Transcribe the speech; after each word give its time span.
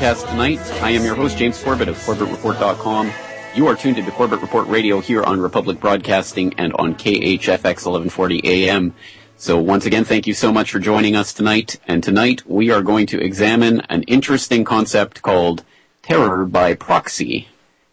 broadcast 0.00 0.28
tonight. 0.28 0.82
I 0.82 0.92
am 0.92 1.04
your 1.04 1.14
host, 1.14 1.36
James 1.36 1.62
Corbett 1.62 1.86
of 1.86 1.94
CorbettReport.com. 1.96 3.12
You 3.54 3.66
are 3.66 3.76
tuned 3.76 3.98
into 3.98 4.10
Corbett 4.10 4.40
Report 4.40 4.66
Radio 4.66 4.98
here 4.98 5.22
on 5.22 5.38
Republic 5.38 5.78
Broadcasting 5.78 6.54
and 6.56 6.72
on 6.72 6.94
KHFX 6.94 7.84
1140 7.84 8.40
AM. 8.46 8.94
So 9.36 9.58
once 9.58 9.84
again, 9.84 10.04
thank 10.04 10.26
you 10.26 10.32
so 10.32 10.54
much 10.54 10.70
for 10.70 10.78
joining 10.78 11.16
us 11.16 11.34
tonight. 11.34 11.78
And 11.86 12.02
tonight 12.02 12.46
we 12.46 12.70
are 12.70 12.80
going 12.80 13.08
to 13.08 13.20
examine 13.20 13.82
an 13.90 14.04
interesting 14.04 14.64
concept 14.64 15.20
called 15.20 15.64
terror 16.00 16.46
by 16.46 16.72
proxy. 16.72 17.48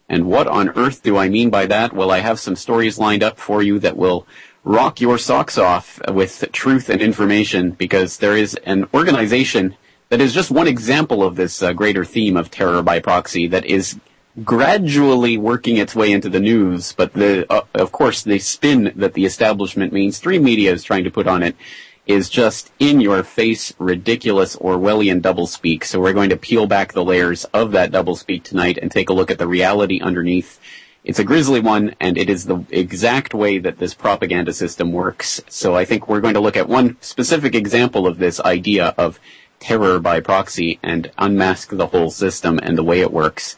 And 0.08 0.28
what 0.28 0.48
on 0.48 0.70
earth 0.78 1.04
do 1.04 1.18
I 1.18 1.28
mean 1.28 1.50
by 1.50 1.66
that? 1.66 1.92
Well, 1.92 2.10
I 2.10 2.20
have 2.20 2.40
some 2.40 2.56
stories 2.56 2.98
lined 2.98 3.22
up 3.22 3.38
for 3.38 3.62
you 3.62 3.80
that 3.80 3.98
will 3.98 4.26
rock 4.64 5.02
your 5.02 5.18
socks 5.18 5.58
off 5.58 6.00
with 6.08 6.46
truth 6.54 6.88
and 6.88 7.02
information 7.02 7.72
because 7.72 8.20
there 8.20 8.38
is 8.38 8.56
an 8.64 8.88
organization 8.94 9.76
that 10.10 10.22
is 10.22 10.34
just 10.34 10.52
one 10.52 10.68
example 10.68 11.24
of 11.24 11.36
this 11.36 11.62
uh, 11.62 11.74
greater 11.74 12.06
theme 12.06 12.38
of 12.38 12.50
terror 12.50 12.82
by 12.82 13.00
proxy 13.00 13.48
that 13.48 13.66
is 13.66 14.00
gradually 14.44 15.38
working 15.38 15.78
its 15.78 15.96
way 15.96 16.12
into 16.12 16.30
the 16.30 16.40
news, 16.40 16.94
but 16.94 17.14
the, 17.14 17.52
uh, 17.52 17.62
of 17.74 17.92
course, 17.92 18.24
the 18.24 18.40
spin 18.40 18.94
that 18.96 19.14
the 19.14 19.26
establishment 19.26 19.92
mainstream 19.92 20.44
media 20.44 20.72
is 20.72 20.84
trying 20.84 21.04
to 21.04 21.12
put 21.12 21.28
on 21.28 21.44
it 21.44 21.56
is 22.06 22.30
just 22.30 22.72
in 22.80 23.02
your 23.02 23.22
face, 23.22 23.74
ridiculous 23.80 24.56
Orwellian 24.56 25.22
doublespeak. 25.22 25.84
So 25.84 26.00
we're 26.00 26.14
going 26.14 26.30
to 26.30 26.38
peel 26.38 26.66
back 26.66 26.94
the 26.94 27.04
layers 27.04 27.44
of 27.46 27.72
that 27.74 27.92
doublespeak 27.92 28.44
tonight 28.44 28.78
and 28.82 28.90
take 28.90 29.10
a 29.10 29.14
look 29.14 29.30
at 29.30 29.40
the 29.40 29.48
reality 29.48 30.00
underneath. 30.00 30.60
It's 31.04 31.20
a 31.20 31.24
grisly 31.24 31.60
one, 31.60 31.96
and 32.00 32.18
it 32.18 32.30
is 32.30 32.46
the 32.46 32.64
exact 32.70 33.34
way 33.34 33.60
that 33.60 33.78
this 33.78 33.94
propaganda 33.94 34.54
system 34.54 34.94
works. 34.94 35.42
So 35.50 35.76
I 35.76 35.84
think 35.84 36.08
we're 36.08 36.22
going 36.22 36.36
to 36.36 36.40
look 36.40 36.58
at 36.58 36.70
one 36.70 36.98
specific 37.02 37.56
example 37.56 38.08
of 38.08 38.20
this 38.20 38.40
idea 38.40 38.94
of 38.98 39.20
terror 39.60 40.00
by 40.00 40.20
proxy 40.20 40.80
and 40.84 41.12
unmask 41.18 41.70
the 41.70 41.88
whole 41.88 42.12
system 42.12 42.60
and 42.62 42.78
the 42.78 42.84
way 42.84 43.02
it 43.02 43.12
works. 43.12 43.56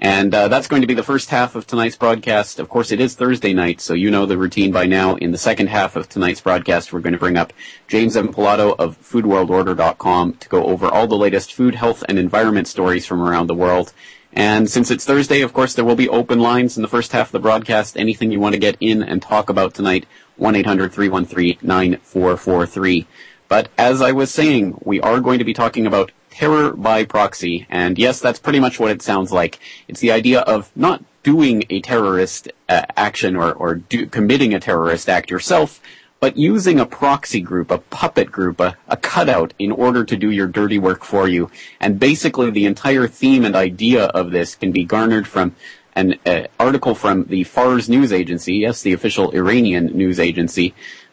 And 0.00 0.34
uh, 0.34 0.48
that's 0.48 0.66
going 0.66 0.82
to 0.82 0.88
be 0.88 0.94
the 0.94 1.04
first 1.04 1.30
half 1.30 1.54
of 1.54 1.64
tonight's 1.64 1.94
broadcast. 1.94 2.58
Of 2.58 2.68
course, 2.68 2.90
it 2.90 3.00
is 3.00 3.14
Thursday 3.14 3.52
night, 3.52 3.80
so 3.80 3.94
you 3.94 4.10
know 4.10 4.26
the 4.26 4.36
routine 4.36 4.72
by 4.72 4.84
now. 4.84 5.14
In 5.14 5.30
the 5.30 5.38
second 5.38 5.68
half 5.68 5.94
of 5.94 6.08
tonight's 6.08 6.40
broadcast, 6.40 6.92
we're 6.92 6.98
going 6.98 7.12
to 7.12 7.20
bring 7.20 7.36
up 7.36 7.52
James 7.86 8.16
Evan 8.16 8.32
Pilato 8.32 8.74
of 8.80 9.00
FoodWorldOrder.com 9.00 10.34
to 10.34 10.48
go 10.48 10.64
over 10.64 10.88
all 10.88 11.06
the 11.06 11.16
latest 11.16 11.52
food, 11.52 11.76
health, 11.76 12.02
and 12.08 12.18
environment 12.18 12.66
stories 12.66 13.06
from 13.06 13.22
around 13.22 13.46
the 13.46 13.54
world. 13.54 13.92
And 14.32 14.68
since 14.68 14.90
it's 14.90 15.04
Thursday, 15.04 15.40
of 15.40 15.52
course, 15.52 15.74
there 15.74 15.84
will 15.84 15.94
be 15.94 16.08
open 16.08 16.40
lines 16.40 16.76
in 16.76 16.82
the 16.82 16.88
first 16.88 17.12
half 17.12 17.28
of 17.28 17.32
the 17.32 17.38
broadcast. 17.38 17.96
Anything 17.96 18.32
you 18.32 18.40
want 18.40 18.54
to 18.54 18.58
get 18.58 18.76
in 18.80 19.04
and 19.04 19.22
talk 19.22 19.50
about 19.50 19.72
tonight, 19.72 20.06
1-800-313-9443. 20.40 23.06
But 23.52 23.68
as 23.76 24.00
I 24.00 24.12
was 24.12 24.30
saying, 24.30 24.80
we 24.82 24.98
are 25.02 25.20
going 25.20 25.38
to 25.38 25.44
be 25.44 25.52
talking 25.52 25.86
about 25.86 26.10
terror 26.30 26.72
by 26.72 27.04
proxy. 27.04 27.66
And 27.68 27.98
yes, 27.98 28.18
that's 28.18 28.38
pretty 28.38 28.60
much 28.60 28.80
what 28.80 28.90
it 28.90 29.02
sounds 29.02 29.30
like. 29.30 29.58
It's 29.88 30.00
the 30.00 30.10
idea 30.10 30.40
of 30.40 30.70
not 30.74 31.04
doing 31.22 31.64
a 31.68 31.82
terrorist 31.82 32.50
uh, 32.70 32.86
action 32.96 33.36
or, 33.36 33.52
or 33.52 33.74
do, 33.74 34.06
committing 34.06 34.54
a 34.54 34.58
terrorist 34.58 35.06
act 35.10 35.30
yourself, 35.30 35.82
but 36.18 36.38
using 36.38 36.80
a 36.80 36.86
proxy 36.86 37.42
group, 37.42 37.70
a 37.70 37.76
puppet 37.76 38.32
group, 38.32 38.58
a, 38.58 38.78
a 38.88 38.96
cutout 38.96 39.52
in 39.58 39.70
order 39.70 40.02
to 40.02 40.16
do 40.16 40.30
your 40.30 40.46
dirty 40.46 40.78
work 40.78 41.04
for 41.04 41.28
you. 41.28 41.50
And 41.78 42.00
basically 42.00 42.48
the 42.48 42.64
entire 42.64 43.06
theme 43.06 43.44
and 43.44 43.54
idea 43.54 44.04
of 44.04 44.30
this 44.30 44.54
can 44.54 44.72
be 44.72 44.84
garnered 44.84 45.28
from 45.28 45.54
an 45.94 46.14
uh, 46.24 46.44
article 46.58 46.94
from 46.94 47.24
the 47.24 47.44
Fars 47.44 47.86
news 47.90 48.14
agency, 48.14 48.54
yes, 48.54 48.80
the 48.80 48.94
official 48.94 49.30
Iranian 49.32 49.88
news 49.88 50.18
agency, 50.18 50.72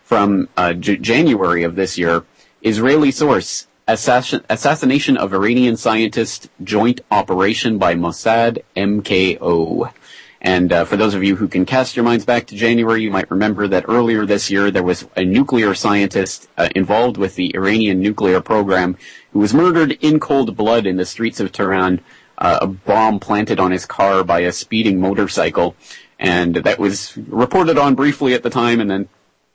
from 0.09 0.50
uh, 0.57 0.73
J- 0.73 0.97
January 0.97 1.61
of 1.61 1.75
this 1.75 1.95
year. 1.95 2.23
Israeli 2.61 3.11
source: 3.11 3.67
assassin- 3.87 4.43
assassination 4.49 5.15
of 5.15 5.33
Iranian 5.33 5.77
scientist, 5.77 6.49
joint 6.61 6.99
operation 7.09 7.77
by 7.77 7.95
Mossad 7.95 8.59
MKO. 8.75 9.93
And 10.41 10.71
uh, 10.71 10.85
for 10.85 10.97
those 10.97 11.13
of 11.13 11.23
you 11.23 11.37
who 11.37 11.47
can 11.47 11.65
cast 11.65 11.95
your 11.95 12.03
minds 12.03 12.25
back 12.25 12.47
to 12.47 12.55
January, 12.55 13.01
you 13.01 13.11
might 13.11 13.31
remember 13.31 13.67
that 13.67 13.85
earlier 13.87 14.25
this 14.25 14.49
year 14.49 14.71
there 14.71 14.83
was 14.83 15.07
a 15.15 15.23
nuclear 15.23 15.73
scientist 15.73 16.49
uh, 16.57 16.69
involved 16.75 17.17
with 17.17 17.35
the 17.35 17.53
Iranian 17.55 17.99
nuclear 18.01 18.41
program 18.41 18.97
who 19.31 19.39
was 19.39 19.53
murdered 19.53 19.93
in 20.01 20.19
cold 20.19 20.55
blood 20.57 20.85
in 20.85 20.97
the 20.97 21.05
streets 21.05 21.39
of 21.39 21.51
Tehran. 21.51 22.01
Uh, 22.37 22.59
a 22.61 22.67
bomb 22.67 23.19
planted 23.19 23.59
on 23.59 23.71
his 23.71 23.85
car 23.85 24.23
by 24.23 24.39
a 24.41 24.51
speeding 24.51 24.99
motorcycle, 25.01 25.75
and 26.17 26.55
that 26.55 26.79
was 26.79 27.17
reported 27.17 27.77
on 27.77 27.95
briefly 27.95 28.33
at 28.33 28.43
the 28.43 28.49
time, 28.49 28.79
and 28.79 28.89
then 28.89 29.09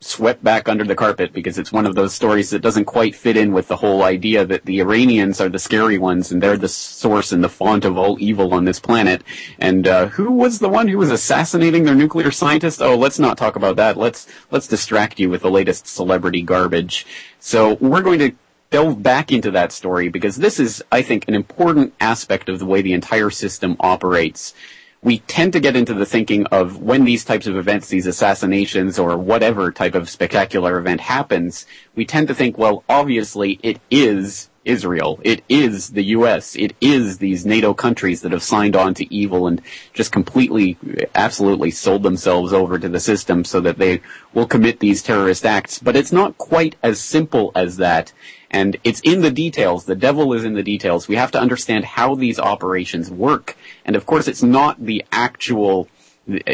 swept 0.05 0.45
back 0.45 0.69
under 0.69 0.85
the 0.85 0.95
carpet 0.95 1.33
because 1.33 1.59
it's 1.59 1.73
one 1.73 1.87
of 1.87 1.95
those 1.95 2.15
stories 2.15 2.51
that 2.51 2.61
doesn't 2.61 2.85
quite 2.85 3.15
fit 3.15 3.37
in 3.37 3.53
with 3.53 3.69
the 3.69 3.77
whole 3.77 4.03
idea 4.03 4.45
that 4.45 4.65
the 4.67 4.81
Iranians 4.81 5.41
are 5.41 5.49
the 5.49 5.59
scary 5.59 5.97
ones 5.97 6.31
and 6.31 6.43
they're 6.43 6.59
the 6.59 6.69
source 6.69 7.33
and 7.33 7.43
the 7.43 7.49
font 7.49 7.85
of 7.85 7.97
all 7.97 8.17
evil 8.21 8.53
on 8.53 8.67
this 8.67 8.79
planet. 8.79 9.23
And 9.59 9.89
uh, 9.89 10.07
who 10.09 10.31
was 10.33 10.59
the 10.59 10.69
one 10.69 10.89
who 10.89 10.99
was 10.99 11.11
assassinating 11.11 11.85
their 11.85 11.95
nuclear 11.95 12.31
scientist? 12.31 12.83
Oh, 12.83 12.97
let's 12.97 13.19
not 13.19 13.39
talk 13.39 13.57
about 13.57 13.77
that. 13.77 13.97
Let's 13.97 14.27
let's 14.51 14.69
distract 14.69 15.19
you 15.19 15.31
with 15.31 15.43
the 15.43 15.51
latest 15.51 15.87
celebrity 15.87 16.43
garbage. 16.43 17.07
So 17.41 17.75
we're 17.75 18.03
going 18.03 18.19
to 18.19 18.33
delve 18.71 19.03
back 19.03 19.33
into 19.33 19.51
that 19.53 19.73
story 19.73 20.09
because 20.09 20.37
this 20.37 20.61
is, 20.61 20.83
I 20.93 21.01
think, 21.01 21.29
an 21.29 21.35
important 21.35 21.95
aspect 22.01 22.49
of 22.49 22.59
the 22.59 22.67
way 22.67 22.83
the 22.83 22.93
entire 22.93 23.31
system 23.31 23.77
operates 23.81 24.53
we 25.05 25.19
tend 25.21 25.53
to 25.53 25.61
get 25.61 25.77
into 25.77 25.93
the 25.93 26.07
thinking 26.07 26.47
of 26.47 26.79
when 26.79 27.05
these 27.05 27.25
types 27.25 27.47
of 27.47 27.57
events, 27.57 27.89
these 27.89 28.07
assassinations 28.07 28.99
or 28.99 29.19
whatever 29.19 29.71
type 29.71 29.95
of 29.95 30.09
spectacular 30.09 30.79
event 30.79 31.03
happens, 31.03 31.67
we 31.95 32.07
tend 32.07 32.27
to 32.29 32.35
think, 32.35 32.57
well, 32.57 32.83
obviously 32.89 33.61
it 33.63 33.79
is 33.91 34.49
Israel. 34.65 35.21
It 35.23 35.45
is 35.47 35.91
the 35.91 36.05
U.S. 36.05 36.57
It 36.57 36.75
is 36.81 37.19
these 37.19 37.45
NATO 37.45 37.75
countries 37.75 38.23
that 38.23 38.33
have 38.33 38.43
signed 38.43 38.75
on 38.75 38.95
to 38.95 39.15
evil 39.15 39.47
and 39.47 39.61
just 39.93 40.11
completely, 40.11 40.79
absolutely 41.15 41.71
sold 41.71 42.03
themselves 42.03 42.55
over 42.55 42.79
to 42.79 42.89
the 42.89 42.99
system 42.99 43.45
so 43.45 43.61
that 43.61 43.77
they 43.77 44.01
will 44.33 44.47
commit 44.47 44.81
these 44.81 45.03
terrorist 45.03 45.45
acts. 45.45 45.79
But 45.79 45.97
it's 45.97 46.13
not 46.13 46.39
quite 46.39 46.77
as 46.83 46.99
simple 46.99 47.53
as 47.55 47.77
that. 47.77 48.15
And 48.55 48.77
it's 48.85 49.01
in 49.01 49.21
the 49.21 49.33
details. 49.33 49.85
The 49.85 49.97
devil 49.97 50.33
is 50.33 50.45
in 50.45 50.55
the 50.55 50.63
details. 50.63 51.09
We 51.09 51.17
have 51.17 51.33
to 51.33 51.41
understand 51.41 51.85
how 51.85 52.15
these 52.15 52.39
operations 52.39 53.11
work. 53.11 53.57
And 53.85 53.97
of 53.97 54.07
course, 54.07 54.29
it's 54.29 54.45
not 54.45 54.79
the 54.79 55.05
actual 55.11 55.89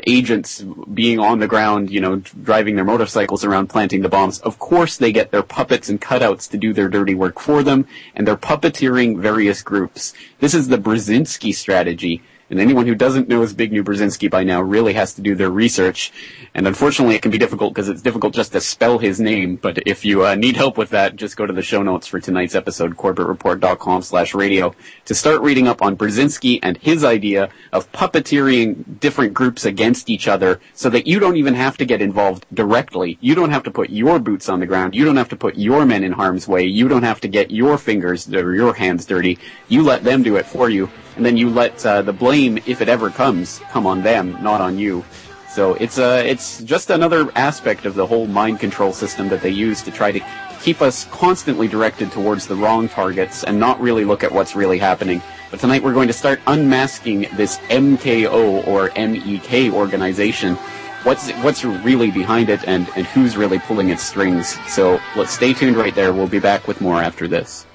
agents 0.07 0.65
being 0.95 1.19
on 1.21 1.41
the 1.41 1.47
ground, 1.47 1.91
you 1.91 2.01
know, 2.01 2.17
driving 2.17 2.77
their 2.77 2.87
motorcycles 2.87 3.45
around 3.45 3.69
planting 3.69 4.01
the 4.01 4.09
bombs. 4.09 4.41
Of 4.41 4.59
course, 4.59 4.97
they 4.97 5.13
get 5.13 5.31
their 5.31 5.43
puppets 5.43 5.91
and 5.91 6.01
cutouts 6.01 6.51
to 6.53 6.57
do 6.57 6.73
their 6.73 6.89
dirty 6.89 7.15
work 7.15 7.39
for 7.39 7.63
them, 7.63 7.87
and 8.15 8.27
they're 8.27 8.35
puppeteering 8.35 9.21
various 9.21 9.61
groups. 9.61 10.15
This 10.39 10.55
is 10.55 10.69
the 10.69 10.79
Brzezinski 10.79 11.55
strategy. 11.55 12.23
And 12.51 12.59
anyone 12.59 12.87
who 12.87 12.97
doesn't 12.97 13.29
know 13.29 13.41
Zbigniew 13.43 13.85
Brzezinski 13.85 14.29
by 14.29 14.43
now 14.43 14.61
really 14.61 14.93
has 14.95 15.15
to 15.15 15.23
do 15.23 15.37
their 15.37 15.51
research. 15.51 16.13
And 16.53 16.67
unfortunately, 16.67 17.15
it 17.15 17.23
can 17.23 17.31
be 17.31 17.39
difficult 17.39 17.73
because 17.73 17.89
it's 17.89 18.03
difficult 18.03 18.35
just 18.35 18.51
to 18.53 18.61
spell 18.61 18.99
his 18.99 19.21
name. 19.21 19.55
But 19.55 19.79
if 19.87 20.05
you 20.05 20.27
uh, 20.27 20.35
need 20.35 20.57
help 20.57 20.77
with 20.77 20.91
that, 20.91 21.15
just 21.15 21.37
go 21.37 21.47
to 21.47 21.53
the 21.53 21.63
show 21.63 21.83
notes 21.83 22.09
for 22.09 22.19
tonight's 22.19 22.57
episode, 22.57 22.97
corbettreport.com 22.97 24.03
slash 24.03 24.35
radio, 24.35 24.75
to 25.05 25.15
start 25.15 25.41
reading 25.43 25.69
up 25.69 25.81
on 25.81 25.97
Brzezinski 25.97 26.59
and 26.61 26.77
his 26.79 27.05
idea 27.05 27.51
of 27.73 27.91
puppeteering 27.93 28.99
different 28.99 29.33
groups 29.33 29.65
against 29.65 30.11
each 30.11 30.27
other 30.27 30.61
so 30.75 30.91
that 30.91 31.07
you 31.07 31.21
don't 31.21 31.37
even 31.37 31.55
have 31.55 31.77
to 31.79 31.85
get 31.85 32.03
involved 32.03 32.47
directly. 32.53 33.17
You 33.21 33.37
don't 33.37 33.51
have 33.51 33.63
to 33.63 33.71
put 33.71 33.91
your 33.91 34.19
boots 34.19 34.49
on 34.49 34.59
the 34.59 34.67
ground. 34.67 34.97
You 34.97 35.05
don't 35.05 35.17
have 35.17 35.29
to 35.29 35.37
put 35.37 35.57
your 35.57 35.87
men 35.87 36.03
in 36.03 36.11
harm's 36.11 36.49
way. 36.49 36.65
You 36.65 36.89
don't 36.89 37.05
have 37.05 37.21
to 37.21 37.29
get 37.29 37.53
your 37.53 37.79
fingers 37.79 38.29
or 38.33 38.55
your 38.55 38.75
hands 38.75 39.07
dirty. 39.07 39.39
You 39.69 39.83
let 39.85 40.03
them 40.03 40.25
do 40.25 40.35
it 40.35 40.47
for 40.47 40.69
you 40.69 40.91
and 41.17 41.25
then 41.25 41.37
you 41.37 41.51
let 41.51 41.85
uh, 41.85 42.03
the 42.03 42.13
blame, 42.13 42.59
if 42.67 42.81
it 42.81 42.89
ever 42.89 43.11
comes, 43.11 43.59
come 43.71 43.87
on 43.87 44.03
them, 44.03 44.37
not 44.43 44.61
on 44.61 44.79
you. 44.79 45.05
So 45.51 45.75
it's 45.75 45.99
uh, 45.99 46.23
it's 46.25 46.63
just 46.63 46.91
another 46.91 47.29
aspect 47.35 47.85
of 47.85 47.97
the 47.97 48.07
whole 48.07 48.29
mind 48.29 48.61
control 48.61 48.93
system 48.93 49.29
that 49.31 49.43
they 49.43 49.51
use 49.51 49.83
to 49.83 49.91
try 49.91 50.13
to 50.13 50.21
keep 50.61 50.81
us 50.81 51.07
constantly 51.07 51.67
directed 51.67 52.13
towards 52.13 52.47
the 52.47 52.55
wrong 52.55 52.89
targets 52.89 53.43
and 53.43 53.59
not 53.59 53.81
really 53.81 54.05
look 54.05 54.23
at 54.23 54.31
what's 54.31 54.55
really 54.55 54.79
happening. 54.79 55.21
But 55.51 55.59
tonight 55.59 55.83
we're 55.83 55.95
going 55.95 56.07
to 56.07 56.15
start 56.15 56.41
unmasking 56.47 57.23
this 57.35 57.59
MKO 57.69 58.65
or 58.69 58.91
MEK 58.97 59.73
organization. 59.73 60.55
What's 61.03 61.31
what's 61.43 61.65
really 61.65 62.13
behind 62.13 62.49
it 62.49 62.63
and, 62.69 62.89
and 62.95 63.05
who's 63.07 63.37
really 63.37 63.59
pulling 63.59 63.89
its 63.89 64.05
strings. 64.05 64.57
So 64.73 65.01
let's 65.17 65.33
stay 65.33 65.53
tuned 65.53 65.77
right 65.77 65.95
there. 65.95 66.13
We'll 66.13 66.29
be 66.29 66.39
back 66.39 66.69
with 66.69 66.81
more 66.81 67.03
after 67.03 67.27
this. 67.27 67.67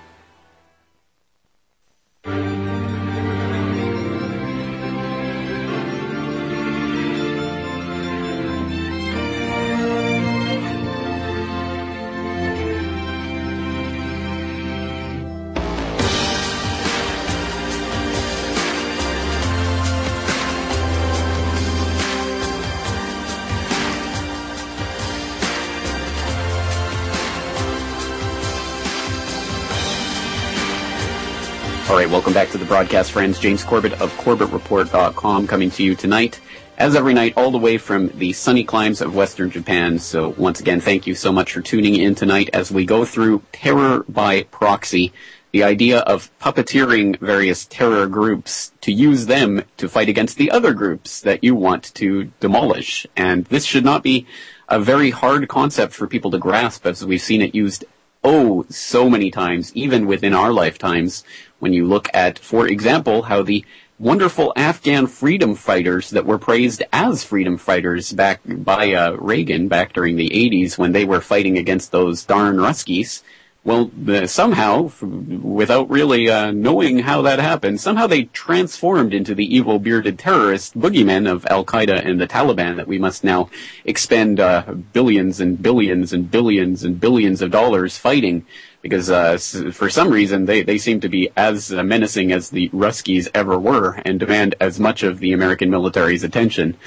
Welcome 32.15 32.31
back 32.31 32.47
to 32.47 32.57
the 32.57 32.63
broadcast, 32.63 33.11
friends. 33.11 33.37
James 33.39 33.61
Corbett 33.61 33.91
of 33.99 34.09
CorbettReport.com 34.13 35.47
coming 35.47 35.69
to 35.71 35.83
you 35.83 35.95
tonight, 35.95 36.39
as 36.77 36.95
every 36.95 37.13
night, 37.13 37.33
all 37.35 37.51
the 37.51 37.57
way 37.57 37.77
from 37.77 38.07
the 38.17 38.31
sunny 38.31 38.63
climes 38.63 39.01
of 39.01 39.13
Western 39.13 39.49
Japan. 39.49 39.99
So 39.99 40.29
once 40.37 40.61
again, 40.61 40.79
thank 40.79 41.05
you 41.07 41.13
so 41.13 41.33
much 41.33 41.51
for 41.51 41.59
tuning 41.59 41.97
in 41.97 42.15
tonight 42.15 42.49
as 42.53 42.71
we 42.71 42.85
go 42.85 43.03
through 43.03 43.43
terror 43.51 44.05
by 44.07 44.43
proxy, 44.43 45.11
the 45.51 45.63
idea 45.63 45.99
of 45.99 46.31
puppeteering 46.39 47.19
various 47.19 47.65
terror 47.65 48.07
groups 48.07 48.71
to 48.79 48.93
use 48.93 49.25
them 49.25 49.65
to 49.75 49.89
fight 49.89 50.07
against 50.07 50.37
the 50.37 50.51
other 50.51 50.73
groups 50.73 51.19
that 51.19 51.43
you 51.43 51.53
want 51.53 51.93
to 51.95 52.31
demolish. 52.39 53.05
And 53.17 53.43
this 53.47 53.65
should 53.65 53.83
not 53.83 54.03
be 54.03 54.25
a 54.69 54.79
very 54.79 55.09
hard 55.09 55.49
concept 55.49 55.91
for 55.91 56.07
people 56.07 56.31
to 56.31 56.37
grasp 56.37 56.85
as 56.85 57.05
we've 57.05 57.21
seen 57.21 57.41
it 57.41 57.53
used 57.53 57.83
oh 58.25 58.65
so 58.69 59.09
many 59.09 59.29
times, 59.29 59.71
even 59.75 60.07
within 60.07 60.33
our 60.33 60.51
lifetimes, 60.51 61.23
when 61.59 61.71
you 61.71 61.85
look 61.85 62.09
at, 62.13 62.39
for 62.39 62.67
example, 62.67 63.21
how 63.21 63.43
the 63.43 63.63
wonderful 63.99 64.51
Afghan 64.57 65.07
freedom 65.07 65.55
fighters 65.55 66.09
that 66.09 66.25
were 66.25 66.39
praised 66.39 66.83
as 66.91 67.23
freedom 67.23 67.57
fighters 67.57 68.11
back 68.11 68.41
by 68.45 68.93
uh, 68.93 69.11
Reagan 69.11 69.67
back 69.67 69.93
during 69.93 70.17
the 70.17 70.29
80s 70.29 70.77
when 70.77 70.91
they 70.91 71.05
were 71.05 71.21
fighting 71.21 71.57
against 71.57 71.91
those 71.91 72.25
darn 72.25 72.57
Ruskies, 72.57 73.21
well, 73.65 73.89
somehow, 74.27 74.91
without 75.01 75.89
really 75.89 76.29
uh, 76.29 76.51
knowing 76.51 76.99
how 76.99 77.23
that 77.23 77.39
happened, 77.39 77.81
somehow 77.81 78.05
they 78.05 78.25
transformed 78.25 79.11
into 79.11 79.33
the 79.33 79.43
evil 79.43 79.79
bearded 79.79 80.19
terrorist 80.19 80.77
boogeymen 80.77 81.27
of 81.27 81.47
Al 81.47 81.65
Qaeda 81.65 82.05
and 82.05 82.21
the 82.21 82.27
Taliban 82.27 82.75
that 82.75 82.87
we 82.87 82.99
must 82.99 83.23
now 83.23 83.49
expend 83.83 84.39
uh, 84.39 84.61
billions 84.93 85.39
and 85.39 85.59
billions 85.59 86.13
and 86.13 86.29
billions 86.29 86.83
and 86.83 86.99
billions 86.99 87.41
of 87.41 87.49
dollars 87.49 87.97
fighting. 87.97 88.45
Because 88.83 89.09
uh, 89.09 89.39
for 89.73 89.89
some 89.89 90.11
reason 90.11 90.45
they, 90.45 90.61
they 90.61 90.77
seem 90.77 90.99
to 90.99 91.09
be 91.09 91.31
as 91.35 91.71
menacing 91.71 92.31
as 92.31 92.51
the 92.51 92.69
Ruskies 92.69 93.27
ever 93.33 93.57
were 93.57 93.99
and 94.05 94.19
demand 94.19 94.53
as 94.59 94.79
much 94.79 95.01
of 95.01 95.17
the 95.17 95.33
American 95.33 95.71
military's 95.71 96.23
attention 96.23 96.77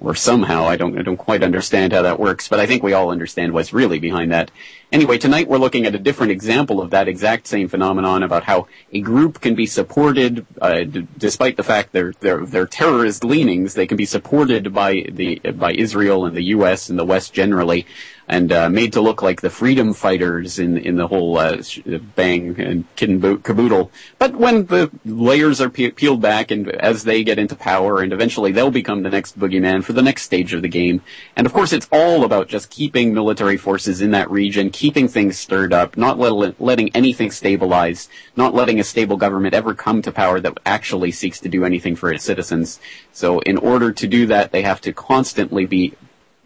or 0.00 0.14
somehow 0.14 0.64
I 0.64 0.76
don't 0.76 0.98
I 0.98 1.02
don't 1.02 1.16
quite 1.16 1.42
understand 1.42 1.92
how 1.92 2.02
that 2.02 2.18
works, 2.18 2.48
but 2.48 2.58
I 2.58 2.66
think 2.66 2.82
we 2.82 2.92
all 2.92 3.10
understand 3.10 3.52
what's 3.52 3.72
really 3.72 3.98
behind 3.98 4.32
that. 4.32 4.50
Anyway, 4.90 5.18
tonight 5.18 5.46
we're 5.46 5.58
looking 5.58 5.86
at 5.86 5.94
a 5.94 5.98
different 5.98 6.32
example 6.32 6.80
of 6.80 6.90
that 6.90 7.06
exact 7.06 7.46
same 7.46 7.68
phenomenon 7.68 8.22
about 8.22 8.44
how 8.44 8.66
a 8.92 9.00
group 9.00 9.40
can 9.40 9.54
be 9.54 9.66
supported, 9.66 10.46
uh, 10.60 10.80
d- 10.80 11.06
despite 11.16 11.56
the 11.56 11.62
fact 11.62 11.92
their 11.92 12.12
their 12.20 12.44
their 12.44 12.66
terrorist 12.66 13.22
leanings, 13.24 13.74
they 13.74 13.86
can 13.86 13.96
be 13.96 14.06
supported 14.06 14.72
by 14.72 15.04
the 15.10 15.36
by 15.54 15.72
Israel 15.72 16.24
and 16.24 16.36
the 16.36 16.44
U.S. 16.44 16.88
and 16.88 16.98
the 16.98 17.04
West 17.04 17.32
generally, 17.32 17.86
and 18.30 18.52
uh, 18.52 18.70
made 18.70 18.92
to 18.92 19.00
look 19.00 19.22
like 19.22 19.40
the 19.40 19.50
freedom 19.50 19.92
fighters 19.92 20.58
in 20.58 20.78
in 20.78 20.96
the 20.96 21.08
whole 21.08 21.36
uh, 21.36 21.60
bang 22.14 22.58
and 22.60 22.84
kid 22.96 23.10
and 23.10 23.44
caboodle. 23.44 23.90
But 24.18 24.36
when 24.36 24.66
the 24.66 24.90
layers 25.04 25.60
are 25.60 25.68
pe- 25.68 25.90
peeled 25.90 26.22
back, 26.22 26.50
and 26.50 26.70
as 26.70 27.04
they 27.04 27.24
get 27.24 27.38
into 27.38 27.56
power, 27.56 28.00
and 28.00 28.12
eventually 28.12 28.52
they'll 28.52 28.70
become 28.70 29.02
the 29.02 29.10
next 29.10 29.38
boogeyman 29.38 29.82
for 29.84 29.92
the 29.92 30.02
next 30.02 30.22
stage 30.22 30.54
of 30.54 30.62
the 30.62 30.68
game. 30.68 31.02
And 31.36 31.46
of 31.46 31.52
course, 31.52 31.72
it's 31.72 31.88
all 31.92 32.24
about 32.24 32.48
just 32.48 32.70
keeping 32.70 33.12
military 33.12 33.56
forces 33.56 34.00
in 34.00 34.12
that 34.12 34.30
region 34.30 34.70
keeping 34.70 35.08
things 35.08 35.38
stirred 35.38 35.72
up, 35.72 35.96
not 35.96 36.18
let, 36.18 36.60
letting 36.60 36.94
anything 36.94 37.30
stabilize, 37.30 38.08
not 38.36 38.54
letting 38.54 38.78
a 38.80 38.84
stable 38.84 39.16
government 39.16 39.54
ever 39.54 39.74
come 39.74 40.00
to 40.02 40.12
power 40.12 40.40
that 40.40 40.58
actually 40.64 41.10
seeks 41.10 41.40
to 41.40 41.48
do 41.48 41.64
anything 41.64 41.96
for 41.96 42.12
its 42.12 42.24
citizens. 42.24 42.78
So 43.12 43.40
in 43.40 43.58
order 43.58 43.92
to 43.92 44.06
do 44.06 44.26
that, 44.26 44.52
they 44.52 44.62
have 44.62 44.80
to 44.82 44.92
constantly 44.92 45.66
be 45.66 45.94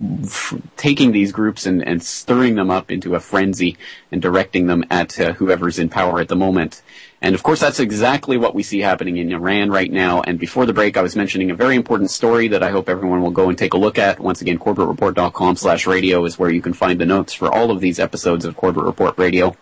f- 0.02 0.54
taking 0.76 1.12
these 1.12 1.32
groups 1.32 1.66
and, 1.66 1.86
and, 1.86 2.02
stirring 2.02 2.56
them 2.56 2.70
up 2.70 2.90
into 2.90 3.14
a 3.14 3.20
frenzy 3.20 3.76
and 4.10 4.20
directing 4.20 4.66
them 4.66 4.84
at 4.90 5.18
uh, 5.20 5.32
whoever's 5.34 5.78
in 5.78 5.88
power 5.88 6.20
at 6.20 6.28
the 6.28 6.36
moment. 6.36 6.82
And 7.22 7.34
of 7.34 7.42
course, 7.42 7.60
that's 7.60 7.80
exactly 7.80 8.36
what 8.36 8.54
we 8.54 8.62
see 8.62 8.80
happening 8.80 9.16
in 9.16 9.32
Iran 9.32 9.70
right 9.70 9.90
now. 9.90 10.20
And 10.20 10.38
before 10.38 10.66
the 10.66 10.74
break, 10.74 10.96
I 10.96 11.02
was 11.02 11.16
mentioning 11.16 11.50
a 11.50 11.54
very 11.54 11.76
important 11.76 12.10
story 12.10 12.48
that 12.48 12.62
I 12.62 12.70
hope 12.70 12.88
everyone 12.88 13.22
will 13.22 13.30
go 13.30 13.48
and 13.48 13.56
take 13.56 13.72
a 13.72 13.78
look 13.78 13.98
at. 13.98 14.20
Once 14.20 14.42
again, 14.42 14.58
corbettreport.com 14.58 15.56
slash 15.56 15.86
radio 15.86 16.24
is 16.24 16.38
where 16.38 16.50
you 16.50 16.60
can 16.60 16.74
find 16.74 17.00
the 17.00 17.06
notes 17.06 17.32
for 17.32 17.52
all 17.52 17.70
of 17.70 17.80
these 17.80 17.98
episodes 17.98 18.44
of 18.44 18.56
Corbett 18.56 18.84
Report 18.84 19.16
Radio. 19.16 19.56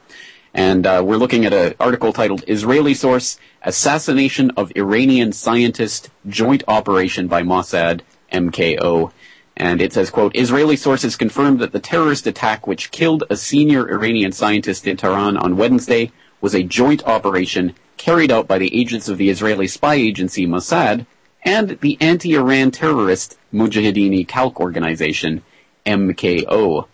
And 0.54 0.86
uh, 0.86 1.02
we're 1.04 1.16
looking 1.16 1.44
at 1.46 1.52
an 1.52 1.74
article 1.80 2.12
titled 2.12 2.44
Israeli 2.46 2.94
Source, 2.94 3.38
Assassination 3.62 4.50
of 4.56 4.72
Iranian 4.76 5.32
Scientist, 5.32 6.10
Joint 6.26 6.64
Operation 6.68 7.28
by 7.28 7.42
Mossad, 7.42 8.00
MKO. 8.32 9.12
And 9.56 9.80
it 9.80 9.92
says, 9.92 10.10
quote, 10.10 10.34
Israeli 10.34 10.76
sources 10.76 11.16
confirmed 11.16 11.60
that 11.60 11.72
the 11.72 11.80
terrorist 11.80 12.26
attack 12.26 12.66
which 12.66 12.90
killed 12.90 13.24
a 13.28 13.36
senior 13.36 13.90
Iranian 13.90 14.32
scientist 14.32 14.86
in 14.86 14.96
Tehran 14.96 15.36
on 15.36 15.56
Wednesday 15.56 16.10
was 16.40 16.54
a 16.54 16.62
joint 16.62 17.04
operation 17.04 17.74
carried 17.96 18.32
out 18.32 18.48
by 18.48 18.58
the 18.58 18.78
agents 18.78 19.08
of 19.08 19.18
the 19.18 19.30
Israeli 19.30 19.66
spy 19.66 19.94
agency 19.94 20.46
Mossad 20.46 21.06
and 21.44 21.78
the 21.80 21.98
anti-Iran 22.00 22.70
terrorist 22.70 23.36
Mujahideen 23.52 24.26
Khalq 24.26 24.56
organization, 24.56 25.42
MKO. 25.84 26.86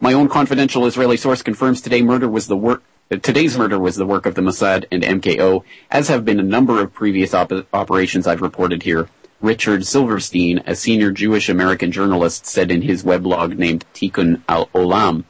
My 0.00 0.12
own 0.12 0.28
confidential 0.28 0.86
Israeli 0.86 1.16
source 1.16 1.42
confirms 1.42 1.80
today 1.80 2.02
murder 2.02 2.28
was 2.28 2.48
the 2.48 2.56
work 2.56 2.82
Today's 3.20 3.58
murder 3.58 3.78
was 3.78 3.96
the 3.96 4.06
work 4.06 4.24
of 4.24 4.34
the 4.34 4.40
Mossad 4.40 4.86
and 4.90 5.02
MKO, 5.02 5.64
as 5.90 6.08
have 6.08 6.24
been 6.24 6.40
a 6.40 6.42
number 6.42 6.80
of 6.80 6.94
previous 6.94 7.34
op- 7.34 7.52
operations 7.74 8.26
I've 8.26 8.40
reported 8.40 8.84
here. 8.84 9.06
Richard 9.42 9.84
Silverstein, 9.84 10.62
a 10.66 10.74
senior 10.74 11.10
Jewish 11.10 11.48
American 11.48 11.90
journalist, 11.92 12.46
said 12.46 12.70
in 12.70 12.82
his 12.82 13.02
weblog 13.02 13.58
named 13.58 13.84
Tikkun 13.92 14.40
al-Olam. 14.48 15.24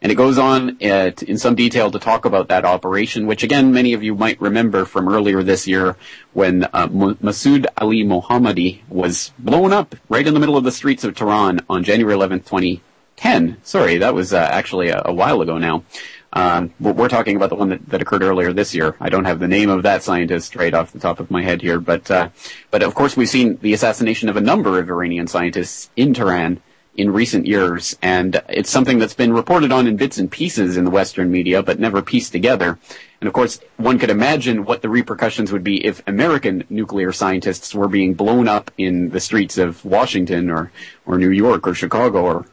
And 0.00 0.12
it 0.12 0.14
goes 0.14 0.38
on 0.38 0.76
uh, 0.82 1.10
in 1.26 1.36
some 1.36 1.56
detail 1.56 1.90
to 1.90 1.98
talk 1.98 2.24
about 2.24 2.46
that 2.48 2.64
operation, 2.64 3.26
which 3.26 3.42
again, 3.42 3.72
many 3.72 3.92
of 3.92 4.04
you 4.04 4.14
might 4.14 4.40
remember 4.40 4.84
from 4.84 5.08
earlier 5.08 5.42
this 5.42 5.66
year 5.66 5.96
when 6.32 6.64
uh, 6.64 6.86
Masood 6.86 7.66
Ali 7.76 8.04
Mohammadi 8.04 8.82
was 8.88 9.32
blown 9.38 9.72
up 9.72 9.96
right 10.08 10.26
in 10.26 10.34
the 10.34 10.38
middle 10.38 10.56
of 10.56 10.64
the 10.64 10.70
streets 10.70 11.02
of 11.02 11.16
Tehran 11.16 11.60
on 11.68 11.82
January 11.82 12.14
11th, 12.14 12.44
2010. 12.44 13.56
Sorry, 13.64 13.96
that 13.96 14.14
was 14.14 14.32
uh, 14.32 14.38
actually 14.38 14.90
a, 14.90 15.02
a, 15.06 15.12
while 15.12 15.40
ago 15.40 15.58
now. 15.58 15.82
Um, 16.32 16.74
we're 16.80 17.08
talking 17.08 17.36
about 17.36 17.50
the 17.50 17.54
one 17.54 17.70
that, 17.70 17.88
that, 17.88 18.02
occurred 18.02 18.22
earlier 18.22 18.52
this 18.52 18.74
year. 18.74 18.96
I 19.00 19.08
don't 19.08 19.24
have 19.24 19.38
the 19.38 19.48
name 19.48 19.70
of 19.70 19.84
that 19.84 20.02
scientist 20.02 20.56
right 20.56 20.74
off 20.74 20.92
the 20.92 20.98
top 20.98 21.20
of 21.20 21.30
my 21.30 21.42
head 21.42 21.62
here, 21.62 21.80
but 21.80 22.10
uh, 22.10 22.28
but 22.70 22.82
of 22.82 22.94
course 22.94 23.16
we've 23.16 23.28
seen 23.28 23.58
the 23.62 23.72
assassination 23.72 24.28
of 24.28 24.36
a 24.36 24.40
number 24.40 24.78
of 24.78 24.90
Iranian 24.90 25.28
scientists 25.28 25.90
in 25.96 26.12
Tehran 26.12 26.60
in 26.96 27.12
recent 27.12 27.46
years, 27.46 27.96
and 28.02 28.42
it's 28.48 28.70
something 28.70 28.98
that's 28.98 29.14
been 29.14 29.32
reported 29.32 29.70
on 29.70 29.86
in 29.86 29.96
bits 29.96 30.18
and 30.18 30.30
pieces 30.30 30.76
in 30.76 30.84
the 30.84 30.90
Western 30.90 31.30
media, 31.30 31.62
but 31.62 31.78
never 31.78 32.02
pieced 32.02 32.32
together. 32.32 32.78
And 33.20 33.28
of 33.28 33.34
course, 33.34 33.60
one 33.76 33.98
could 33.98 34.10
imagine 34.10 34.64
what 34.64 34.82
the 34.82 34.88
repercussions 34.88 35.52
would 35.52 35.64
be 35.64 35.84
if 35.84 36.02
American 36.06 36.64
nuclear 36.68 37.12
scientists 37.12 37.74
were 37.74 37.88
being 37.88 38.14
blown 38.14 38.48
up 38.48 38.70
in 38.78 39.10
the 39.10 39.20
streets 39.20 39.58
of 39.58 39.84
Washington 39.84 40.50
or, 40.50 40.70
or 41.04 41.18
New 41.18 41.30
York 41.30 41.66
or 41.66 41.74
Chicago 41.74 42.22
or, 42.22 42.46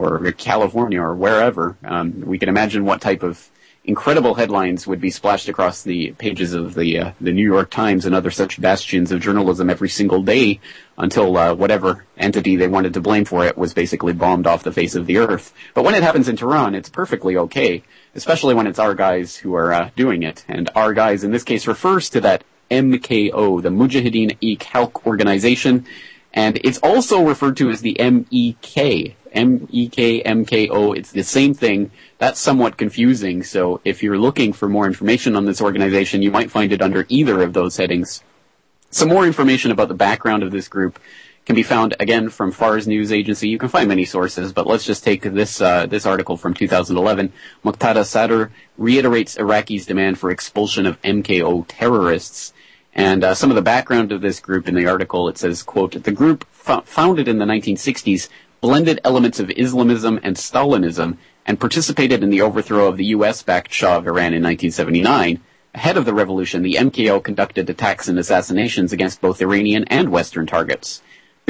or 0.00 0.32
California 0.32 1.00
or 1.00 1.14
wherever. 1.14 1.76
Um, 1.84 2.22
we 2.22 2.38
can 2.38 2.48
imagine 2.48 2.84
what 2.84 3.02
type 3.02 3.22
of 3.22 3.50
incredible 3.84 4.34
headlines 4.34 4.86
would 4.86 5.00
be 5.00 5.10
splashed 5.10 5.48
across 5.48 5.82
the 5.82 6.12
pages 6.12 6.54
of 6.54 6.74
the 6.74 6.98
uh, 6.98 7.12
the 7.20 7.32
New 7.32 7.44
York 7.44 7.70
Times 7.70 8.06
and 8.06 8.14
other 8.14 8.30
such 8.30 8.60
bastions 8.60 9.12
of 9.12 9.20
journalism 9.20 9.68
every 9.68 9.88
single 9.88 10.22
day 10.22 10.60
until 10.96 11.36
uh, 11.36 11.54
whatever 11.54 12.04
entity 12.16 12.56
they 12.56 12.68
wanted 12.68 12.94
to 12.94 13.00
blame 13.00 13.24
for 13.26 13.44
it 13.44 13.58
was 13.58 13.74
basically 13.74 14.12
bombed 14.14 14.46
off 14.46 14.62
the 14.62 14.72
face 14.72 14.94
of 14.94 15.06
the 15.06 15.18
earth. 15.18 15.52
But 15.74 15.84
when 15.84 15.94
it 15.94 16.02
happens 16.02 16.28
in 16.28 16.36
Tehran, 16.36 16.74
it's 16.74 16.88
perfectly 16.88 17.36
okay, 17.36 17.82
especially 18.14 18.54
when 18.54 18.66
it's 18.66 18.78
our 18.78 18.94
guys 18.94 19.36
who 19.36 19.54
are 19.54 19.72
uh, 19.72 19.90
doing 19.96 20.22
it. 20.22 20.44
And 20.48 20.70
our 20.74 20.94
guys 20.94 21.24
in 21.24 21.30
this 21.30 21.44
case 21.44 21.66
refers 21.66 22.08
to 22.10 22.20
that 22.22 22.44
MKO, 22.70 23.60
the 23.62 23.70
Mujahideen 23.70 24.36
e 24.40 24.56
Khalq 24.56 25.04
organization, 25.04 25.86
and 26.32 26.60
it's 26.62 26.78
also 26.78 27.26
referred 27.26 27.56
to 27.58 27.70
as 27.70 27.80
the 27.80 27.96
MEK, 27.98 29.16
M-E-K, 29.32 30.22
M-K-O. 30.22 30.92
It's 30.92 31.12
the 31.12 31.22
same 31.22 31.54
thing. 31.54 31.90
That's 32.18 32.40
somewhat 32.40 32.76
confusing. 32.76 33.42
So 33.42 33.80
if 33.84 34.02
you're 34.02 34.18
looking 34.18 34.52
for 34.52 34.68
more 34.68 34.86
information 34.86 35.36
on 35.36 35.44
this 35.44 35.60
organization, 35.60 36.22
you 36.22 36.30
might 36.30 36.50
find 36.50 36.72
it 36.72 36.82
under 36.82 37.06
either 37.08 37.42
of 37.42 37.52
those 37.52 37.76
headings. 37.76 38.22
Some 38.90 39.08
more 39.08 39.26
information 39.26 39.70
about 39.70 39.88
the 39.88 39.94
background 39.94 40.42
of 40.42 40.50
this 40.50 40.68
group 40.68 40.98
can 41.46 41.56
be 41.56 41.62
found 41.62 41.94
again 41.98 42.28
from 42.28 42.52
Fars 42.52 42.86
News 42.86 43.10
Agency. 43.10 43.48
You 43.48 43.58
can 43.58 43.68
find 43.68 43.88
many 43.88 44.04
sources, 44.04 44.52
but 44.52 44.66
let's 44.66 44.84
just 44.84 45.02
take 45.02 45.22
this 45.22 45.60
uh, 45.60 45.86
this 45.86 46.06
article 46.06 46.36
from 46.36 46.54
2011. 46.54 47.32
Muqtada 47.64 48.04
Sadr 48.04 48.52
reiterates 48.76 49.36
Iraqi's 49.36 49.86
demand 49.86 50.18
for 50.18 50.30
expulsion 50.30 50.86
of 50.86 51.00
MKO 51.02 51.64
terrorists. 51.66 52.52
And 52.94 53.22
uh, 53.22 53.34
some 53.34 53.50
of 53.50 53.56
the 53.56 53.62
background 53.62 54.12
of 54.12 54.20
this 54.20 54.40
group 54.40 54.68
in 54.68 54.74
the 54.74 54.86
article, 54.86 55.28
it 55.28 55.38
says, 55.38 55.62
quote, 55.62 56.02
the 56.02 56.12
group 56.12 56.44
founded 56.50 57.28
in 57.28 57.38
the 57.38 57.44
1960s 57.44 58.28
blended 58.60 59.00
elements 59.04 59.40
of 59.40 59.50
Islamism 59.50 60.20
and 60.22 60.36
Stalinism, 60.36 61.16
and 61.46 61.58
participated 61.58 62.22
in 62.22 62.30
the 62.30 62.42
overthrow 62.42 62.88
of 62.88 62.96
the 62.96 63.06
U.S.-backed 63.06 63.70
Shah 63.70 63.96
of 63.96 64.06
Iran 64.06 64.34
in 64.34 64.42
1979. 64.42 65.40
Ahead 65.74 65.96
of 65.96 66.04
the 66.04 66.14
revolution, 66.14 66.62
the 66.62 66.74
MKO 66.74 67.22
conducted 67.22 67.70
attacks 67.70 68.08
and 68.08 68.18
assassinations 68.18 68.92
against 68.92 69.20
both 69.20 69.40
Iranian 69.40 69.84
and 69.84 70.10
Western 70.10 70.46
targets. 70.46 71.00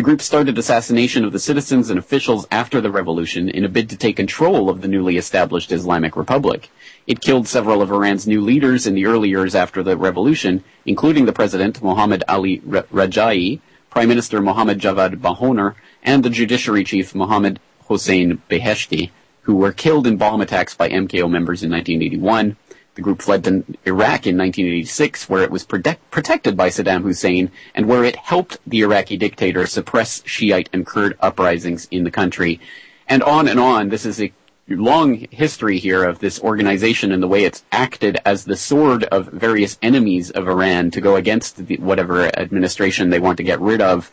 The 0.00 0.04
group 0.04 0.22
started 0.22 0.56
assassination 0.56 1.26
of 1.26 1.32
the 1.32 1.38
citizens 1.38 1.90
and 1.90 1.98
officials 1.98 2.46
after 2.50 2.80
the 2.80 2.90
revolution 2.90 3.50
in 3.50 3.66
a 3.66 3.68
bid 3.68 3.90
to 3.90 3.98
take 3.98 4.16
control 4.16 4.70
of 4.70 4.80
the 4.80 4.88
newly 4.88 5.18
established 5.18 5.70
Islamic 5.70 6.16
Republic. 6.16 6.70
It 7.06 7.20
killed 7.20 7.46
several 7.46 7.82
of 7.82 7.90
Iran's 7.90 8.26
new 8.26 8.40
leaders 8.40 8.86
in 8.86 8.94
the 8.94 9.04
early 9.04 9.28
years 9.28 9.54
after 9.54 9.82
the 9.82 9.98
revolution, 9.98 10.64
including 10.86 11.26
the 11.26 11.34
president 11.34 11.82
Mohammad 11.82 12.24
Ali 12.28 12.60
Rajai, 12.60 13.60
Prime 13.90 14.08
Minister 14.08 14.40
Mohammad 14.40 14.78
Javad 14.78 15.20
Bahonar, 15.20 15.74
and 16.02 16.24
the 16.24 16.30
judiciary 16.30 16.82
chief 16.82 17.14
Mohammad 17.14 17.60
Hossein 17.86 18.40
Beheshti, 18.48 19.10
who 19.42 19.56
were 19.56 19.70
killed 19.70 20.06
in 20.06 20.16
bomb 20.16 20.40
attacks 20.40 20.74
by 20.74 20.88
MKO 20.88 21.30
members 21.30 21.62
in 21.62 21.70
1981. 21.70 22.56
The 23.00 23.04
group 23.04 23.22
fled 23.22 23.44
to 23.44 23.64
Iraq 23.86 24.26
in 24.26 24.36
1986, 24.36 25.26
where 25.30 25.42
it 25.42 25.50
was 25.50 25.64
protect- 25.64 26.10
protected 26.10 26.54
by 26.54 26.68
Saddam 26.68 27.00
Hussein, 27.00 27.50
and 27.74 27.86
where 27.86 28.04
it 28.04 28.14
helped 28.14 28.58
the 28.66 28.82
Iraqi 28.82 29.16
dictator 29.16 29.66
suppress 29.66 30.22
Shiite 30.26 30.68
and 30.74 30.84
Kurd 30.84 31.16
uprisings 31.18 31.88
in 31.90 32.04
the 32.04 32.10
country. 32.10 32.60
And 33.08 33.22
on 33.22 33.48
and 33.48 33.58
on. 33.58 33.88
This 33.88 34.04
is 34.04 34.20
a 34.20 34.34
long 34.68 35.26
history 35.30 35.78
here 35.78 36.04
of 36.04 36.18
this 36.18 36.40
organization 36.40 37.10
and 37.10 37.22
the 37.22 37.26
way 37.26 37.44
it's 37.44 37.64
acted 37.72 38.18
as 38.26 38.44
the 38.44 38.54
sword 38.54 39.04
of 39.04 39.28
various 39.28 39.78
enemies 39.80 40.30
of 40.30 40.46
Iran 40.46 40.90
to 40.90 41.00
go 41.00 41.16
against 41.16 41.68
the, 41.68 41.78
whatever 41.78 42.26
administration 42.38 43.08
they 43.08 43.18
want 43.18 43.38
to 43.38 43.44
get 43.44 43.62
rid 43.62 43.80
of. 43.80 44.10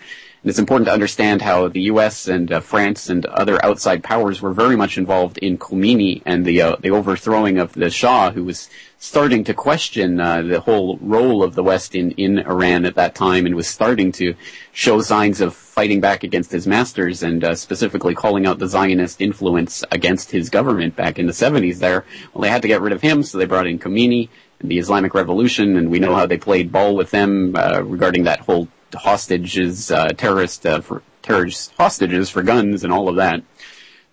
It's 0.49 0.59
important 0.59 0.87
to 0.87 0.93
understand 0.93 1.41
how 1.41 1.67
the 1.67 1.81
U.S. 1.81 2.27
and 2.27 2.51
uh, 2.51 2.59
France 2.61 3.09
and 3.09 3.25
other 3.25 3.63
outside 3.65 4.03
powers 4.03 4.41
were 4.41 4.53
very 4.53 4.75
much 4.75 4.97
involved 4.97 5.37
in 5.39 5.57
Khomeini 5.57 6.21
and 6.25 6.45
the 6.45 6.61
uh, 6.61 6.75
the 6.79 6.91
overthrowing 6.91 7.57
of 7.57 7.73
the 7.73 7.89
Shah, 7.89 8.31
who 8.31 8.45
was 8.45 8.69
starting 8.97 9.43
to 9.43 9.53
question 9.53 10.19
uh, 10.21 10.41
the 10.41 10.61
whole 10.61 10.97
role 11.01 11.43
of 11.43 11.55
the 11.55 11.63
West 11.63 11.95
in 11.95 12.11
in 12.11 12.39
Iran 12.39 12.85
at 12.85 12.95
that 12.95 13.13
time, 13.13 13.45
and 13.45 13.55
was 13.55 13.67
starting 13.67 14.11
to 14.13 14.35
show 14.71 15.01
signs 15.01 15.41
of 15.41 15.53
fighting 15.53 15.99
back 15.99 16.23
against 16.23 16.51
his 16.51 16.65
masters, 16.65 17.23
and 17.23 17.43
uh, 17.43 17.53
specifically 17.53 18.15
calling 18.15 18.45
out 18.45 18.57
the 18.57 18.67
Zionist 18.67 19.21
influence 19.21 19.83
against 19.91 20.31
his 20.31 20.49
government 20.49 20.95
back 20.95 21.19
in 21.19 21.27
the 21.27 21.33
70s. 21.33 21.79
There, 21.79 22.05
well, 22.33 22.41
they 22.41 22.49
had 22.49 22.61
to 22.61 22.67
get 22.67 22.81
rid 22.81 22.93
of 22.93 23.01
him, 23.01 23.21
so 23.23 23.37
they 23.37 23.45
brought 23.45 23.67
in 23.67 23.79
Khomeini 23.79 24.29
and 24.59 24.71
the 24.71 24.79
Islamic 24.79 25.13
Revolution, 25.13 25.75
and 25.75 25.91
we 25.91 25.99
know 25.99 26.15
how 26.15 26.25
they 26.25 26.37
played 26.37 26.71
ball 26.71 26.95
with 26.95 27.11
them 27.11 27.55
uh, 27.55 27.81
regarding 27.83 28.23
that 28.23 28.39
whole 28.39 28.67
hostages, 28.93 29.91
uh, 29.91 30.09
terrorist, 30.09 30.65
uh, 30.65 30.81
for, 30.81 31.01
terrorist 31.21 31.73
hostages 31.77 32.29
for 32.29 32.43
guns 32.43 32.83
and 32.83 32.93
all 32.93 33.09
of 33.09 33.17
that. 33.17 33.43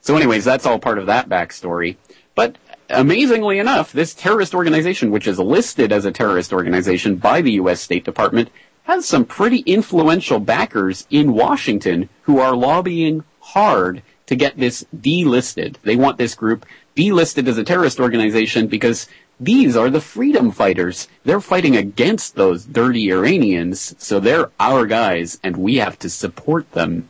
So 0.00 0.16
anyways, 0.16 0.44
that's 0.44 0.66
all 0.66 0.78
part 0.78 0.98
of 0.98 1.06
that 1.06 1.28
backstory. 1.28 1.96
But 2.34 2.56
amazingly 2.90 3.58
enough, 3.58 3.92
this 3.92 4.14
terrorist 4.14 4.54
organization, 4.54 5.10
which 5.10 5.26
is 5.26 5.38
listed 5.38 5.92
as 5.92 6.04
a 6.04 6.12
terrorist 6.12 6.52
organization 6.52 7.16
by 7.16 7.40
the 7.40 7.52
U.S. 7.52 7.80
State 7.80 8.04
Department, 8.04 8.50
has 8.84 9.06
some 9.06 9.24
pretty 9.24 9.58
influential 9.58 10.40
backers 10.40 11.06
in 11.10 11.32
Washington 11.32 12.08
who 12.22 12.38
are 12.38 12.54
lobbying 12.54 13.24
hard 13.40 14.02
to 14.26 14.36
get 14.36 14.56
this 14.56 14.84
delisted. 14.94 15.76
They 15.82 15.96
want 15.96 16.18
this 16.18 16.34
group 16.34 16.66
delisted 16.96 17.48
as 17.48 17.58
a 17.58 17.64
terrorist 17.64 18.00
organization 18.00 18.66
because 18.66 19.08
these 19.40 19.76
are 19.76 19.90
the 19.90 20.00
freedom 20.00 20.50
fighters. 20.50 21.08
They're 21.24 21.40
fighting 21.40 21.76
against 21.76 22.36
those 22.36 22.64
dirty 22.64 23.12
Iranians, 23.12 23.94
so 23.98 24.20
they're 24.20 24.50
our 24.60 24.86
guys, 24.86 25.40
and 25.42 25.56
we 25.56 25.76
have 25.76 25.98
to 26.00 26.10
support 26.10 26.70
them. 26.72 27.08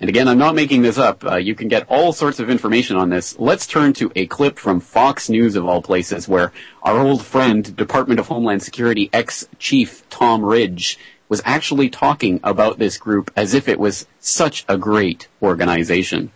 And 0.00 0.08
again, 0.08 0.28
I'm 0.28 0.38
not 0.38 0.54
making 0.54 0.82
this 0.82 0.98
up. 0.98 1.24
Uh, 1.24 1.36
you 1.36 1.54
can 1.54 1.68
get 1.68 1.86
all 1.88 2.12
sorts 2.12 2.38
of 2.38 2.50
information 2.50 2.96
on 2.96 3.10
this. 3.10 3.38
Let's 3.38 3.66
turn 3.66 3.92
to 3.94 4.12
a 4.14 4.26
clip 4.26 4.58
from 4.58 4.80
Fox 4.80 5.28
News 5.28 5.56
of 5.56 5.64
all 5.64 5.80
places 5.80 6.28
where 6.28 6.52
our 6.82 7.00
old 7.00 7.24
friend, 7.24 7.74
Department 7.74 8.20
of 8.20 8.28
Homeland 8.28 8.62
Security 8.62 9.08
ex-chief 9.12 10.08
Tom 10.10 10.44
Ridge 10.44 10.98
was 11.28 11.40
actually 11.44 11.88
talking 11.88 12.38
about 12.44 12.78
this 12.78 12.98
group 12.98 13.30
as 13.34 13.54
if 13.54 13.66
it 13.66 13.80
was 13.80 14.06
such 14.20 14.64
a 14.68 14.76
great 14.76 15.28
organization. 15.42 16.30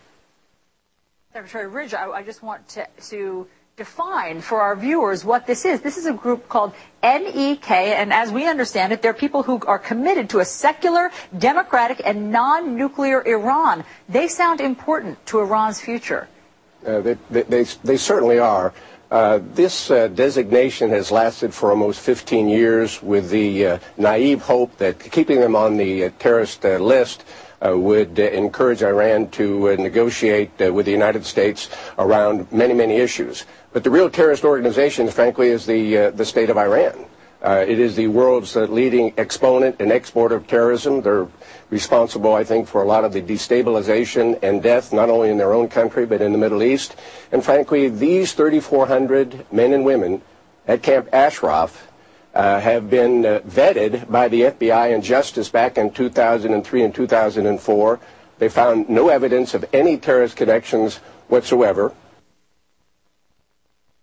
Secretary 1.31 1.67
Ridge, 1.67 1.93
I, 1.93 2.09
I 2.09 2.23
just 2.23 2.41
want 2.41 2.67
to, 2.69 2.87
to 3.09 3.47
define 3.79 4.41
for 4.41 4.59
our 4.59 4.75
viewers 4.75 5.23
what 5.23 5.47
this 5.47 5.63
is. 5.63 5.79
This 5.79 5.97
is 5.97 6.05
a 6.05 6.13
group 6.13 6.49
called 6.49 6.73
MEK, 7.01 7.71
and 7.71 8.11
as 8.11 8.29
we 8.29 8.45
understand 8.45 8.91
it, 8.91 9.01
they're 9.01 9.13
people 9.13 9.41
who 9.41 9.61
are 9.65 9.79
committed 9.79 10.29
to 10.31 10.39
a 10.39 10.45
secular, 10.45 11.09
democratic, 11.37 12.01
and 12.03 12.29
non-nuclear 12.29 13.25
Iran. 13.25 13.85
They 14.09 14.27
sound 14.27 14.59
important 14.59 15.25
to 15.27 15.39
Iran's 15.39 15.79
future. 15.79 16.27
Uh, 16.85 16.99
they, 16.99 17.17
they, 17.31 17.63
they, 17.63 17.97
certainly 17.97 18.37
are. 18.37 18.73
Uh, 19.09 19.39
this 19.55 19.89
uh, 19.89 20.07
designation 20.09 20.89
has 20.89 21.09
lasted 21.09 21.53
for 21.53 21.71
almost 21.71 21.99
15 22.01 22.47
years 22.49 23.01
with 23.01 23.29
the 23.29 23.65
uh, 23.65 23.79
naive 23.97 24.41
hope 24.41 24.77
that 24.77 24.99
keeping 24.99 25.39
them 25.39 25.55
on 25.55 25.77
the 25.77 26.05
uh, 26.05 26.09
terrorist 26.19 26.65
uh, 26.65 26.77
list 26.77 27.23
uh, 27.61 27.77
would 27.77 28.19
uh, 28.19 28.23
encourage 28.23 28.81
Iran 28.83 29.29
to 29.31 29.69
uh, 29.69 29.75
negotiate 29.75 30.51
with 30.59 30.85
the 30.85 30.91
United 30.91 31.25
States 31.25 31.69
around 31.97 32.49
many, 32.51 32.73
many 32.73 32.95
issues. 32.95 33.45
But 33.71 33.83
the 33.83 33.91
real 33.91 34.09
terrorist 34.09 34.43
organization, 34.43 35.07
frankly, 35.09 35.49
is 35.49 35.65
the, 35.65 36.11
the 36.15 36.25
state 36.25 36.49
of 36.49 36.57
Iran. 36.57 37.05
Uh, 37.41 37.63
it 37.65 37.79
is 37.79 37.95
the 37.95 38.07
world's 38.07 38.57
uh, 38.57 38.63
leading 38.63 39.13
exponent 39.17 39.77
and 39.79 39.93
exporter 39.93 40.35
of 40.35 40.45
terrorism. 40.45 41.01
They're 41.01 41.27
responsible, 41.69 42.33
I 42.33 42.43
think, 42.43 42.67
for 42.67 42.81
a 42.81 42.85
lot 42.85 43.05
of 43.05 43.13
the 43.13 43.21
destabilization 43.21 44.37
and 44.43 44.61
death, 44.61 44.91
not 44.91 45.09
only 45.09 45.29
in 45.29 45.37
their 45.37 45.53
own 45.53 45.69
country, 45.69 46.05
but 46.05 46.21
in 46.21 46.33
the 46.33 46.37
Middle 46.37 46.61
East. 46.61 46.97
And 47.31 47.43
frankly, 47.43 47.87
these 47.87 48.33
3,400 48.33 49.45
men 49.53 49.71
and 49.71 49.85
women 49.85 50.21
at 50.67 50.83
Camp 50.83 51.07
Ashraf 51.13 51.87
uh, 52.35 52.59
have 52.59 52.89
been 52.89 53.25
uh, 53.25 53.39
vetted 53.47 54.11
by 54.11 54.27
the 54.27 54.41
FBI 54.41 54.93
and 54.93 55.01
Justice 55.01 55.47
back 55.47 55.77
in 55.77 55.91
2003 55.91 56.83
and 56.83 56.93
2004. 56.93 57.99
They 58.39 58.49
found 58.49 58.89
no 58.89 59.07
evidence 59.07 59.53
of 59.53 59.63
any 59.71 59.97
terrorist 59.97 60.35
connections 60.35 60.97
whatsoever. 61.29 61.93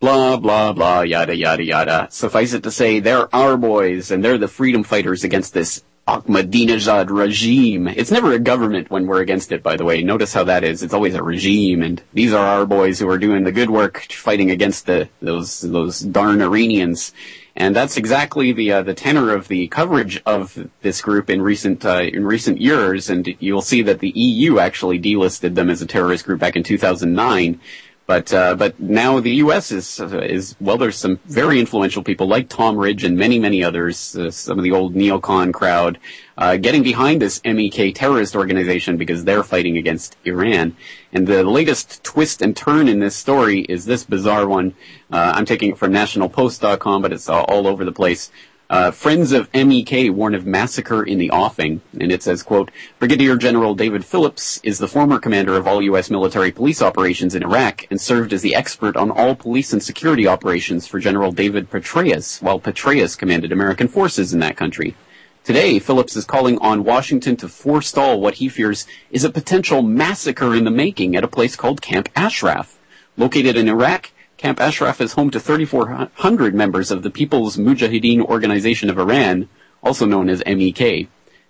Blah, 0.07 0.37
blah, 0.37 0.73
blah, 0.73 1.01
yada, 1.01 1.35
yada, 1.35 1.65
yada. 1.65 2.07
Suffice 2.13 2.53
it 2.53 2.63
to 2.63 2.71
say, 2.71 3.01
they're 3.01 3.35
our 3.35 3.57
boys, 3.57 4.13
and 4.13 4.25
they're 4.25 4.39
the 4.39 4.47
freedom 4.47 4.85
fighters 4.85 5.25
against 5.25 5.53
this 5.53 5.83
Ahmadinejad 6.07 7.11
regime. 7.11 7.89
It's 7.89 8.13
never 8.13 8.33
a 8.33 8.39
government 8.39 8.89
when 8.89 9.09
we're 9.09 9.21
against 9.21 9.51
it, 9.51 9.65
by 9.65 9.77
the 9.77 9.85
way. 9.85 10.05
Notice 10.05 10.33
how 10.33 10.45
that 10.45 10.63
is. 10.63 10.85
It's 10.85 10.95
always 10.95 11.17
a 11.17 11.25
regime, 11.25 11.83
and 11.83 12.01
these 12.15 12.33
are 12.33 12.47
our 12.47 12.67
boys 12.67 13.01
who 13.01 13.09
are 13.09 13.19
doing 13.19 13.43
the 13.43 13.51
good 13.51 13.69
work, 13.69 14.07
fighting 14.13 14.53
against 14.53 14.87
the 14.87 15.09
those 15.21 15.63
those 15.63 15.99
darn 15.99 16.41
Iranians. 16.41 17.13
And 17.57 17.75
that's 17.75 17.97
exactly 17.97 18.53
the 18.53 18.71
uh, 18.75 18.83
the 18.83 18.95
tenor 18.95 19.35
of 19.35 19.49
the 19.49 19.67
coverage 19.67 20.23
of 20.25 20.69
this 20.83 21.01
group 21.03 21.29
in 21.29 21.43
recent 21.43 21.85
uh, 21.85 22.03
in 22.03 22.25
recent 22.25 22.61
years. 22.61 23.11
And 23.11 23.35
you'll 23.41 23.61
see 23.61 23.83
that 23.83 23.99
the 23.99 24.11
EU 24.11 24.61
actually 24.61 25.01
delisted 25.01 25.57
them 25.57 25.69
as 25.69 25.83
a 25.83 25.87
terrorist 25.87 26.27
group 26.27 26.39
back 26.39 26.55
in 26.55 26.63
2009. 26.63 27.59
But 28.07 28.33
uh, 28.33 28.55
but 28.55 28.79
now 28.79 29.19
the 29.19 29.35
U.S. 29.37 29.73
is 29.73 29.99
is 30.01 30.55
well. 30.61 30.79
There's 30.79 30.97
some 30.97 31.19
very 31.27 31.59
influential 31.59 32.05
people 32.05 32.29
like 32.29 32.49
Tom 32.49 32.77
Ridge 32.77 33.03
and 33.03 33.17
many 33.17 33.41
many 33.41 33.65
others. 33.65 34.17
Uh, 34.17 34.31
some 34.31 34.59
of 34.59 34.63
the 34.63 34.71
old 34.71 34.95
neocon 34.95 35.53
crowd 35.53 35.99
uh, 36.39 36.57
getting 36.57 36.85
behind 36.85 37.21
this 37.21 37.41
MEK 37.45 37.97
terrorist 37.97 38.37
organization 38.37 38.97
because 38.97 39.25
they're 39.25 39.43
fighting 39.43 39.77
against 39.77 40.17
Iran. 40.25 40.77
And 41.13 41.27
the 41.27 41.43
latest 41.43 42.05
twist 42.05 42.43
and 42.43 42.57
turn 42.57 42.87
in 42.87 43.01
this 43.01 43.17
story 43.17 43.61
is 43.61 43.87
this 43.87 44.05
bizarre 44.05 44.47
one. 44.47 44.75
Uh, 45.11 45.33
I'm 45.35 45.45
taking 45.45 45.71
it 45.73 45.79
from 45.79 45.93
NationalPost.com, 45.93 47.03
but 47.03 47.13
it's 47.13 47.29
all 47.29 47.67
over 47.67 47.85
the 47.85 47.93
place. 47.93 48.31
Uh, 48.69 48.91
Friends 48.91 49.31
of 49.31 49.49
MEK 49.55 50.11
warn 50.11 50.35
of 50.35 50.45
massacre 50.45 51.05
in 51.05 51.19
the 51.19 51.31
offing, 51.31 51.83
and 52.01 52.11
it 52.11 52.21
says, 52.21 52.43
quote, 52.43 52.73
Brigadier 52.99 53.37
General 53.37 53.77
David 53.77 54.05
Phillips 54.05 54.61
is 54.65 54.79
the 54.79 54.89
former 54.89 55.21
commander 55.21 55.57
of 55.57 55.69
all 55.69 55.81
U.S. 55.83 56.11
military 56.11 56.51
police 56.51 56.83
operations 56.83 57.37
in 57.37 57.45
Iraq 57.45 57.87
and 57.91 58.01
served 58.01 58.33
as 58.33 58.43
the 58.43 58.57
expert 58.57 58.97
on 58.97 59.13
all 59.13 59.37
police 59.37 59.73
and 59.73 59.81
security 59.81 60.27
operations 60.27 60.85
for 60.85 60.99
General 60.99 61.31
David 61.31 61.71
Petraeus, 61.71 62.43
while 62.43 62.59
Petraeus 62.59 63.17
commanded 63.17 63.53
American 63.53 63.87
forces 63.87 64.35
in 64.35 64.41
that 64.41 64.57
country. 64.57 64.97
Today, 65.45 65.79
Phillips 65.79 66.17
is 66.17 66.25
calling 66.25 66.59
on 66.59 66.83
Washington 66.83 67.37
to 67.37 67.49
forestall 67.49 68.21
what 68.21 68.35
he 68.35 68.49
fears 68.49 68.85
is 69.13 69.23
a 69.23 69.31
potential 69.31 69.81
massacre 69.81 70.57
in 70.57 70.65
the 70.65 70.73
making 70.73 71.15
at 71.15 71.23
a 71.23 71.29
place 71.29 71.55
called 71.55 71.81
Camp 71.81 72.09
Ashraf. 72.17 72.81
Located 73.17 73.57
in 73.57 73.69
Iraq, 73.69 74.11
Camp 74.37 74.61
Ashraf 74.61 75.01
is 75.01 75.15
home 75.15 75.31
to 75.31 75.41
3,400 75.41 76.55
members 76.55 76.91
of 76.91 77.03
the 77.03 77.11
People's 77.11 77.57
Mujahideen 77.57 78.21
Organization 78.21 78.91
of 78.91 78.99
Iran, 78.99 79.49
also 79.83 80.05
known 80.05 80.29
as 80.29 80.43
MEK. 80.45 81.09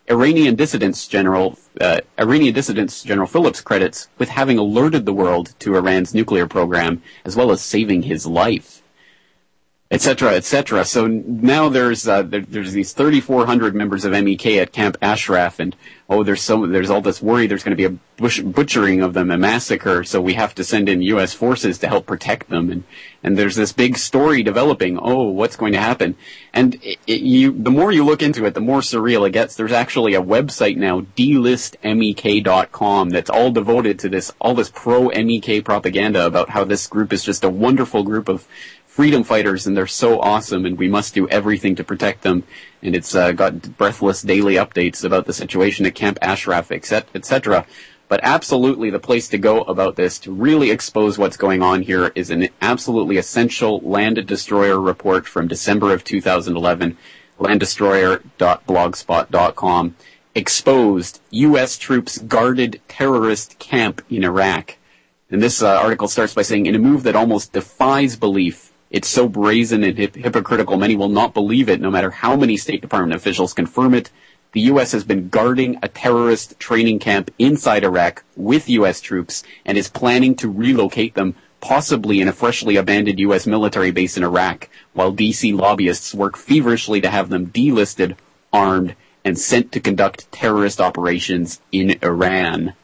Iranian 0.08 0.54
dissidents 0.54 1.08
General 1.08 1.58
uh, 1.80 1.98
Iranian 2.16 2.54
dissidents 2.54 3.02
General 3.02 3.26
Phillips 3.26 3.60
credits 3.60 4.06
with 4.18 4.28
having 4.28 4.56
alerted 4.56 5.04
the 5.04 5.12
world 5.12 5.52
to 5.58 5.74
Iran's 5.74 6.14
nuclear 6.14 6.46
program, 6.46 7.02
as 7.24 7.34
well 7.34 7.50
as 7.50 7.60
saving 7.60 8.02
his 8.02 8.24
life. 8.24 8.75
Etc., 9.90 10.32
etc. 10.32 10.84
So 10.84 11.06
now 11.06 11.68
there's 11.68 12.08
uh, 12.08 12.22
there, 12.22 12.40
there's 12.40 12.72
these 12.72 12.92
3,400 12.92 13.74
members 13.74 14.04
of 14.04 14.12
MEK 14.12 14.46
at 14.58 14.72
Camp 14.72 14.96
Ashraf, 15.00 15.60
and 15.60 15.76
oh, 16.10 16.24
there's 16.24 16.42
so 16.42 16.66
there's 16.66 16.90
all 16.90 17.00
this 17.00 17.22
worry 17.22 17.46
there's 17.46 17.62
going 17.62 17.76
to 17.76 17.88
be 17.88 17.94
a 17.94 17.98
bush, 18.16 18.40
butchering 18.40 19.00
of 19.00 19.14
them, 19.14 19.30
a 19.30 19.38
massacre. 19.38 20.02
So 20.02 20.20
we 20.20 20.34
have 20.34 20.56
to 20.56 20.64
send 20.64 20.88
in 20.88 21.02
U.S. 21.02 21.34
forces 21.34 21.78
to 21.78 21.88
help 21.88 22.06
protect 22.06 22.48
them, 22.48 22.70
and 22.70 22.82
and 23.22 23.38
there's 23.38 23.54
this 23.54 23.72
big 23.72 23.96
story 23.96 24.42
developing. 24.42 24.98
Oh, 25.00 25.28
what's 25.28 25.56
going 25.56 25.72
to 25.74 25.80
happen? 25.80 26.16
And 26.52 26.74
it, 26.76 26.98
it, 27.06 27.20
you, 27.20 27.52
the 27.52 27.70
more 27.70 27.92
you 27.92 28.04
look 28.04 28.22
into 28.22 28.44
it, 28.44 28.54
the 28.54 28.60
more 28.60 28.80
surreal 28.80 29.26
it 29.26 29.32
gets. 29.32 29.54
There's 29.54 29.72
actually 29.72 30.14
a 30.14 30.22
website 30.22 30.76
now, 30.76 31.02
delistmek.com, 31.16 33.10
that's 33.10 33.30
all 33.30 33.52
devoted 33.52 34.00
to 34.00 34.08
this 34.08 34.32
all 34.40 34.54
this 34.54 34.70
pro 34.74 35.10
MEK 35.10 35.64
propaganda 35.64 36.26
about 36.26 36.50
how 36.50 36.64
this 36.64 36.88
group 36.88 37.12
is 37.12 37.22
just 37.22 37.44
a 37.44 37.50
wonderful 37.50 38.02
group 38.02 38.28
of 38.28 38.48
freedom 38.96 39.22
fighters 39.22 39.66
and 39.66 39.76
they're 39.76 39.86
so 39.86 40.18
awesome 40.20 40.64
and 40.64 40.78
we 40.78 40.88
must 40.88 41.12
do 41.12 41.28
everything 41.28 41.76
to 41.76 41.84
protect 41.84 42.22
them. 42.22 42.42
And 42.80 42.96
it's 42.96 43.14
uh, 43.14 43.32
got 43.32 43.76
breathless 43.76 44.22
daily 44.22 44.54
updates 44.54 45.04
about 45.04 45.26
the 45.26 45.34
situation 45.34 45.84
at 45.84 45.94
Camp 45.94 46.18
Ashraf, 46.22 46.72
etc. 46.72 47.66
But 48.08 48.20
absolutely 48.22 48.88
the 48.88 48.98
place 48.98 49.28
to 49.28 49.36
go 49.36 49.60
about 49.64 49.96
this 49.96 50.18
to 50.20 50.32
really 50.32 50.70
expose 50.70 51.18
what's 51.18 51.36
going 51.36 51.62
on 51.62 51.82
here 51.82 52.10
is 52.14 52.30
an 52.30 52.48
absolutely 52.62 53.18
essential 53.18 53.80
land 53.80 54.26
destroyer 54.26 54.80
report 54.80 55.28
from 55.28 55.46
December 55.46 55.92
of 55.92 56.02
2011, 56.02 56.96
landdestroyer.blogspot.com, 57.38 59.96
exposed 60.34 61.20
U.S. 61.32 61.76
troops 61.76 62.16
guarded 62.16 62.80
terrorist 62.88 63.58
camp 63.58 64.00
in 64.08 64.24
Iraq. 64.24 64.78
And 65.30 65.42
this 65.42 65.60
uh, 65.60 65.68
article 65.68 66.08
starts 66.08 66.32
by 66.32 66.40
saying, 66.40 66.64
in 66.64 66.74
a 66.74 66.78
move 66.78 67.02
that 67.02 67.14
almost 67.14 67.52
defies 67.52 68.16
belief, 68.16 68.65
it's 68.90 69.08
so 69.08 69.28
brazen 69.28 69.82
and 69.82 69.96
hip- 69.96 70.16
hypocritical, 70.16 70.76
many 70.76 70.96
will 70.96 71.08
not 71.08 71.34
believe 71.34 71.68
it, 71.68 71.80
no 71.80 71.90
matter 71.90 72.10
how 72.10 72.36
many 72.36 72.56
State 72.56 72.80
Department 72.80 73.14
officials 73.14 73.52
confirm 73.52 73.94
it. 73.94 74.10
The 74.52 74.60
U.S. 74.62 74.92
has 74.92 75.04
been 75.04 75.28
guarding 75.28 75.78
a 75.82 75.88
terrorist 75.88 76.58
training 76.58 76.98
camp 76.98 77.30
inside 77.38 77.84
Iraq 77.84 78.24
with 78.36 78.70
U.S. 78.70 79.00
troops 79.00 79.42
and 79.64 79.76
is 79.76 79.88
planning 79.88 80.34
to 80.36 80.50
relocate 80.50 81.14
them 81.14 81.34
possibly 81.60 82.20
in 82.20 82.28
a 82.28 82.32
freshly 82.32 82.76
abandoned 82.76 83.18
U.S. 83.18 83.46
military 83.46 83.90
base 83.90 84.16
in 84.16 84.22
Iraq, 84.22 84.68
while 84.92 85.12
D.C. 85.12 85.52
lobbyists 85.52 86.14
work 86.14 86.36
feverishly 86.36 87.00
to 87.00 87.10
have 87.10 87.28
them 87.28 87.48
delisted, 87.48 88.16
armed, 88.52 88.94
and 89.24 89.38
sent 89.38 89.72
to 89.72 89.80
conduct 89.80 90.30
terrorist 90.30 90.80
operations 90.80 91.60
in 91.72 91.98
Iran. 92.02 92.74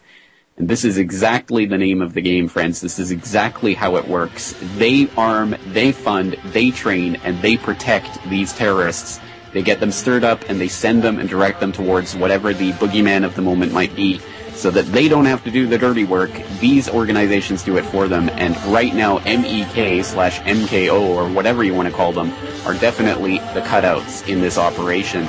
And 0.59 0.69
this 0.69 0.85
is 0.85 0.99
exactly 0.99 1.65
the 1.65 1.79
name 1.79 2.03
of 2.03 2.13
the 2.13 2.21
game, 2.21 2.47
friends. 2.47 2.81
This 2.81 2.99
is 2.99 3.11
exactly 3.11 3.75
how 3.75 3.97
it 3.97 4.07
works. 4.07 4.55
They 4.77 5.09
arm, 5.17 5.57
they 5.69 5.93
fund, 5.93 6.37
they 6.47 6.71
train, 6.71 7.17
and 7.25 7.41
they 7.41 7.57
protect 7.57 8.23
these 8.29 8.53
terrorists. 8.53 9.19
They 9.53 9.63
get 9.63 9.81
them 9.81 9.91
stirred 9.91 10.25
up 10.25 10.49
and 10.49 10.61
they 10.61 10.69
send 10.69 11.03
them 11.03 11.19
and 11.19 11.29
direct 11.29 11.61
them 11.61 11.73
towards 11.73 12.15
whatever 12.17 12.53
the 12.53 12.73
boogeyman 12.73 13.25
of 13.25 13.35
the 13.35 13.43
moment 13.43 13.73
might 13.73 13.95
be 13.97 14.21
so 14.55 14.71
that 14.71 14.87
they 14.87 15.09
don't 15.09 15.25
have 15.25 15.43
to 15.45 15.51
do 15.51 15.67
the 15.67 15.79
dirty 15.79 16.05
work. 16.05 16.31
These 16.61 16.89
organizations 16.89 17.63
do 17.63 17.77
it 17.79 17.85
for 17.87 18.07
them. 18.07 18.29
And 18.31 18.57
right 18.67 18.95
now, 18.95 19.19
MEK 19.21 20.05
slash 20.05 20.41
MKO 20.41 21.01
or 21.01 21.29
whatever 21.31 21.65
you 21.65 21.75
want 21.75 21.89
to 21.89 21.95
call 21.95 22.13
them 22.13 22.33
are 22.67 22.75
definitely 22.75 23.39
the 23.55 23.63
cutouts 23.63 24.29
in 24.29 24.41
this 24.41 24.59
operation. 24.59 25.29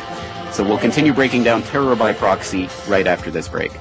So 0.52 0.64
we'll 0.64 0.78
continue 0.78 1.14
breaking 1.14 1.44
down 1.44 1.64
terror 1.64 1.96
by 1.96 2.14
proxy 2.14 2.70
right 2.88 3.08
after 3.08 3.32
this 3.32 3.48
break. 3.48 3.72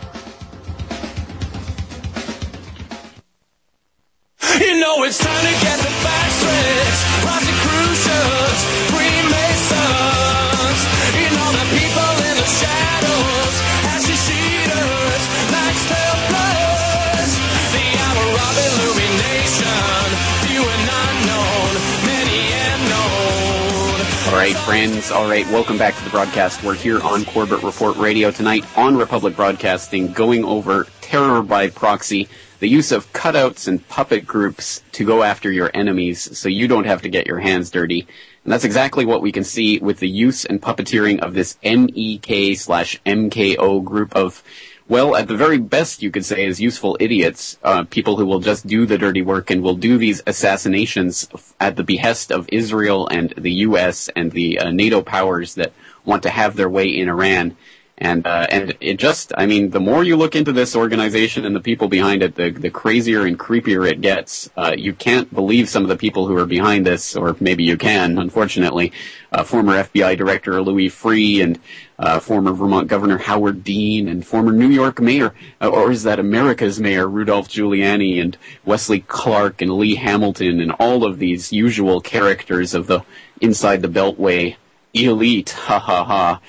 You 4.60 4.78
know 4.78 5.02
it's 5.04 5.16
time 5.16 5.32
to 5.32 5.54
get 5.64 5.78
the 5.80 5.88
facts 6.04 6.44
straight. 6.44 6.92
Rosicrucians, 7.24 8.60
Freemasons. 8.92 10.80
You 11.16 11.28
know 11.32 11.48
the 11.56 11.66
people 11.72 12.12
in 12.28 12.36
the 12.36 12.44
shadows, 12.44 13.54
ashes 13.88 14.28
eaters, 14.28 15.22
Max 15.48 15.88
Templars. 15.88 17.32
The 17.72 17.96
hour 17.96 18.28
of 18.44 18.54
illumination, 18.60 20.04
few 20.44 20.60
and 20.60 20.84
unknown, 21.00 21.72
many 22.04 22.52
and 22.52 22.82
known. 22.92 24.04
All 24.28 24.36
right, 24.36 24.56
friends. 24.68 25.10
All 25.10 25.28
right, 25.30 25.46
welcome 25.48 25.78
back 25.78 25.96
to 25.96 26.04
the 26.04 26.10
broadcast. 26.10 26.62
We're 26.62 26.74
here 26.74 27.00
on 27.00 27.24
Corbett 27.24 27.62
Report 27.62 27.96
Radio 27.96 28.30
tonight 28.30 28.66
on 28.76 28.98
Republic 28.98 29.34
Broadcasting, 29.34 30.12
going 30.12 30.44
over 30.44 30.86
terror 31.00 31.42
by 31.42 31.70
proxy 31.70 32.28
the 32.62 32.68
use 32.68 32.92
of 32.92 33.12
cutouts 33.12 33.66
and 33.66 33.88
puppet 33.88 34.24
groups 34.24 34.84
to 34.92 35.04
go 35.04 35.24
after 35.24 35.50
your 35.50 35.68
enemies 35.74 36.38
so 36.38 36.48
you 36.48 36.68
don't 36.68 36.86
have 36.86 37.02
to 37.02 37.08
get 37.08 37.26
your 37.26 37.40
hands 37.40 37.72
dirty. 37.72 38.06
And 38.44 38.52
that's 38.52 38.62
exactly 38.62 39.04
what 39.04 39.20
we 39.20 39.32
can 39.32 39.42
see 39.42 39.80
with 39.80 39.98
the 39.98 40.08
use 40.08 40.44
and 40.44 40.62
puppeteering 40.62 41.18
of 41.18 41.34
this 41.34 41.58
MEK 41.64 42.56
slash 42.56 43.00
MKO 43.04 43.82
group 43.82 44.14
of, 44.14 44.44
well, 44.86 45.16
at 45.16 45.26
the 45.26 45.36
very 45.36 45.58
best 45.58 46.04
you 46.04 46.12
could 46.12 46.24
say 46.24 46.44
is 46.44 46.60
useful 46.60 46.96
idiots, 47.00 47.58
uh, 47.64 47.82
people 47.82 48.16
who 48.16 48.26
will 48.26 48.38
just 48.38 48.64
do 48.64 48.86
the 48.86 48.96
dirty 48.96 49.22
work 49.22 49.50
and 49.50 49.60
will 49.60 49.74
do 49.74 49.98
these 49.98 50.22
assassinations 50.24 51.26
at 51.58 51.74
the 51.74 51.82
behest 51.82 52.30
of 52.30 52.48
Israel 52.52 53.08
and 53.08 53.34
the 53.36 53.54
US 53.66 54.08
and 54.14 54.30
the 54.30 54.60
uh, 54.60 54.70
NATO 54.70 55.02
powers 55.02 55.56
that 55.56 55.72
want 56.04 56.22
to 56.22 56.30
have 56.30 56.54
their 56.54 56.70
way 56.70 56.86
in 56.86 57.08
Iran. 57.08 57.56
And 58.02 58.26
uh, 58.26 58.48
and 58.50 58.76
it 58.80 58.98
just, 58.98 59.32
I 59.38 59.46
mean, 59.46 59.70
the 59.70 59.78
more 59.78 60.02
you 60.02 60.16
look 60.16 60.34
into 60.34 60.50
this 60.50 60.74
organization 60.74 61.44
and 61.44 61.54
the 61.54 61.60
people 61.60 61.86
behind 61.86 62.24
it, 62.24 62.34
the 62.34 62.50
the 62.50 62.68
crazier 62.68 63.24
and 63.24 63.38
creepier 63.38 63.88
it 63.88 64.00
gets. 64.00 64.50
Uh, 64.56 64.74
you 64.76 64.92
can't 64.92 65.32
believe 65.32 65.68
some 65.68 65.84
of 65.84 65.88
the 65.88 65.96
people 65.96 66.26
who 66.26 66.36
are 66.36 66.44
behind 66.44 66.84
this, 66.84 67.14
or 67.14 67.36
maybe 67.38 67.62
you 67.62 67.76
can, 67.78 68.18
unfortunately. 68.18 68.92
Uh, 69.30 69.44
former 69.44 69.74
FBI 69.74 70.18
Director 70.18 70.60
Louis 70.60 70.88
Freeh 70.88 71.44
and 71.44 71.60
uh, 71.96 72.18
former 72.18 72.52
Vermont 72.52 72.88
Governor 72.88 73.18
Howard 73.18 73.62
Dean 73.62 74.08
and 74.08 74.26
former 74.26 74.50
New 74.50 74.68
York 74.68 75.00
Mayor, 75.00 75.32
uh, 75.60 75.68
or 75.68 75.92
is 75.92 76.02
that 76.02 76.18
America's 76.18 76.80
Mayor 76.80 77.08
Rudolph 77.08 77.48
Giuliani 77.48 78.20
and 78.20 78.36
Wesley 78.64 78.98
Clark 78.98 79.62
and 79.62 79.78
Lee 79.78 79.94
Hamilton 79.94 80.58
and 80.58 80.72
all 80.72 81.04
of 81.04 81.20
these 81.20 81.52
usual 81.52 82.00
characters 82.00 82.74
of 82.74 82.88
the 82.88 83.02
inside 83.40 83.80
the 83.80 83.88
Beltway 83.88 84.56
elite. 84.92 85.50
Ha 85.50 85.78
ha 85.78 86.04
ha 86.04 86.40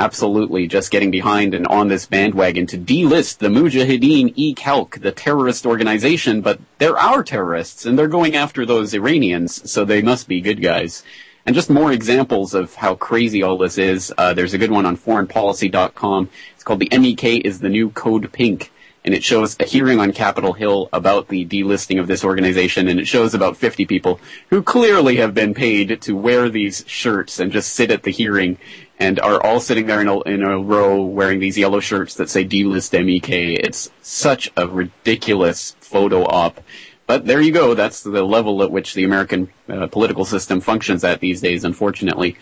absolutely 0.00 0.66
just 0.66 0.90
getting 0.90 1.10
behind 1.10 1.52
and 1.52 1.66
on 1.66 1.88
this 1.88 2.06
bandwagon 2.06 2.66
to 2.66 2.78
delist 2.78 3.36
the 3.36 3.48
Mujahideen 3.48 4.32
e 4.34 4.54
Khalq, 4.54 4.98
the 5.02 5.12
terrorist 5.12 5.66
organization, 5.66 6.40
but 6.40 6.58
they're 6.78 6.98
our 6.98 7.22
terrorists 7.22 7.84
and 7.84 7.98
they're 7.98 8.08
going 8.08 8.34
after 8.34 8.64
those 8.64 8.94
Iranians, 8.94 9.70
so 9.70 9.84
they 9.84 10.00
must 10.00 10.26
be 10.26 10.40
good 10.40 10.62
guys. 10.62 11.04
And 11.44 11.54
just 11.54 11.68
more 11.68 11.92
examples 11.92 12.54
of 12.54 12.74
how 12.76 12.94
crazy 12.94 13.42
all 13.42 13.58
this 13.58 13.76
is. 13.76 14.12
Uh, 14.16 14.32
there's 14.32 14.54
a 14.54 14.58
good 14.58 14.70
one 14.70 14.86
on 14.86 14.96
foreignpolicy.com. 14.96 16.30
It's 16.54 16.64
called 16.64 16.80
The 16.80 16.98
MEK 16.98 17.44
is 17.44 17.60
the 17.60 17.68
New 17.68 17.90
Code 17.90 18.32
Pink 18.32 18.72
and 19.04 19.14
it 19.14 19.24
shows 19.24 19.56
a 19.60 19.64
hearing 19.64 19.98
on 19.98 20.12
Capitol 20.12 20.52
Hill 20.52 20.88
about 20.92 21.28
the 21.28 21.46
delisting 21.46 21.98
of 22.00 22.06
this 22.06 22.24
organization, 22.24 22.88
and 22.88 23.00
it 23.00 23.08
shows 23.08 23.34
about 23.34 23.56
50 23.56 23.86
people 23.86 24.20
who 24.50 24.62
clearly 24.62 25.16
have 25.16 25.32
been 25.32 25.54
paid 25.54 26.02
to 26.02 26.16
wear 26.16 26.48
these 26.48 26.84
shirts 26.86 27.40
and 27.40 27.50
just 27.50 27.72
sit 27.72 27.90
at 27.90 28.02
the 28.02 28.10
hearing, 28.10 28.58
and 29.00 29.18
are 29.18 29.42
all 29.42 29.58
sitting 29.58 29.86
there 29.86 30.02
in 30.02 30.08
a, 30.08 30.20
in 30.20 30.42
a 30.42 30.58
row 30.58 31.02
wearing 31.02 31.40
these 31.40 31.56
yellow 31.56 31.80
shirts 31.80 32.14
that 32.16 32.28
say 32.28 32.44
delist 32.44 32.92
MEK. 32.92 33.58
It's 33.58 33.90
such 34.02 34.52
a 34.56 34.68
ridiculous 34.68 35.74
photo 35.80 36.24
op. 36.24 36.60
But 37.06 37.26
there 37.26 37.40
you 37.40 37.50
go. 37.50 37.74
That's 37.74 38.02
the 38.02 38.22
level 38.22 38.62
at 38.62 38.70
which 38.70 38.94
the 38.94 39.04
American 39.04 39.50
uh, 39.68 39.86
political 39.86 40.24
system 40.24 40.60
functions 40.60 41.02
at 41.02 41.18
these 41.18 41.40
days, 41.40 41.64
unfortunately. 41.64 42.36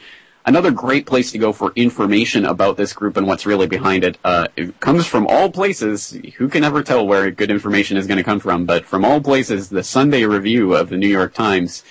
Another 0.44 0.71
great 0.71 1.07
place 1.07 1.31
to 1.33 1.38
go 1.38 1.53
for 1.53 1.73
information 1.77 2.44
about 2.44 2.77
this 2.77 2.92
group 2.92 3.16
and 3.16 3.27
what's 3.27 3.47
really 3.47 3.66
behind 3.66 4.03
it, 4.03 4.18
uh, 4.25 4.49
it 4.57 4.81
comes 4.81 5.07
from 5.07 5.27
all 5.27 5.51
places. 5.51 6.18
Who 6.38 6.49
can 6.49 6.64
ever 6.64 6.83
tell 6.83 7.07
where 7.07 7.31
good 7.31 7.51
information 7.51 7.97
is 7.97 8.07
going 8.07 8.18
to 8.18 8.25
come 8.25 8.40
from? 8.40 8.64
But 8.64 8.85
from 8.85 9.05
all 9.05 9.21
places, 9.21 9.68
the 9.68 9.85
Sunday 9.85 10.25
Review 10.25 10.75
of 10.75 10.88
the 10.88 10.97
New 10.97 11.09
York 11.09 11.35
Times, 11.35 11.85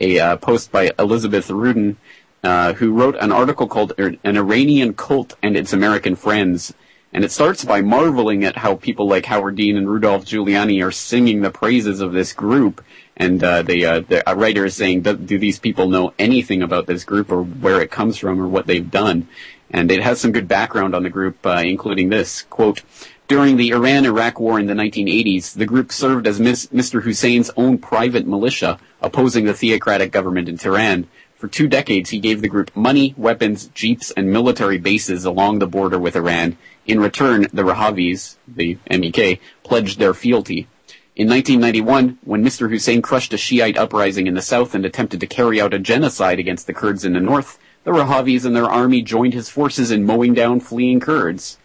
a 0.00 0.18
uh, 0.18 0.36
post 0.36 0.72
by 0.72 0.90
Elizabeth 0.98 1.50
Rubin, 1.50 1.96
uh, 2.44 2.74
who 2.74 2.92
wrote 2.92 3.16
an 3.16 3.32
article 3.32 3.66
called 3.66 3.92
"An 3.98 4.18
Iranian 4.24 4.94
Cult 4.94 5.34
and 5.42 5.56
Its 5.56 5.72
American 5.72 6.14
Friends." 6.14 6.74
And 7.12 7.24
it 7.24 7.30
starts 7.30 7.64
by 7.64 7.80
marveling 7.80 8.44
at 8.44 8.56
how 8.56 8.74
people 8.74 9.06
like 9.06 9.26
Howard 9.26 9.54
Dean 9.54 9.76
and 9.76 9.88
Rudolph 9.88 10.24
Giuliani 10.24 10.84
are 10.84 10.90
singing 10.90 11.42
the 11.42 11.50
praises 11.50 12.00
of 12.00 12.12
this 12.12 12.32
group 12.32 12.84
and 13.16 13.42
uh, 13.42 13.62
the, 13.62 13.86
uh, 13.86 14.00
the 14.00 14.22
writer 14.34 14.64
is 14.64 14.74
saying, 14.74 15.02
do, 15.02 15.16
do, 15.16 15.38
these 15.38 15.58
people 15.58 15.88
know 15.88 16.12
anything 16.18 16.62
about 16.62 16.86
this 16.86 17.04
group 17.04 17.30
or 17.30 17.42
where 17.42 17.80
it 17.80 17.90
comes 17.90 18.18
from 18.18 18.40
or 18.40 18.48
what 18.48 18.66
they've 18.66 18.90
done? 18.90 19.28
And 19.70 19.90
it 19.90 20.02
has 20.02 20.20
some 20.20 20.32
good 20.32 20.48
background 20.48 20.94
on 20.94 21.02
the 21.02 21.10
group, 21.10 21.44
uh, 21.46 21.62
including 21.64 22.08
this 22.08 22.42
quote. 22.42 22.82
During 23.26 23.56
the 23.56 23.70
Iran-Iraq 23.70 24.38
War 24.38 24.60
in 24.60 24.66
the 24.66 24.74
1980s, 24.74 25.54
the 25.54 25.64
group 25.64 25.92
served 25.92 26.26
as 26.26 26.38
Mr. 26.38 27.02
Hussein's 27.02 27.50
own 27.56 27.78
private 27.78 28.26
militia, 28.26 28.78
opposing 29.00 29.44
the 29.44 29.54
theocratic 29.54 30.12
government 30.12 30.48
in 30.48 30.58
Tehran. 30.58 31.08
For 31.44 31.48
two 31.48 31.68
decades, 31.68 32.08
he 32.08 32.20
gave 32.20 32.40
the 32.40 32.48
group 32.48 32.74
money, 32.74 33.12
weapons, 33.18 33.66
jeeps, 33.74 34.10
and 34.12 34.32
military 34.32 34.78
bases 34.78 35.26
along 35.26 35.58
the 35.58 35.66
border 35.66 35.98
with 35.98 36.16
Iran. 36.16 36.56
In 36.86 37.00
return, 37.00 37.48
the 37.52 37.64
Rahavis, 37.64 38.36
the 38.48 38.78
MEK, 38.90 39.42
pledged 39.62 39.98
their 39.98 40.14
fealty. 40.14 40.68
In 41.16 41.28
1991, 41.28 42.16
when 42.24 42.42
Mr. 42.42 42.70
Hussein 42.70 43.02
crushed 43.02 43.34
a 43.34 43.36
Shiite 43.36 43.76
uprising 43.76 44.26
in 44.26 44.32
the 44.32 44.40
south 44.40 44.74
and 44.74 44.86
attempted 44.86 45.20
to 45.20 45.26
carry 45.26 45.60
out 45.60 45.74
a 45.74 45.78
genocide 45.78 46.38
against 46.38 46.66
the 46.66 46.72
Kurds 46.72 47.04
in 47.04 47.12
the 47.12 47.20
north, 47.20 47.58
the 47.84 47.90
Rahavis 47.90 48.46
and 48.46 48.56
their 48.56 48.64
army 48.64 49.02
joined 49.02 49.34
his 49.34 49.50
forces 49.50 49.90
in 49.90 50.02
mowing 50.02 50.32
down 50.32 50.60
fleeing 50.60 50.98
Kurds. 50.98 51.58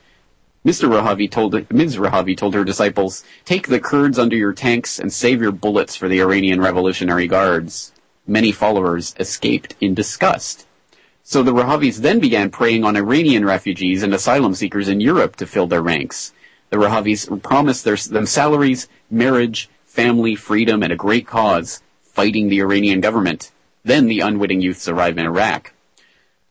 Mr. 0.66 0.90
Rahavi 0.90 1.32
told, 1.32 1.54
Ms. 1.72 1.96
Rahavi 1.96 2.36
told 2.36 2.54
her 2.54 2.66
disciples, 2.66 3.24
take 3.46 3.70
the 3.70 3.80
Kurds 3.80 4.20
under 4.20 4.36
your 4.36 4.52
tanks 4.52 5.00
and 5.00 5.14
save 5.14 5.42
your 5.42 5.54
bullets 5.54 5.96
for 5.96 6.10
the 6.10 6.20
Iranian 6.20 6.60
Revolutionary 6.60 7.28
Guards. 7.28 7.94
Many 8.30 8.52
followers 8.52 9.16
escaped 9.20 9.74
in 9.82 9.96
disgust. 9.96 10.68
So 11.24 11.42
the 11.42 11.52
Rahavis 11.52 11.98
then 11.98 12.20
began 12.20 12.52
preying 12.52 12.84
on 12.84 12.96
Iranian 12.96 13.44
refugees 13.44 14.04
and 14.04 14.14
asylum 14.14 14.54
seekers 14.54 14.88
in 14.88 15.02
Europe 15.02 15.36
to 15.38 15.48
fill 15.48 15.66
their 15.66 15.82
ranks. 15.82 16.32
The 16.70 16.78
Rahavis 16.78 17.42
promised 17.42 17.86
their, 17.86 17.96
them 17.96 18.28
salaries, 18.28 18.88
marriage, 19.10 19.68
family, 19.84 20.36
freedom, 20.36 20.84
and 20.84 20.94
a 20.94 20.96
great 20.96 21.26
cause, 21.26 21.82
fighting 22.04 22.50
the 22.50 22.62
Iranian 22.62 23.02
government. 23.02 23.52
Then 23.84 24.06
the 24.06 24.20
unwitting 24.20 24.62
youths 24.62 24.88
arrive 24.88 25.18
in 25.18 25.26
Iraq. 25.26 25.74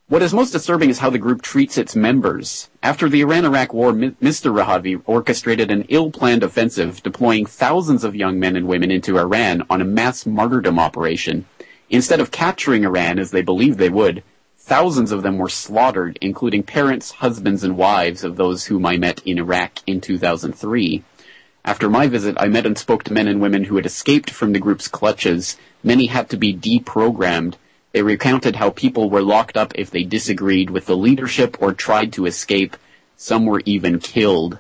What 0.09 0.23
is 0.23 0.35
most 0.35 0.51
disturbing 0.51 0.91
is 0.91 0.99
how 0.99 1.11
the 1.11 1.19
group 1.19 1.43
treats 1.43 1.79
its 1.79 1.95
members. 1.95 2.71
After 2.83 3.09
the 3.09 3.21
Iran-Iraq 3.21 3.73
war, 3.73 3.93
Mr. 3.93 4.53
Rahavi 4.53 5.01
orchestrated 5.07 5.71
an 5.71 5.85
ill-planned 5.89 6.43
offensive, 6.43 7.05
deploying 7.05 7.47
thousands 7.47 8.03
of 8.03 8.17
young 8.17 8.41
men 8.41 8.57
and 8.57 8.67
women 8.67 8.91
into 8.91 9.17
Iran 9.17 9.63
on 9.71 9.81
a 9.81 9.85
mass 9.85 10.27
martyrdom 10.27 10.81
operation. 10.81 11.47
Instead 11.91 12.21
of 12.21 12.31
capturing 12.31 12.85
Iran 12.85 13.19
as 13.19 13.31
they 13.31 13.43
believed 13.43 13.79
they 13.79 13.89
would, 13.89 14.23
thousands 14.57 15.13
of 15.13 15.23
them 15.23 15.39
were 15.39 15.49
slaughtered, 15.49 16.19
including 16.21 16.63
parents, 16.63 17.13
husbands, 17.13 17.65
and 17.65 17.77
wives 17.77 18.25
of 18.25 18.37
those 18.37 18.67
whom 18.67 18.85
I 18.85 18.97
met 18.97 19.23
in 19.25 19.39
Iraq 19.39 19.79
in 19.87 20.01
2003. 20.01 21.03
After 21.65 21.89
my 21.89 22.07
visit, 22.07 22.37
I 22.39 22.49
met 22.49 22.67
and 22.67 22.77
spoke 22.77 23.05
to 23.05 23.13
men 23.13 23.29
and 23.29 23.41
women 23.41 23.65
who 23.65 23.77
had 23.77 23.87
escaped 23.87 24.31
from 24.31 24.53
the 24.53 24.59
group's 24.59 24.89
clutches. 24.89 25.57
Many 25.83 26.07
had 26.07 26.29
to 26.31 26.37
be 26.37 26.55
deprogrammed 26.55 27.55
they 27.93 28.03
recounted 28.03 28.57
how 28.57 28.71
people 28.71 29.09
were 29.09 29.23
locked 29.23 29.57
up 29.57 29.73
if 29.75 29.91
they 29.91 30.05
disagreed 30.05 30.71
with 30.71 30.87
the 30.87 30.97
leadership 30.97 31.57
or 31.61 31.73
tried 31.73 32.13
to 32.13 32.27
escape. 32.27 32.77
Some 33.17 33.47
were 33.47 33.63
even 33.65 33.99
killed. 33.99 34.59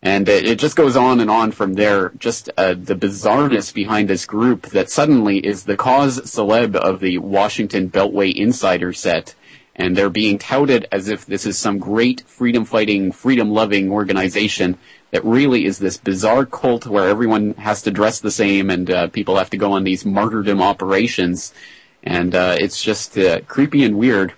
And 0.00 0.28
it 0.28 0.60
just 0.60 0.76
goes 0.76 0.96
on 0.96 1.18
and 1.18 1.28
on 1.28 1.50
from 1.50 1.74
there. 1.74 2.10
Just 2.18 2.50
uh, 2.56 2.74
the 2.74 2.94
bizarreness 2.94 3.74
behind 3.74 4.08
this 4.08 4.26
group 4.26 4.68
that 4.68 4.90
suddenly 4.90 5.38
is 5.38 5.64
the 5.64 5.76
cause 5.76 6.20
celeb 6.20 6.76
of 6.76 7.00
the 7.00 7.18
Washington 7.18 7.90
Beltway 7.90 8.32
Insider 8.32 8.92
set. 8.92 9.34
And 9.74 9.96
they're 9.96 10.10
being 10.10 10.38
touted 10.38 10.86
as 10.92 11.08
if 11.08 11.26
this 11.26 11.46
is 11.46 11.58
some 11.58 11.78
great 11.78 12.20
freedom 12.22 12.64
fighting, 12.64 13.10
freedom 13.10 13.50
loving 13.50 13.90
organization 13.90 14.78
that 15.10 15.24
really 15.24 15.64
is 15.64 15.78
this 15.78 15.96
bizarre 15.96 16.46
cult 16.46 16.86
where 16.86 17.08
everyone 17.08 17.54
has 17.54 17.82
to 17.82 17.90
dress 17.90 18.20
the 18.20 18.30
same 18.30 18.70
and 18.70 18.90
uh, 18.90 19.08
people 19.08 19.36
have 19.36 19.50
to 19.50 19.56
go 19.56 19.72
on 19.72 19.84
these 19.84 20.04
martyrdom 20.04 20.60
operations 20.60 21.52
and 22.02 22.34
uh, 22.34 22.56
it's 22.58 22.82
just 22.82 23.18
uh, 23.18 23.40
creepy 23.42 23.84
and 23.84 23.98
weird. 23.98 24.34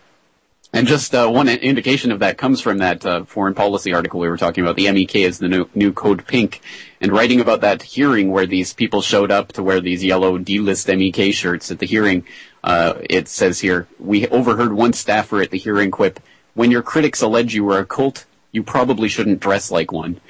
And 0.72 0.86
just 0.86 1.14
uh, 1.16 1.28
one 1.28 1.48
indication 1.48 2.12
of 2.12 2.20
that 2.20 2.38
comes 2.38 2.60
from 2.60 2.78
that 2.78 3.04
uh, 3.04 3.24
foreign 3.24 3.54
policy 3.54 3.92
article 3.92 4.20
we 4.20 4.28
were 4.28 4.36
talking 4.36 4.62
about. 4.62 4.76
The 4.76 4.90
MEK 4.90 5.16
is 5.16 5.40
the 5.40 5.48
new, 5.48 5.68
new 5.74 5.92
code 5.92 6.24
pink, 6.26 6.60
and 7.00 7.10
writing 7.10 7.40
about 7.40 7.62
that 7.62 7.82
hearing 7.82 8.30
where 8.30 8.46
these 8.46 8.72
people 8.72 9.02
showed 9.02 9.32
up 9.32 9.52
to 9.52 9.64
wear 9.64 9.80
these 9.80 10.04
yellow 10.04 10.38
delist 10.38 10.86
MEK 10.86 11.34
shirts 11.34 11.72
at 11.72 11.80
the 11.80 11.86
hearing. 11.86 12.24
Uh, 12.62 12.94
it 13.10 13.26
says 13.26 13.58
here, 13.58 13.88
we 13.98 14.28
overheard 14.28 14.72
one 14.72 14.92
staffer 14.92 15.42
at 15.42 15.50
the 15.50 15.58
hearing 15.58 15.90
quip, 15.90 16.20
"When 16.54 16.70
your 16.70 16.82
critics 16.82 17.20
allege 17.20 17.52
you 17.52 17.64
were 17.64 17.80
a 17.80 17.86
cult, 17.86 18.26
you 18.52 18.62
probably 18.62 19.08
shouldn't 19.08 19.40
dress 19.40 19.72
like 19.72 19.90
one." 19.90 20.20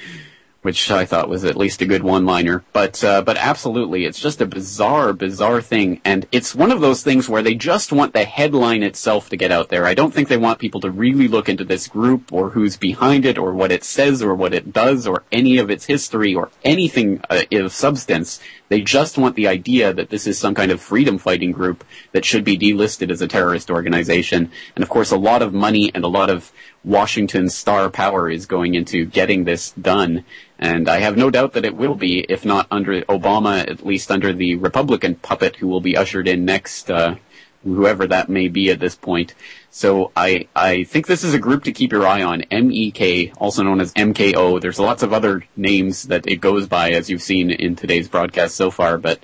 Which 0.63 0.91
I 0.91 1.05
thought 1.05 1.29
was 1.29 1.45
at 1.45 1.57
least 1.57 1.83
a 1.83 1.87
good 1.87 2.03
one-liner. 2.03 2.65
But 2.73 3.03
uh, 3.03 3.23
but 3.23 3.37
absolutely, 3.37 4.05
it's 4.05 4.21
just 4.21 4.41
a 4.41 4.47
bizarre, 4.47 5.13
bizarre 5.13 5.63
thing, 5.63 6.01
and 6.05 6.27
it's 6.33 6.55
one 6.55 6.71
of 6.71 6.81
those 6.81 7.03
things 7.03 7.29
where 7.29 7.43
they 7.43 7.55
just 7.55 7.93
want 7.93 8.13
the 8.13 8.25
headline 8.25 8.83
itself 8.83 9.29
to 9.31 9.37
get 9.37 9.53
out 9.53 9.69
there. 9.69 9.87
I 9.87 9.95
don't 9.95 10.13
think 10.13 10.29
they 10.29 10.37
want 10.37 10.59
people 10.59 10.81
to 10.83 10.91
really 10.91 11.29
look 11.29 11.49
into 11.49 11.65
this 11.65 11.89
group 11.89 12.33
or 12.33 12.51
who's 12.51 12.77
behind 12.77 13.25
it 13.25 13.39
or 13.39 13.53
what 13.53 13.73
it 13.73 13.85
says 13.85 14.23
or 14.23 14.35
what 14.35 14.55
it 14.55 14.73
does 14.73 15.07
or 15.07 15.25
any 15.33 15.59
of 15.59 15.71
its 15.71 15.87
history 15.87 16.35
or 16.35 16.51
anything 16.65 17.23
uh, 17.31 17.43
of 17.53 17.73
substance. 17.73 18.41
They 18.71 18.81
just 18.81 19.19
want 19.19 19.35
the 19.35 19.49
idea 19.49 19.93
that 19.93 20.11
this 20.11 20.29
is 20.29 20.39
some 20.39 20.55
kind 20.55 20.71
of 20.71 20.81
freedom 20.81 21.19
fighting 21.19 21.51
group 21.51 21.85
that 22.13 22.25
should 22.25 22.45
be 22.45 22.57
delisted 22.57 23.11
as 23.11 23.21
a 23.21 23.27
terrorist 23.27 23.69
organization. 23.69 24.53
And 24.77 24.85
of 24.85 24.89
course, 24.89 25.11
a 25.11 25.17
lot 25.17 25.43
of 25.43 25.53
money 25.53 25.91
and 25.93 26.05
a 26.05 26.09
lot 26.09 26.31
of 26.31 26.53
Washington 26.85 27.49
star 27.49 27.91
power 27.91 28.31
is 28.31 28.47
going 28.47 28.77
into 28.77 29.07
getting 29.07 29.43
this 29.43 29.73
done. 29.73 30.25
And 30.57 30.89
I 30.89 31.01
have 31.01 31.17
no 31.17 31.31
doubt 31.31 31.55
that 31.55 31.65
it 31.65 31.75
will 31.75 31.97
be, 31.97 32.21
if 32.21 32.45
not 32.45 32.69
under 32.71 33.03
Obama, 33.03 33.69
at 33.69 33.85
least 33.85 34.09
under 34.09 34.33
the 34.33 34.55
Republican 34.55 35.17
puppet 35.17 35.57
who 35.57 35.67
will 35.67 35.81
be 35.81 35.97
ushered 35.97 36.29
in 36.29 36.45
next, 36.45 36.93
uh, 36.93 37.17
whoever 37.65 38.07
that 38.07 38.29
may 38.29 38.47
be 38.47 38.71
at 38.71 38.79
this 38.79 38.95
point. 38.95 39.35
So 39.71 40.11
I, 40.17 40.49
I 40.55 40.83
think 40.85 41.07
this 41.07 41.23
is 41.23 41.33
a 41.33 41.39
group 41.39 41.65
to 41.65 41.73
keep 41.73 41.93
your 41.93 42.07
eye 42.07 42.23
on. 42.23 42.43
MEK, 42.51 43.33
also 43.39 43.63
known 43.63 43.81
as 43.81 43.95
MKO. 43.95 44.61
There's 44.61 44.81
lots 44.81 45.05
of 45.05 45.13
other 45.13 45.45
names 45.57 46.05
that 46.05 46.27
it 46.27 46.37
goes 46.37 46.67
by, 46.67 46.91
as 46.91 47.09
you've 47.09 47.23
seen 47.23 47.51
in 47.51 47.77
today's 47.77 48.09
broadcast 48.09 48.57
so 48.57 48.71
far, 48.71 48.99
but 48.99 49.21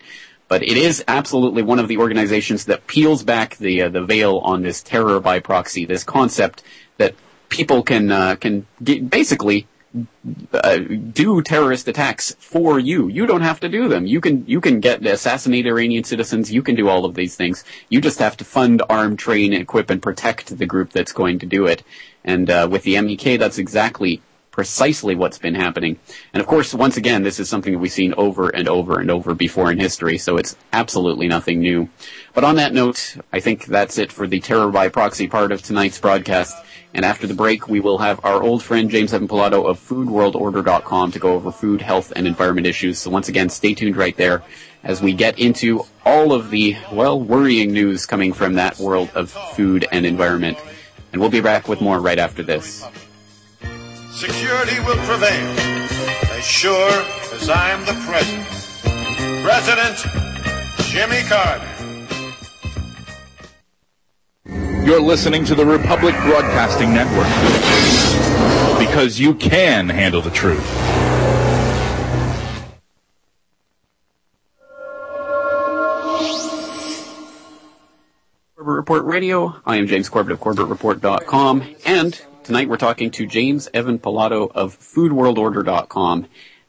but 0.48 0.62
it 0.62 0.76
is 0.76 1.02
absolutely 1.08 1.62
one 1.62 1.80
of 1.80 1.88
the 1.88 1.98
organizations 1.98 2.66
that 2.66 2.86
peels 2.86 3.24
back 3.24 3.56
the 3.56 3.82
uh, 3.82 3.88
the 3.88 4.04
veil 4.04 4.38
on 4.38 4.62
this 4.62 4.82
terror 4.82 5.18
by 5.18 5.40
proxy, 5.40 5.84
this 5.84 6.04
concept 6.04 6.62
that 6.98 7.16
people 7.48 7.82
can 7.82 8.12
uh, 8.12 8.36
can 8.36 8.66
get, 8.82 9.10
basically 9.10 9.66
uh, 10.52 10.76
do 10.76 11.40
terrorist 11.42 11.88
attacks 11.88 12.34
for 12.38 12.78
you. 12.78 13.08
You 13.08 13.26
don't 13.26 13.42
have 13.42 13.60
to 13.60 13.68
do 13.68 13.88
them. 13.88 14.06
You 14.06 14.20
can 14.20 14.44
you 14.46 14.60
can 14.60 14.80
get 14.80 15.04
assassinate 15.06 15.66
Iranian 15.66 16.04
citizens. 16.04 16.52
You 16.52 16.62
can 16.62 16.74
do 16.74 16.88
all 16.88 17.04
of 17.04 17.14
these 17.14 17.36
things. 17.36 17.64
You 17.88 18.00
just 18.00 18.18
have 18.18 18.36
to 18.38 18.44
fund, 18.44 18.82
arm, 18.90 19.16
train, 19.16 19.52
equip, 19.52 19.90
and 19.90 20.02
protect 20.02 20.58
the 20.58 20.66
group 20.66 20.90
that's 20.90 21.12
going 21.12 21.38
to 21.40 21.46
do 21.46 21.66
it. 21.66 21.82
And 22.24 22.50
uh, 22.50 22.68
with 22.70 22.82
the 22.82 23.00
MEK, 23.00 23.38
that's 23.38 23.58
exactly 23.58 24.20
precisely 24.56 25.14
what's 25.14 25.36
been 25.36 25.54
happening. 25.54 25.98
And 26.32 26.40
of 26.40 26.46
course, 26.46 26.72
once 26.72 26.96
again, 26.96 27.22
this 27.22 27.38
is 27.38 27.46
something 27.46 27.74
that 27.74 27.78
we've 27.78 27.92
seen 27.92 28.14
over 28.16 28.48
and 28.48 28.68
over 28.68 28.98
and 28.98 29.10
over 29.10 29.34
before 29.34 29.70
in 29.70 29.78
history, 29.78 30.16
so 30.16 30.38
it's 30.38 30.56
absolutely 30.72 31.28
nothing 31.28 31.60
new. 31.60 31.90
But 32.36 32.44
on 32.44 32.56
that 32.56 32.74
note, 32.74 33.16
I 33.32 33.40
think 33.40 33.64
that's 33.64 33.96
it 33.96 34.12
for 34.12 34.26
the 34.26 34.40
terror 34.40 34.70
by 34.70 34.90
proxy 34.90 35.26
part 35.26 35.52
of 35.52 35.62
tonight's 35.62 35.98
broadcast. 35.98 36.54
And 36.92 37.02
after 37.02 37.26
the 37.26 37.32
break, 37.32 37.66
we 37.66 37.80
will 37.80 37.96
have 37.96 38.22
our 38.26 38.42
old 38.42 38.62
friend 38.62 38.90
James 38.90 39.14
Evan 39.14 39.26
Pilato 39.26 39.66
of 39.66 39.80
FoodWorldOrder.com 39.80 41.12
to 41.12 41.18
go 41.18 41.32
over 41.32 41.50
food, 41.50 41.80
health, 41.80 42.12
and 42.14 42.26
environment 42.26 42.66
issues. 42.66 42.98
So 42.98 43.08
once 43.08 43.30
again, 43.30 43.48
stay 43.48 43.72
tuned 43.72 43.96
right 43.96 44.14
there 44.18 44.42
as 44.84 45.00
we 45.00 45.14
get 45.14 45.38
into 45.38 45.86
all 46.04 46.34
of 46.34 46.50
the, 46.50 46.76
well, 46.92 47.18
worrying 47.18 47.72
news 47.72 48.04
coming 48.04 48.34
from 48.34 48.52
that 48.56 48.78
world 48.78 49.08
of 49.14 49.30
food 49.30 49.86
and 49.90 50.04
environment. 50.04 50.58
And 51.12 51.22
we'll 51.22 51.30
be 51.30 51.40
back 51.40 51.68
with 51.68 51.80
more 51.80 52.00
right 52.00 52.18
after 52.18 52.42
this. 52.42 52.84
Security 54.10 54.78
will 54.80 55.02
prevail 55.06 55.56
as 56.32 56.44
sure 56.44 57.02
as 57.32 57.48
I'm 57.48 57.80
the 57.86 57.94
president. 58.04 58.46
President 59.42 59.96
Jimmy 60.90 61.22
Carter. 61.30 61.75
You're 64.86 65.00
listening 65.00 65.44
to 65.46 65.56
the 65.56 65.66
Republic 65.66 66.14
Broadcasting 66.22 66.94
Network 66.94 67.26
because 68.78 69.18
you 69.18 69.34
can 69.34 69.88
handle 69.88 70.20
the 70.22 70.30
truth. 70.30 70.64
Corbett 78.54 78.76
Report 78.76 79.04
Radio. 79.06 79.56
I 79.66 79.78
am 79.78 79.88
James 79.88 80.08
Corbett 80.08 80.34
of 80.34 80.38
CorbettReport.com, 80.38 81.74
and 81.84 82.22
tonight 82.44 82.68
we're 82.68 82.76
talking 82.76 83.10
to 83.10 83.26
James 83.26 83.68
Evan 83.74 83.98
Pilato 83.98 84.52
of 84.54 84.78
FoodWorldOrder.com. 84.78 86.28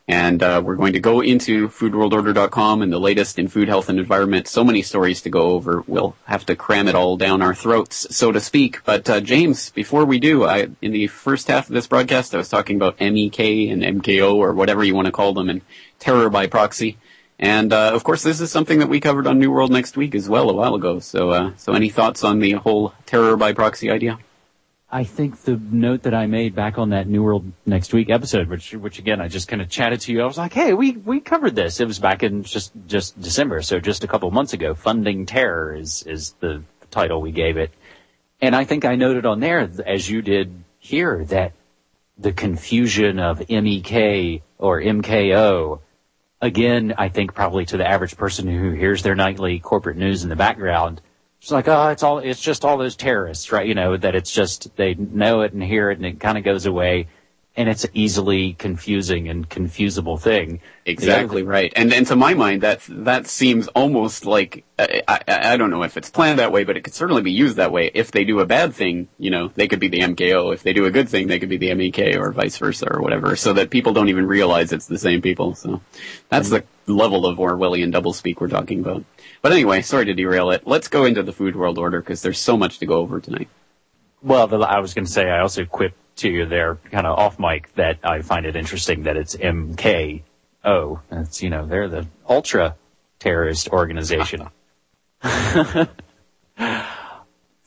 And 0.09 0.41
uh, 0.41 0.61
we're 0.63 0.77
going 0.77 0.93
to 0.93 1.01
go 1.01 1.19
into 1.19 1.67
foodworldorder.com 1.67 2.81
and 2.81 2.93
the 2.93 2.99
latest 2.99 3.37
in 3.37 3.49
food, 3.49 3.67
health, 3.67 3.89
and 3.89 3.99
environment. 3.99 4.47
So 4.47 4.63
many 4.63 4.81
stories 4.81 5.21
to 5.23 5.29
go 5.29 5.49
over. 5.51 5.83
We'll 5.85 6.15
have 6.25 6.45
to 6.45 6.55
cram 6.55 6.87
it 6.87 6.95
all 6.95 7.17
down 7.17 7.41
our 7.41 7.53
throats, 7.53 8.15
so 8.15 8.31
to 8.31 8.39
speak. 8.39 8.85
But 8.85 9.09
uh, 9.09 9.19
James, 9.19 9.69
before 9.71 10.05
we 10.05 10.17
do, 10.19 10.45
I, 10.45 10.69
in 10.81 10.93
the 10.93 11.07
first 11.07 11.49
half 11.49 11.67
of 11.67 11.73
this 11.73 11.87
broadcast, 11.87 12.33
I 12.33 12.37
was 12.37 12.47
talking 12.47 12.77
about 12.77 13.01
MEK 13.01 13.39
and 13.69 13.83
MKO 13.83 14.35
or 14.35 14.53
whatever 14.53 14.81
you 14.83 14.95
want 14.95 15.07
to 15.07 15.11
call 15.11 15.33
them, 15.33 15.49
and 15.49 15.61
terror 15.99 16.29
by 16.29 16.47
proxy. 16.47 16.97
And 17.39 17.73
uh, 17.73 17.91
of 17.93 18.03
course, 18.03 18.23
this 18.23 18.39
is 18.39 18.49
something 18.49 18.79
that 18.79 18.89
we 18.89 19.01
covered 19.01 19.27
on 19.27 19.39
New 19.39 19.51
World 19.51 19.71
Next 19.71 19.97
Week 19.97 20.15
as 20.15 20.29
well 20.29 20.49
a 20.49 20.53
while 20.53 20.73
ago. 20.73 20.99
So, 20.99 21.31
uh, 21.31 21.51
so 21.57 21.73
any 21.73 21.89
thoughts 21.89 22.23
on 22.23 22.39
the 22.39 22.53
whole 22.53 22.93
terror 23.05 23.35
by 23.35 23.51
proxy 23.51 23.91
idea? 23.91 24.19
I 24.89 25.03
think 25.03 25.41
the 25.41 25.57
note 25.57 26.03
that 26.03 26.13
I 26.13 26.27
made 26.27 26.55
back 26.55 26.77
on 26.77 26.91
that 26.91 27.07
New 27.07 27.21
World 27.21 27.51
Next 27.65 27.93
Week 27.93 28.09
episode, 28.09 28.47
which, 28.47 28.73
which 28.73 28.99
again, 28.99 29.19
I 29.19 29.27
just 29.27 29.49
kind 29.49 29.61
of 29.61 29.69
chatted 29.69 29.99
to 30.01 30.13
you. 30.13 30.21
I 30.21 30.25
was 30.25 30.37
like, 30.37 30.53
hey, 30.53 30.73
we, 30.73 30.93
we 30.93 31.19
covered 31.19 31.55
this. 31.55 31.81
It 31.81 31.87
was 31.87 31.99
back 31.99 32.23
in 32.23 32.43
just, 32.43 32.71
just 32.87 33.19
December. 33.19 33.61
So 33.61 33.79
just 33.79 34.05
a 34.05 34.07
couple 34.07 34.31
months 34.31 34.53
ago. 34.53 34.73
Funding 34.75 35.25
Terror 35.25 35.75
is, 35.75 36.03
is 36.03 36.35
the 36.39 36.63
title 36.89 37.21
we 37.21 37.33
gave 37.33 37.57
it. 37.57 37.71
And 38.39 38.55
I 38.55 38.63
think 38.63 38.85
I 38.85 38.95
noted 38.95 39.25
on 39.25 39.41
there, 39.41 39.69
as 39.85 40.09
you 40.09 40.21
did 40.21 40.53
here, 40.79 41.25
that 41.25 41.51
the 42.17 42.31
confusion 42.31 43.19
of 43.19 43.39
MEK 43.49 44.41
or 44.57 44.81
MKO 44.81 45.79
again, 46.41 46.93
I 46.97 47.09
think 47.09 47.33
probably 47.33 47.65
to 47.65 47.77
the 47.77 47.87
average 47.87 48.15
person 48.15 48.47
who 48.47 48.71
hears 48.71 49.03
their 49.03 49.15
nightly 49.15 49.59
corporate 49.59 49.97
news 49.97 50.23
in 50.23 50.29
the 50.29 50.35
background, 50.35 51.01
it's 51.41 51.51
like, 51.51 51.67
oh, 51.67 51.89
it's 51.89 52.03
all, 52.03 52.19
it's 52.19 52.41
just 52.41 52.65
all 52.65 52.77
those 52.77 52.95
terrorists, 52.95 53.51
right? 53.51 53.67
You 53.67 53.75
know, 53.75 53.95
that 53.97 54.15
it's 54.15 54.31
just, 54.31 54.75
they 54.75 54.95
know 54.95 55.41
it 55.41 55.53
and 55.53 55.63
hear 55.63 55.91
it 55.91 55.97
and 55.97 56.05
it 56.05 56.19
kind 56.19 56.37
of 56.37 56.43
goes 56.43 56.65
away 56.65 57.07
and 57.57 57.67
it's 57.67 57.83
an 57.83 57.89
easily 57.95 58.53
confusing 58.53 59.27
and 59.27 59.49
confusable 59.49 60.21
thing. 60.21 60.61
Exactly 60.85 61.41
right. 61.41 61.73
And 61.75 61.91
and 61.91 62.05
to 62.07 62.15
my 62.15 62.35
mind, 62.35 62.61
that 62.61 62.81
that 62.87 63.25
seems 63.25 63.67
almost 63.69 64.25
like 64.25 64.63
I, 64.77 65.01
I, 65.07 65.21
I 65.27 65.57
don't 65.57 65.71
know 65.71 65.81
if 65.81 65.97
it's 65.97 66.11
planned 66.11 66.37
that 66.37 66.51
way, 66.51 66.63
but 66.63 66.77
it 66.77 66.83
could 66.83 66.93
certainly 66.93 67.23
be 67.23 67.31
used 67.31 67.55
that 67.55 67.71
way. 67.71 67.89
If 67.93 68.11
they 68.11 68.25
do 68.25 68.39
a 68.41 68.45
bad 68.45 68.75
thing, 68.75 69.07
you 69.17 69.31
know, 69.31 69.51
they 69.55 69.67
could 69.67 69.79
be 69.79 69.87
the 69.87 70.01
MKO. 70.01 70.53
If 70.53 70.61
they 70.61 70.71
do 70.71 70.85
a 70.85 70.91
good 70.91 71.09
thing, 71.09 71.27
they 71.27 71.39
could 71.39 71.49
be 71.49 71.57
the 71.57 71.73
MEK 71.73 72.15
or 72.15 72.31
vice 72.31 72.57
versa 72.59 72.87
or 72.93 73.01
whatever. 73.01 73.35
So 73.35 73.53
that 73.53 73.71
people 73.71 73.91
don't 73.91 74.09
even 74.09 74.27
realize 74.27 74.71
it's 74.71 74.85
the 74.85 74.99
same 74.99 75.23
people. 75.23 75.55
So 75.55 75.81
that's 76.29 76.49
mm. 76.49 76.63
the 76.85 76.93
level 76.93 77.25
of 77.25 77.39
Orwellian 77.39 77.91
doublespeak 77.91 78.39
we're 78.39 78.49
talking 78.49 78.81
about. 78.81 79.03
But 79.41 79.51
anyway, 79.51 79.81
sorry 79.81 80.05
to 80.05 80.13
derail 80.13 80.51
it. 80.51 80.65
Let's 80.65 80.87
go 80.87 81.05
into 81.05 81.23
the 81.23 81.33
food 81.33 81.55
world 81.55 81.77
order 81.77 82.01
because 82.01 82.21
there's 82.21 82.39
so 82.39 82.57
much 82.57 82.79
to 82.79 82.85
go 82.85 82.95
over 82.95 83.19
tonight. 83.19 83.49
Well, 84.21 84.47
the, 84.47 84.57
I 84.59 84.79
was 84.79 84.93
going 84.93 85.05
to 85.05 85.11
say 85.11 85.29
I 85.29 85.41
also 85.41 85.65
quit 85.65 85.93
to 86.17 86.29
you 86.29 86.45
there, 86.45 86.75
kind 86.91 87.05
of 87.05 87.17
off 87.17 87.39
mic, 87.39 87.73
that 87.75 87.99
I 88.03 88.21
find 88.21 88.45
it 88.45 88.55
interesting 88.55 89.03
that 89.03 89.15
it's 89.17 89.35
MKO. 89.35 90.21
It's, 91.11 91.43
you 91.43 91.49
know, 91.49 91.65
they're 91.67 91.87
the 91.87 92.07
ultra 92.27 92.75
terrorist 93.19 93.69
organization. 93.69 94.49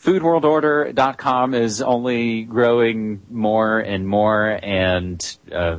Foodworldorder.com 0.02 1.54
is 1.54 1.82
only 1.82 2.42
growing 2.44 3.22
more 3.28 3.78
and 3.78 4.08
more, 4.08 4.58
and 4.62 5.36
uh, 5.54 5.78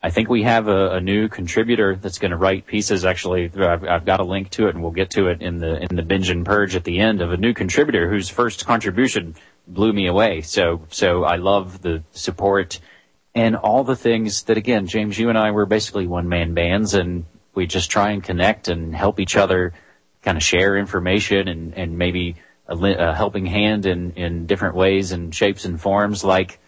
I 0.00 0.10
think 0.10 0.28
we 0.28 0.44
have 0.44 0.68
a, 0.68 0.92
a 0.92 1.00
new 1.00 1.28
contributor 1.28 1.96
that's 1.96 2.18
going 2.18 2.30
to 2.30 2.36
write 2.36 2.66
pieces. 2.66 3.04
Actually, 3.04 3.50
I've, 3.56 3.84
I've, 3.84 4.04
got 4.04 4.20
a 4.20 4.24
link 4.24 4.50
to 4.50 4.68
it, 4.68 4.74
and 4.74 4.82
we'll 4.82 4.92
get 4.92 5.10
to 5.10 5.26
it 5.26 5.42
in 5.42 5.58
the 5.58 5.82
in 5.82 5.96
the 5.96 6.02
binge 6.02 6.30
and 6.30 6.46
purge 6.46 6.76
at 6.76 6.84
the 6.84 7.00
end 7.00 7.20
of 7.20 7.32
a 7.32 7.36
new 7.36 7.52
contributor 7.52 8.08
whose 8.08 8.28
first 8.28 8.64
contribution 8.64 9.34
blew 9.66 9.92
me 9.92 10.06
away. 10.06 10.42
So, 10.42 10.86
so 10.90 11.24
I 11.24 11.36
love 11.36 11.82
the 11.82 12.04
support 12.12 12.80
and 13.34 13.56
all 13.56 13.84
the 13.84 13.96
things 13.96 14.44
that 14.44 14.56
again, 14.56 14.86
James, 14.86 15.18
you 15.18 15.28
and 15.28 15.38
I 15.38 15.50
were 15.50 15.66
basically 15.66 16.06
one 16.06 16.28
man 16.28 16.54
bands 16.54 16.94
and 16.94 17.24
we 17.54 17.66
just 17.66 17.90
try 17.90 18.10
and 18.10 18.22
connect 18.22 18.68
and 18.68 18.94
help 18.94 19.20
each 19.20 19.36
other 19.36 19.74
kind 20.22 20.36
of 20.36 20.42
share 20.42 20.76
information 20.76 21.48
and, 21.48 21.74
and 21.74 21.98
maybe 21.98 22.36
a, 22.66 22.74
a 22.76 23.14
helping 23.14 23.46
hand 23.46 23.86
in, 23.86 24.12
in 24.12 24.46
different 24.46 24.74
ways 24.74 25.12
and 25.12 25.34
shapes 25.34 25.64
and 25.64 25.80
forms 25.80 26.24
like 26.24 26.58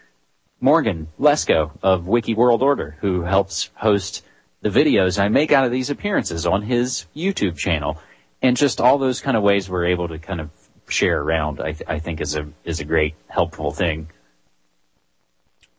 Morgan 0.60 1.08
Lesko 1.18 1.70
of 1.82 2.06
Wiki 2.06 2.34
World 2.34 2.62
Order, 2.62 2.96
who 3.00 3.22
helps 3.22 3.70
host 3.74 4.24
the 4.60 4.68
videos 4.68 5.18
I 5.18 5.28
make 5.28 5.52
out 5.52 5.64
of 5.64 5.72
these 5.72 5.90
appearances 5.90 6.46
on 6.46 6.62
his 6.62 7.06
YouTube 7.16 7.56
channel. 7.56 7.98
And 8.42 8.56
just 8.56 8.80
all 8.80 8.98
those 8.98 9.20
kind 9.20 9.36
of 9.36 9.42
ways 9.42 9.68
we're 9.68 9.86
able 9.86 10.08
to 10.08 10.18
kind 10.18 10.40
of 10.40 10.50
share 10.88 11.20
around, 11.20 11.60
I, 11.60 11.72
th- 11.72 11.88
I 11.88 11.98
think 11.98 12.20
is 12.20 12.34
a 12.36 12.48
is 12.64 12.80
a 12.80 12.84
great 12.84 13.14
helpful 13.28 13.70
thing. 13.70 14.08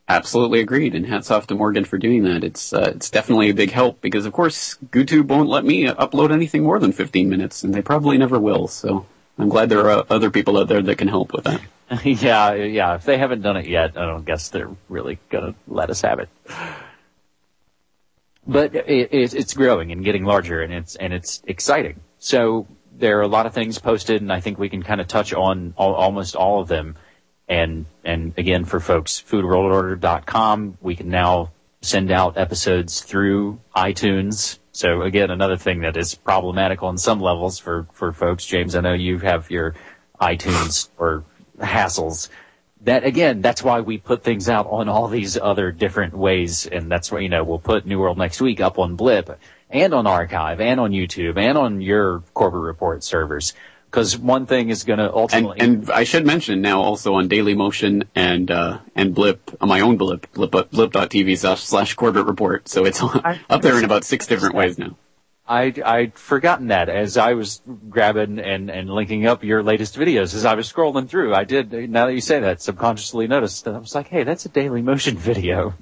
Absolutely 0.07 0.59
agreed, 0.59 0.93
and 0.93 1.05
hats 1.05 1.31
off 1.31 1.47
to 1.47 1.55
Morgan 1.55 1.85
for 1.85 1.97
doing 1.97 2.23
that. 2.23 2.43
It's 2.43 2.73
uh, 2.73 2.91
it's 2.95 3.09
definitely 3.09 3.49
a 3.49 3.53
big 3.55 3.71
help 3.71 4.01
because, 4.01 4.25
of 4.25 4.33
course, 4.33 4.77
GooTube 4.89 5.27
won't 5.27 5.49
let 5.49 5.65
me 5.65 5.85
upload 5.85 6.31
anything 6.31 6.63
more 6.63 6.79
than 6.79 6.91
15 6.91 7.29
minutes, 7.29 7.63
and 7.63 7.73
they 7.73 7.81
probably 7.81 8.17
never 8.17 8.39
will. 8.39 8.67
So 8.67 9.05
I'm 9.37 9.49
glad 9.49 9.69
there 9.69 9.89
are 9.89 10.05
other 10.09 10.29
people 10.29 10.57
out 10.57 10.67
there 10.67 10.81
that 10.81 10.97
can 10.97 11.07
help 11.07 11.33
with 11.33 11.45
that. 11.45 11.61
yeah, 12.03 12.53
yeah. 12.53 12.95
If 12.95 13.05
they 13.05 13.17
haven't 13.17 13.41
done 13.41 13.57
it 13.57 13.67
yet, 13.67 13.97
I 13.97 14.05
don't 14.05 14.25
guess 14.25 14.49
they're 14.49 14.69
really 14.87 15.19
gonna 15.29 15.55
let 15.67 15.89
us 15.89 16.01
have 16.01 16.19
it. 16.19 16.29
But 18.47 18.75
it, 18.75 19.09
it's 19.11 19.53
growing 19.53 19.91
and 19.91 20.03
getting 20.03 20.23
larger, 20.23 20.61
and 20.61 20.73
it's 20.73 20.95
and 20.95 21.13
it's 21.13 21.41
exciting. 21.45 21.99
So 22.17 22.67
there 22.97 23.19
are 23.19 23.23
a 23.23 23.27
lot 23.27 23.45
of 23.45 23.53
things 23.53 23.77
posted, 23.79 24.21
and 24.21 24.31
I 24.31 24.39
think 24.39 24.57
we 24.57 24.69
can 24.69 24.83
kind 24.83 25.01
of 25.01 25.07
touch 25.07 25.33
on 25.33 25.73
all, 25.77 25.93
almost 25.93 26.35
all 26.35 26.61
of 26.61 26.67
them. 26.67 26.95
And 27.49 27.85
and 28.05 28.33
again, 28.37 28.63
for 28.63 28.79
folks, 28.79 29.21
foodworldorder.com, 29.27 30.77
we 30.81 30.95
can 30.95 31.09
now 31.09 31.51
send 31.81 32.11
out 32.11 32.37
episodes 32.37 33.01
through 33.01 33.59
iTunes. 33.75 34.59
So 34.71 35.01
again, 35.01 35.29
another 35.29 35.57
thing 35.57 35.81
that 35.81 35.97
is 35.97 36.15
problematic 36.15 36.83
on 36.83 36.97
some 36.97 37.19
levels 37.19 37.59
for 37.59 37.87
for 37.91 38.13
folks. 38.13 38.45
James, 38.45 38.75
I 38.75 38.81
know 38.81 38.93
you 38.93 39.19
have 39.19 39.51
your 39.51 39.75
iTunes 40.21 40.87
or 40.97 41.25
hassles. 41.61 42.29
That 42.81 43.03
again, 43.03 43.41
that's 43.41 43.63
why 43.63 43.81
we 43.81 43.97
put 43.97 44.23
things 44.23 44.49
out 44.49 44.67
on 44.67 44.89
all 44.89 45.07
these 45.07 45.37
other 45.37 45.71
different 45.71 46.15
ways, 46.15 46.65
and 46.65 46.91
that's 46.91 47.11
why 47.11 47.19
you 47.19 47.29
know 47.29 47.43
we'll 47.43 47.59
put 47.59 47.85
New 47.85 47.99
World 47.99 48.17
next 48.17 48.41
week 48.41 48.59
up 48.59 48.79
on 48.79 48.95
Blip 48.95 49.39
and 49.69 49.93
on 49.93 50.07
archive 50.07 50.59
and 50.59 50.79
on 50.79 50.91
YouTube 50.91 51.37
and 51.37 51.57
on 51.57 51.81
your 51.81 52.23
Corbett 52.33 52.61
Report 52.61 53.03
servers. 53.03 53.53
Because 53.85 54.17
one 54.17 54.45
thing 54.45 54.69
is 54.69 54.85
going 54.85 54.99
to 54.99 55.13
ultimately, 55.13 55.59
and, 55.59 55.83
and, 55.83 55.91
I 55.91 56.05
should 56.05 56.25
mention 56.25 56.61
now 56.61 56.81
also 56.81 57.15
on 57.15 57.27
Daily 57.27 57.55
Motion 57.55 58.05
and 58.15 58.49
uh, 58.49 58.79
and 58.95 59.13
Blip 59.13 59.55
on 59.59 59.67
my 59.67 59.81
own 59.81 59.97
Blip 59.97 60.31
Blip 60.31 60.51
Blip.tv 60.71 61.37
slash 61.37 61.61
slash 61.61 61.93
Corbett 61.95 62.25
Report. 62.25 62.69
So 62.69 62.85
it's 62.85 63.03
up 63.49 63.61
there 63.61 63.77
in 63.77 63.83
about 63.83 64.05
six 64.05 64.27
different 64.27 64.55
ways 64.55 64.77
now. 64.77 64.95
I 65.51 65.73
I'd 65.85 66.17
forgotten 66.17 66.67
that 66.67 66.87
as 66.89 67.17
I 67.17 67.33
was 67.33 67.61
grabbing 67.89 68.39
and 68.39 68.71
and 68.71 68.89
linking 68.89 69.27
up 69.27 69.43
your 69.43 69.61
latest 69.61 69.97
videos 69.97 70.33
as 70.33 70.45
I 70.45 70.55
was 70.55 70.71
scrolling 70.71 71.09
through. 71.09 71.35
I 71.35 71.43
did 71.43 71.89
now 71.89 72.05
that 72.05 72.13
you 72.13 72.21
say 72.21 72.39
that 72.39 72.61
subconsciously 72.61 73.27
noticed 73.27 73.65
that 73.65 73.75
I 73.75 73.77
was 73.77 73.93
like, 73.93 74.07
hey, 74.07 74.23
that's 74.23 74.45
a 74.45 74.49
Daily 74.49 74.81
Motion 74.81 75.17
video. 75.31 75.75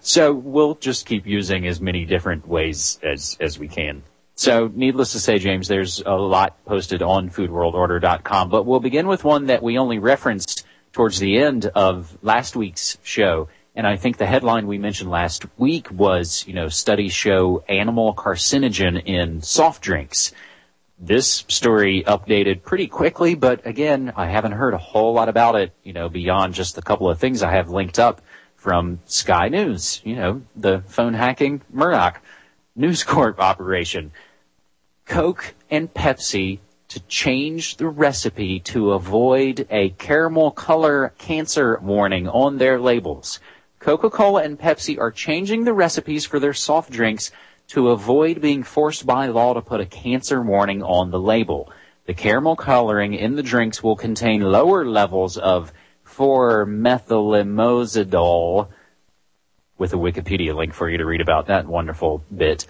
So 0.00 0.32
we'll 0.32 0.74
just 0.74 1.06
keep 1.06 1.26
using 1.26 1.66
as 1.66 1.80
many 1.80 2.04
different 2.04 2.48
ways 2.48 2.98
as, 3.02 3.36
as 3.40 3.58
we 3.58 3.68
can. 3.68 4.02
So 4.34 4.70
needless 4.74 5.12
to 5.12 5.20
say, 5.20 5.38
James, 5.38 5.68
there's 5.68 6.02
a 6.04 6.14
lot 6.14 6.64
posted 6.64 7.02
on 7.02 7.30
foodworldorder.com, 7.30 8.48
but 8.48 8.64
we'll 8.64 8.80
begin 8.80 9.06
with 9.06 9.24
one 9.24 9.46
that 9.46 9.62
we 9.62 9.78
only 9.78 9.98
referenced 9.98 10.66
towards 10.92 11.18
the 11.18 11.38
end 11.38 11.66
of 11.66 12.16
last 12.22 12.56
week's 12.56 12.98
show. 13.02 13.48
And 13.74 13.86
I 13.86 13.96
think 13.96 14.18
the 14.18 14.26
headline 14.26 14.66
we 14.66 14.76
mentioned 14.76 15.10
last 15.10 15.46
week 15.56 15.90
was, 15.90 16.44
you 16.46 16.52
know, 16.52 16.68
studies 16.68 17.14
show 17.14 17.64
animal 17.68 18.14
carcinogen 18.14 19.02
in 19.02 19.40
soft 19.40 19.82
drinks. 19.82 20.32
This 20.98 21.44
story 21.48 22.04
updated 22.06 22.62
pretty 22.62 22.86
quickly, 22.86 23.34
but 23.34 23.66
again, 23.66 24.12
I 24.14 24.26
haven't 24.26 24.52
heard 24.52 24.74
a 24.74 24.78
whole 24.78 25.14
lot 25.14 25.30
about 25.30 25.56
it, 25.56 25.72
you 25.82 25.94
know, 25.94 26.08
beyond 26.08 26.54
just 26.54 26.74
the 26.74 26.82
couple 26.82 27.08
of 27.08 27.18
things 27.18 27.42
I 27.42 27.50
have 27.52 27.70
linked 27.70 27.98
up 27.98 28.20
from 28.56 29.00
Sky 29.06 29.48
News, 29.48 30.00
you 30.04 30.16
know, 30.16 30.42
the 30.54 30.82
phone 30.86 31.14
hacking 31.14 31.62
Murdoch 31.72 32.22
News 32.76 33.02
Corp 33.04 33.40
operation. 33.40 34.12
Coke 35.06 35.54
and 35.70 35.92
Pepsi 35.92 36.60
to 36.88 37.00
change 37.00 37.78
the 37.78 37.88
recipe 37.88 38.60
to 38.60 38.92
avoid 38.92 39.66
a 39.70 39.88
caramel 39.90 40.50
color 40.50 41.12
cancer 41.18 41.80
warning 41.82 42.28
on 42.28 42.58
their 42.58 42.78
labels. 42.78 43.40
Coca-Cola 43.82 44.42
and 44.44 44.58
Pepsi 44.58 44.96
are 44.96 45.10
changing 45.10 45.64
the 45.64 45.72
recipes 45.72 46.24
for 46.24 46.38
their 46.38 46.52
soft 46.52 46.92
drinks 46.92 47.32
to 47.66 47.90
avoid 47.90 48.40
being 48.40 48.62
forced 48.62 49.04
by 49.04 49.26
law 49.26 49.54
to 49.54 49.60
put 49.60 49.80
a 49.80 49.86
cancer 49.86 50.40
warning 50.40 50.84
on 50.84 51.10
the 51.10 51.18
label. 51.18 51.68
The 52.06 52.14
caramel 52.14 52.54
coloring 52.54 53.12
in 53.12 53.34
the 53.34 53.42
drinks 53.42 53.82
will 53.82 53.96
contain 53.96 54.40
lower 54.40 54.86
levels 54.86 55.36
of 55.36 55.72
4-methylimidazole, 56.06 58.68
with 59.78 59.92
a 59.92 59.96
Wikipedia 59.96 60.54
link 60.54 60.74
for 60.74 60.88
you 60.88 60.98
to 60.98 61.04
read 61.04 61.20
about 61.20 61.48
that 61.48 61.66
wonderful 61.66 62.22
bit, 62.32 62.68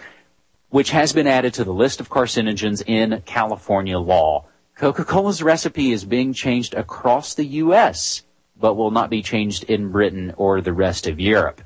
which 0.71 0.93
has 0.93 1.13
been 1.13 1.27
added 1.27 1.53
to 1.55 1.65
the 1.65 1.75
list 1.75 2.01
of 2.01 2.09
carcinogens 2.09 2.83
in 2.87 3.23
California 3.27 3.99
law. 3.99 4.47
Coca-Cola's 4.77 5.43
recipe 5.43 5.93
is 5.93 6.07
being 6.07 6.33
changed 6.33 6.73
across 6.73 7.35
the 7.35 7.45
U.S., 7.45 8.23
but 8.63 8.75
will 8.75 8.93
not 8.93 9.11
be 9.11 9.23
changed 9.23 9.65
in 9.65 9.91
Britain 9.91 10.33
or 10.37 10.61
the 10.61 10.73
rest 10.73 11.09
of 11.09 11.19
Europe. 11.19 11.61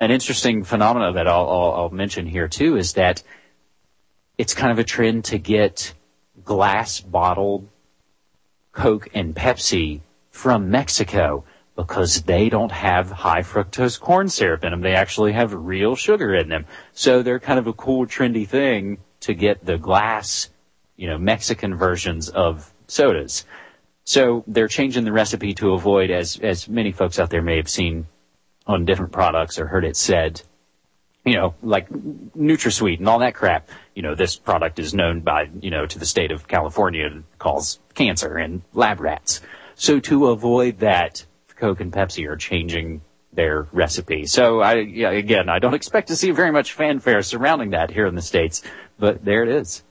An 0.00 0.10
interesting 0.10 0.64
phenomenon 0.64 1.14
that 1.14 1.28
I'll, 1.28 1.48
I'll, 1.48 1.72
I'll 1.74 1.90
mention 1.90 2.26
here 2.26 2.48
too 2.48 2.78
is 2.78 2.94
that 2.94 3.22
it's 4.38 4.54
kind 4.54 4.72
of 4.72 4.78
a 4.78 4.84
trend 4.84 5.26
to 5.26 5.38
get 5.38 5.92
glass 6.44 7.00
bottled 7.00 7.68
Coke 8.72 9.08
and 9.12 9.34
Pepsi 9.34 10.00
from 10.30 10.70
Mexico 10.70 11.44
because 11.76 12.22
they 12.22 12.48
don't 12.48 12.72
have 12.72 13.10
high 13.10 13.42
fructose 13.42 14.00
corn 14.00 14.30
syrup 14.30 14.64
in 14.64 14.70
them. 14.70 14.80
They 14.80 14.94
actually 14.94 15.32
have 15.32 15.52
real 15.52 15.94
sugar 15.94 16.34
in 16.34 16.48
them. 16.48 16.64
So 16.94 17.22
they're 17.22 17.38
kind 17.38 17.58
of 17.58 17.66
a 17.66 17.72
cool, 17.74 18.06
trendy 18.06 18.48
thing 18.48 18.98
to 19.20 19.34
get 19.34 19.66
the 19.66 19.76
glass, 19.76 20.48
you 20.96 21.06
know, 21.06 21.18
Mexican 21.18 21.74
versions 21.74 22.30
of 22.30 22.72
sodas. 22.86 23.44
So 24.08 24.42
they're 24.46 24.68
changing 24.68 25.04
the 25.04 25.12
recipe 25.12 25.52
to 25.56 25.74
avoid, 25.74 26.10
as, 26.10 26.38
as 26.38 26.66
many 26.66 26.92
folks 26.92 27.18
out 27.18 27.28
there 27.28 27.42
may 27.42 27.58
have 27.58 27.68
seen 27.68 28.06
on 28.66 28.86
different 28.86 29.12
products 29.12 29.58
or 29.58 29.66
heard 29.66 29.84
it 29.84 29.98
said, 29.98 30.40
you 31.26 31.34
know, 31.34 31.54
like 31.62 31.90
NutraSweet 31.90 33.00
and 33.00 33.06
all 33.06 33.18
that 33.18 33.34
crap. 33.34 33.68
You 33.94 34.00
know, 34.00 34.14
this 34.14 34.34
product 34.34 34.78
is 34.78 34.94
known 34.94 35.20
by, 35.20 35.50
you 35.60 35.70
know, 35.70 35.84
to 35.84 35.98
the 35.98 36.06
state 36.06 36.30
of 36.30 36.48
California 36.48 37.04
and 37.04 37.24
calls 37.38 37.80
cancer 37.92 38.38
in 38.38 38.62
lab 38.72 38.98
rats. 39.00 39.42
So 39.74 40.00
to 40.00 40.28
avoid 40.28 40.78
that, 40.78 41.26
Coke 41.56 41.80
and 41.80 41.92
Pepsi 41.92 42.26
are 42.30 42.36
changing 42.36 43.02
their 43.34 43.68
recipe. 43.72 44.24
So 44.24 44.62
I, 44.62 44.76
again, 44.76 45.50
I 45.50 45.58
don't 45.58 45.74
expect 45.74 46.08
to 46.08 46.16
see 46.16 46.30
very 46.30 46.50
much 46.50 46.72
fanfare 46.72 47.20
surrounding 47.20 47.70
that 47.72 47.90
here 47.90 48.06
in 48.06 48.14
the 48.14 48.22
States, 48.22 48.62
but 48.98 49.22
there 49.22 49.42
it 49.42 49.50
is. 49.50 49.82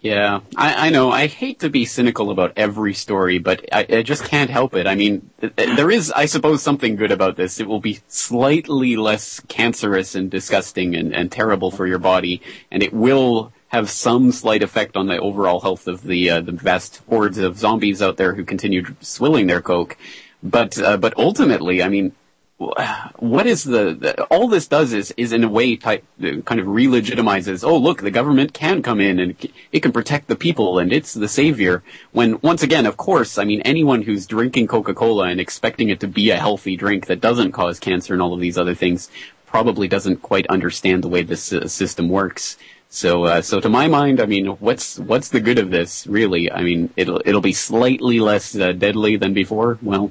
Yeah, 0.00 0.40
I, 0.56 0.86
I 0.86 0.90
know. 0.90 1.10
I 1.10 1.26
hate 1.26 1.60
to 1.60 1.70
be 1.70 1.84
cynical 1.84 2.30
about 2.30 2.52
every 2.56 2.94
story, 2.94 3.38
but 3.38 3.64
I, 3.72 3.86
I 3.88 4.02
just 4.02 4.24
can't 4.24 4.50
help 4.50 4.74
it. 4.74 4.86
I 4.86 4.94
mean, 4.94 5.30
th- 5.40 5.54
there 5.56 5.90
is, 5.90 6.12
I 6.12 6.26
suppose, 6.26 6.62
something 6.62 6.94
good 6.94 7.10
about 7.10 7.36
this. 7.36 7.58
It 7.58 7.66
will 7.66 7.80
be 7.80 8.00
slightly 8.06 8.96
less 8.96 9.40
cancerous 9.48 10.14
and 10.14 10.30
disgusting 10.30 10.94
and, 10.94 11.12
and 11.12 11.32
terrible 11.32 11.70
for 11.72 11.86
your 11.86 11.98
body, 11.98 12.42
and 12.70 12.82
it 12.82 12.92
will 12.92 13.52
have 13.68 13.90
some 13.90 14.30
slight 14.30 14.62
effect 14.62 14.96
on 14.96 15.06
the 15.06 15.18
overall 15.18 15.60
health 15.60 15.88
of 15.88 16.02
the 16.02 16.30
uh, 16.30 16.40
the 16.40 16.52
vast 16.52 17.02
hordes 17.08 17.38
of 17.38 17.58
zombies 17.58 18.00
out 18.00 18.16
there 18.16 18.34
who 18.34 18.44
continue 18.44 18.84
swilling 19.00 19.46
their 19.48 19.60
coke. 19.60 19.96
But 20.42 20.78
uh, 20.80 20.96
but 20.96 21.18
ultimately, 21.18 21.82
I 21.82 21.88
mean, 21.88 22.12
what 22.58 23.46
is 23.46 23.62
the, 23.62 23.94
the, 23.94 24.24
all 24.24 24.48
this 24.48 24.66
does 24.66 24.92
is 24.92 25.12
is 25.16 25.32
in 25.32 25.44
a 25.44 25.48
way 25.48 25.76
type 25.76 26.04
kind 26.20 26.60
of 26.60 26.66
re-legitimizes 26.66 27.62
oh 27.62 27.76
look 27.76 28.02
the 28.02 28.10
government 28.10 28.52
can 28.52 28.82
come 28.82 29.00
in 29.00 29.20
and 29.20 29.48
it 29.70 29.80
can 29.80 29.92
protect 29.92 30.26
the 30.26 30.34
people 30.34 30.80
and 30.80 30.92
it's 30.92 31.14
the 31.14 31.28
savior 31.28 31.84
when 32.10 32.40
once 32.40 32.64
again 32.64 32.84
of 32.84 32.96
course 32.96 33.38
i 33.38 33.44
mean 33.44 33.60
anyone 33.62 34.02
who's 34.02 34.26
drinking 34.26 34.66
coca-cola 34.66 35.28
and 35.28 35.40
expecting 35.40 35.88
it 35.88 36.00
to 36.00 36.08
be 36.08 36.30
a 36.30 36.36
healthy 36.36 36.76
drink 36.76 37.06
that 37.06 37.20
doesn't 37.20 37.52
cause 37.52 37.78
cancer 37.78 38.12
and 38.12 38.20
all 38.20 38.34
of 38.34 38.40
these 38.40 38.58
other 38.58 38.74
things 38.74 39.08
probably 39.46 39.86
doesn't 39.86 40.16
quite 40.16 40.46
understand 40.48 41.04
the 41.04 41.08
way 41.08 41.22
this 41.22 41.52
uh, 41.52 41.68
system 41.68 42.08
works 42.08 42.56
so, 42.90 43.24
uh, 43.24 43.42
so 43.42 43.60
to 43.60 43.68
my 43.68 43.86
mind, 43.86 44.18
I 44.18 44.24
mean, 44.24 44.46
what's 44.46 44.98
what's 44.98 45.28
the 45.28 45.40
good 45.40 45.58
of 45.58 45.70
this, 45.70 46.06
really? 46.06 46.50
I 46.50 46.62
mean, 46.62 46.88
it'll 46.96 47.20
it'll 47.22 47.42
be 47.42 47.52
slightly 47.52 48.18
less 48.18 48.56
uh, 48.56 48.72
deadly 48.72 49.16
than 49.16 49.34
before. 49.34 49.78
Well, 49.82 50.10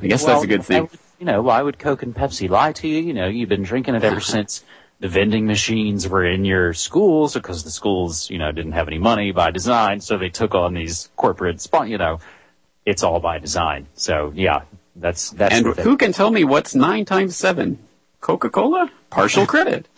I 0.00 0.06
guess 0.06 0.24
well, 0.24 0.36
that's 0.36 0.44
a 0.44 0.46
good 0.46 0.64
thing 0.64 0.88
you 1.18 1.26
know, 1.26 1.42
why 1.42 1.60
would 1.60 1.78
Coke 1.78 2.02
and 2.02 2.14
Pepsi 2.14 2.48
lie 2.48 2.72
to 2.72 2.88
you? 2.88 3.00
You 3.00 3.12
know, 3.12 3.26
you've 3.26 3.48
been 3.48 3.64
drinking 3.64 3.94
it 3.96 4.04
ever 4.04 4.20
since 4.34 4.64
the 5.00 5.08
vending 5.08 5.46
machines 5.46 6.08
were 6.08 6.24
in 6.24 6.44
your 6.44 6.74
schools 6.74 7.34
because 7.34 7.64
the 7.64 7.70
schools, 7.70 8.30
you 8.30 8.38
know, 8.38 8.50
didn't 8.52 8.72
have 8.72 8.88
any 8.88 8.98
money 8.98 9.32
by 9.32 9.50
design. 9.50 10.00
So 10.00 10.18
they 10.18 10.28
took 10.28 10.54
on 10.54 10.74
these 10.74 11.10
corporate 11.16 11.60
spot, 11.60 11.88
you 11.88 11.98
know, 11.98 12.20
it's 12.84 13.02
all 13.02 13.20
by 13.20 13.38
design. 13.38 13.86
So 13.94 14.32
yeah, 14.34 14.62
that's, 14.96 15.30
that's. 15.30 15.54
And 15.54 15.66
who 15.76 15.96
can 15.96 16.12
tell 16.12 16.30
me 16.30 16.44
what's 16.44 16.74
nine 16.74 17.04
times 17.04 17.36
seven? 17.36 17.78
Coca-Cola? 18.20 18.90
Partial 19.10 19.46
credit. 19.52 19.88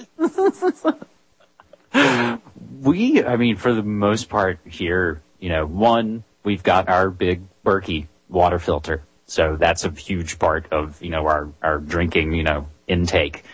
we, 2.81 3.25
I 3.25 3.37
mean, 3.37 3.57
for 3.57 3.73
the 3.73 3.83
most 3.83 4.29
part 4.29 4.59
here, 4.67 5.23
you 5.39 5.49
know, 5.49 5.65
one, 5.67 6.25
we've 6.45 6.63
got 6.63 6.91
our 6.91 7.09
big 7.09 7.43
Berkey 7.65 8.07
water 8.29 8.59
filter 8.59 9.03
so 9.31 9.55
that's 9.55 9.85
a 9.85 9.91
huge 9.91 10.41
part 10.41 10.73
of, 10.73 11.01
you 11.01 11.11
know, 11.11 11.25
our, 11.29 11.53
our 11.63 11.79
drinking, 11.79 12.33
you 12.33 12.43
know, 12.43 12.67
intake. 12.89 13.45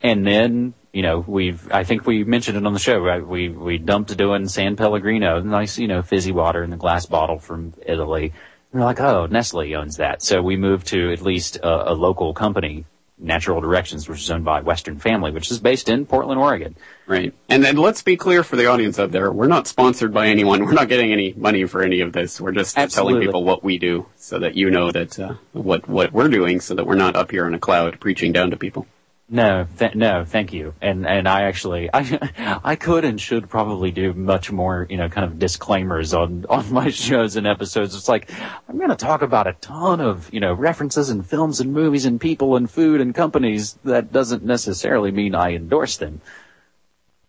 And 0.00 0.26
then, 0.26 0.74
you 0.92 1.02
know, 1.02 1.24
we've, 1.24 1.70
I 1.70 1.84
think 1.84 2.08
we 2.08 2.24
mentioned 2.24 2.58
it 2.58 2.66
on 2.66 2.72
the 2.72 2.80
show, 2.80 2.98
right? 2.98 3.24
We, 3.24 3.48
we 3.48 3.78
dumped 3.78 4.16
doing 4.16 4.48
San 4.48 4.74
Pellegrino, 4.74 5.40
nice, 5.40 5.78
you 5.78 5.86
know, 5.86 6.02
fizzy 6.02 6.32
water 6.32 6.64
in 6.64 6.70
the 6.70 6.76
glass 6.76 7.06
bottle 7.06 7.38
from 7.38 7.72
Italy. 7.86 8.32
And 8.72 8.80
we're 8.80 8.84
like, 8.84 9.00
oh, 9.00 9.26
Nestle 9.26 9.76
owns 9.76 9.98
that. 9.98 10.24
So 10.24 10.42
we 10.42 10.56
moved 10.56 10.88
to 10.88 11.12
at 11.12 11.22
least 11.22 11.56
a, 11.58 11.92
a 11.92 11.94
local 11.94 12.34
company 12.34 12.84
Natural 13.22 13.60
Directions, 13.60 14.08
which 14.08 14.20
is 14.20 14.30
owned 14.30 14.44
by 14.44 14.60
Western 14.60 14.98
Family, 14.98 15.30
which 15.30 15.50
is 15.50 15.60
based 15.60 15.88
in 15.88 16.06
Portland, 16.06 16.40
Oregon. 16.40 16.76
Right. 17.06 17.34
And 17.48 17.64
then 17.64 17.76
let's 17.76 18.02
be 18.02 18.16
clear 18.16 18.42
for 18.42 18.56
the 18.56 18.66
audience 18.66 18.98
out 18.98 19.12
there, 19.12 19.30
we're 19.30 19.46
not 19.46 19.66
sponsored 19.66 20.12
by 20.12 20.26
anyone. 20.28 20.64
We're 20.64 20.72
not 20.72 20.88
getting 20.88 21.12
any 21.12 21.32
money 21.36 21.64
for 21.64 21.82
any 21.82 22.00
of 22.00 22.12
this. 22.12 22.40
We're 22.40 22.52
just 22.52 22.76
Absolutely. 22.76 23.12
telling 23.12 23.26
people 23.26 23.44
what 23.44 23.62
we 23.62 23.78
do 23.78 24.06
so 24.16 24.38
that 24.40 24.54
you 24.56 24.70
know 24.70 24.90
that 24.90 25.18
uh, 25.18 25.34
what 25.52 25.88
what 25.88 26.12
we're 26.12 26.28
doing 26.28 26.60
so 26.60 26.74
that 26.74 26.86
we're 26.86 26.94
not 26.96 27.16
up 27.16 27.30
here 27.30 27.46
in 27.46 27.54
a 27.54 27.58
cloud 27.58 28.00
preaching 28.00 28.32
down 28.32 28.50
to 28.50 28.56
people. 28.56 28.86
No, 29.34 29.66
th- 29.78 29.94
no, 29.94 30.26
thank 30.26 30.52
you. 30.52 30.74
And 30.82 31.06
and 31.06 31.26
I 31.26 31.44
actually 31.44 31.88
I 31.94 32.60
I 32.62 32.76
could 32.76 33.06
and 33.06 33.18
should 33.18 33.48
probably 33.48 33.90
do 33.90 34.12
much 34.12 34.52
more, 34.52 34.86
you 34.90 34.98
know, 34.98 35.08
kind 35.08 35.24
of 35.24 35.38
disclaimers 35.38 36.12
on 36.12 36.44
on 36.50 36.70
my 36.70 36.90
shows 36.90 37.36
and 37.36 37.46
episodes. 37.46 37.94
It's 37.94 38.10
like 38.10 38.30
I'm 38.68 38.76
going 38.76 38.90
to 38.90 38.94
talk 38.94 39.22
about 39.22 39.46
a 39.46 39.54
ton 39.54 40.02
of, 40.02 40.28
you 40.34 40.40
know, 40.40 40.52
references 40.52 41.08
and 41.08 41.26
films 41.26 41.60
and 41.60 41.72
movies 41.72 42.04
and 42.04 42.20
people 42.20 42.56
and 42.56 42.70
food 42.70 43.00
and 43.00 43.14
companies 43.14 43.78
that 43.84 44.12
doesn't 44.12 44.44
necessarily 44.44 45.10
mean 45.10 45.34
I 45.34 45.54
endorse 45.54 45.96
them. 45.96 46.20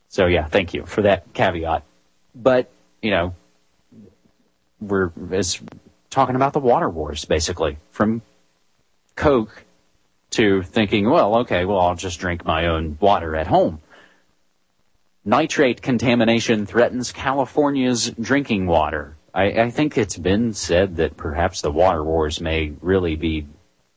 So 0.09 0.25
yeah, 0.25 0.45
thank 0.45 0.73
you 0.73 0.85
for 0.85 1.03
that 1.03 1.33
caveat. 1.33 1.83
But, 2.35 2.69
you 3.01 3.11
know, 3.11 3.33
we're 4.81 5.11
as 5.31 5.61
talking 6.09 6.35
about 6.35 6.51
the 6.51 6.59
water 6.59 6.89
wars 6.89 7.23
basically 7.23 7.77
from 7.91 8.23
Coke 9.15 9.63
to 10.33 10.63
thinking, 10.63 11.09
well, 11.09 11.37
okay, 11.37 11.65
well, 11.65 11.79
I'll 11.79 11.95
just 11.95 12.19
drink 12.19 12.45
my 12.45 12.67
own 12.67 12.97
water 12.99 13.35
at 13.35 13.47
home. 13.47 13.81
Nitrate 15.25 15.81
contamination 15.81 16.65
threatens 16.65 17.11
California's 17.11 18.09
drinking 18.11 18.67
water. 18.67 19.15
I, 19.33 19.45
I 19.45 19.69
think 19.71 19.97
it's 19.97 20.17
been 20.17 20.53
said 20.53 20.97
that 20.97 21.17
perhaps 21.17 21.61
the 21.61 21.71
water 21.71 22.03
wars 22.03 22.41
may 22.41 22.73
really 22.81 23.15
be 23.15 23.47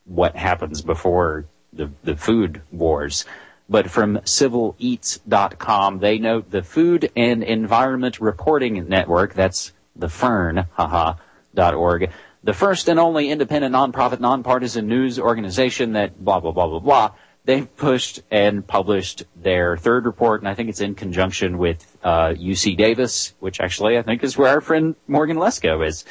what 0.05 0.37
happens 0.37 0.83
before 0.83 1.46
the, 1.72 1.90
the 2.05 2.16
food 2.16 2.62
wars. 2.70 3.25
But 3.68 3.90
from 3.90 4.20
civileats.com, 4.25 5.99
they 5.99 6.18
note 6.18 6.51
the 6.51 6.62
Food 6.62 7.11
and 7.16 7.42
Environment 7.42 8.20
Reporting 8.20 8.88
Network, 8.88 9.35
that's 9.35 9.72
the 9.96 10.09
FERN, 10.09 10.66
haha, 10.75 11.14
dot 11.55 11.75
org, 11.75 12.11
the 12.47 12.55
first 12.55 12.89
and 12.89 13.01
only 13.01 13.29
independent 13.29 13.75
nonprofit 13.75 14.21
nonpartisan 14.21 14.87
news 14.87 15.19
organization 15.19 15.95
that 15.95 16.25
blah 16.25 16.39
blah 16.39 16.53
blah 16.53 16.69
blah 16.69 16.79
blah 16.79 17.11
they've 17.45 17.77
pushed 17.77 18.23
and 18.31 18.65
published 18.65 19.25
their 19.35 19.77
third 19.77 20.07
report 20.07 20.41
and 20.41 20.49
i 20.49 20.55
think 20.55 20.69
it's 20.69 20.81
in 20.81 20.95
conjunction 20.95 21.59
with 21.59 21.99
uh, 22.05 22.29
uc 22.39 22.77
davis 22.77 23.35
which 23.41 23.61
actually 23.61 23.99
i 23.99 24.03
think 24.03 24.23
is 24.23 24.39
where 24.39 24.49
our 24.49 24.61
friend 24.61 24.95
morgan 25.07 25.37
lesko 25.37 25.87
is. 25.87 26.05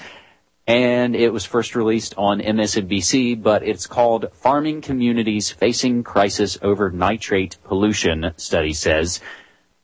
And 0.67 1.15
it 1.15 1.31
was 1.31 1.45
first 1.45 1.75
released 1.75 2.15
on 2.17 2.41
msnbc 2.41 3.41
but 3.41 3.63
it's 3.63 3.87
called 3.87 4.25
farming 4.33 4.81
communities 4.81 5.51
facing 5.51 6.03
crisis 6.03 6.57
over 6.61 6.89
nitrate 6.91 7.57
pollution 7.63 8.33
study 8.35 8.73
says 8.73 9.21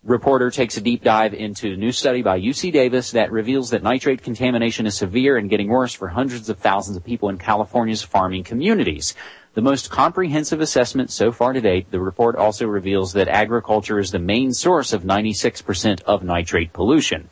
reporter 0.04 0.50
takes 0.50 0.78
a 0.78 0.82
deep 0.82 1.04
dive 1.04 1.34
into 1.34 1.74
a 1.74 1.78
new 1.78 1.92
study 1.92 2.22
by 2.22 2.40
UC 2.40 2.72
Davis 2.72 3.12
that 3.12 3.32
reveals 3.32 3.70
that 3.70 3.84
nitrate 3.84 4.24
contamination 4.24 4.86
is 4.88 4.98
severe 4.98 5.38
and 5.38 5.50
getting 5.50 5.68
worse 5.68 5.94
for 5.94 6.08
hundreds 6.08 6.50
of 6.50 6.58
thousands 6.58 6.98
of 6.98 7.04
people 7.04 7.30
in 7.30 7.38
California's 7.38 8.02
farming 8.02 8.44
communities. 8.44 9.14
The 9.54 9.62
most 9.62 9.92
comprehensive 9.92 10.62
assessment 10.62 11.12
so 11.12 11.32
far 11.32 11.54
to 11.54 11.62
date, 11.62 11.92
the 11.92 12.00
report 12.00 12.36
also 12.36 12.66
reveals 12.66 13.14
that 13.14 13.28
agriculture 13.28 14.00
is 14.00 14.12
the 14.12 14.20
main 14.20 14.54
source 14.54 14.94
of 14.94 15.04
96% 15.04 16.02
of 16.04 16.24
nitrate 16.24 16.74
pollution. 16.74 17.30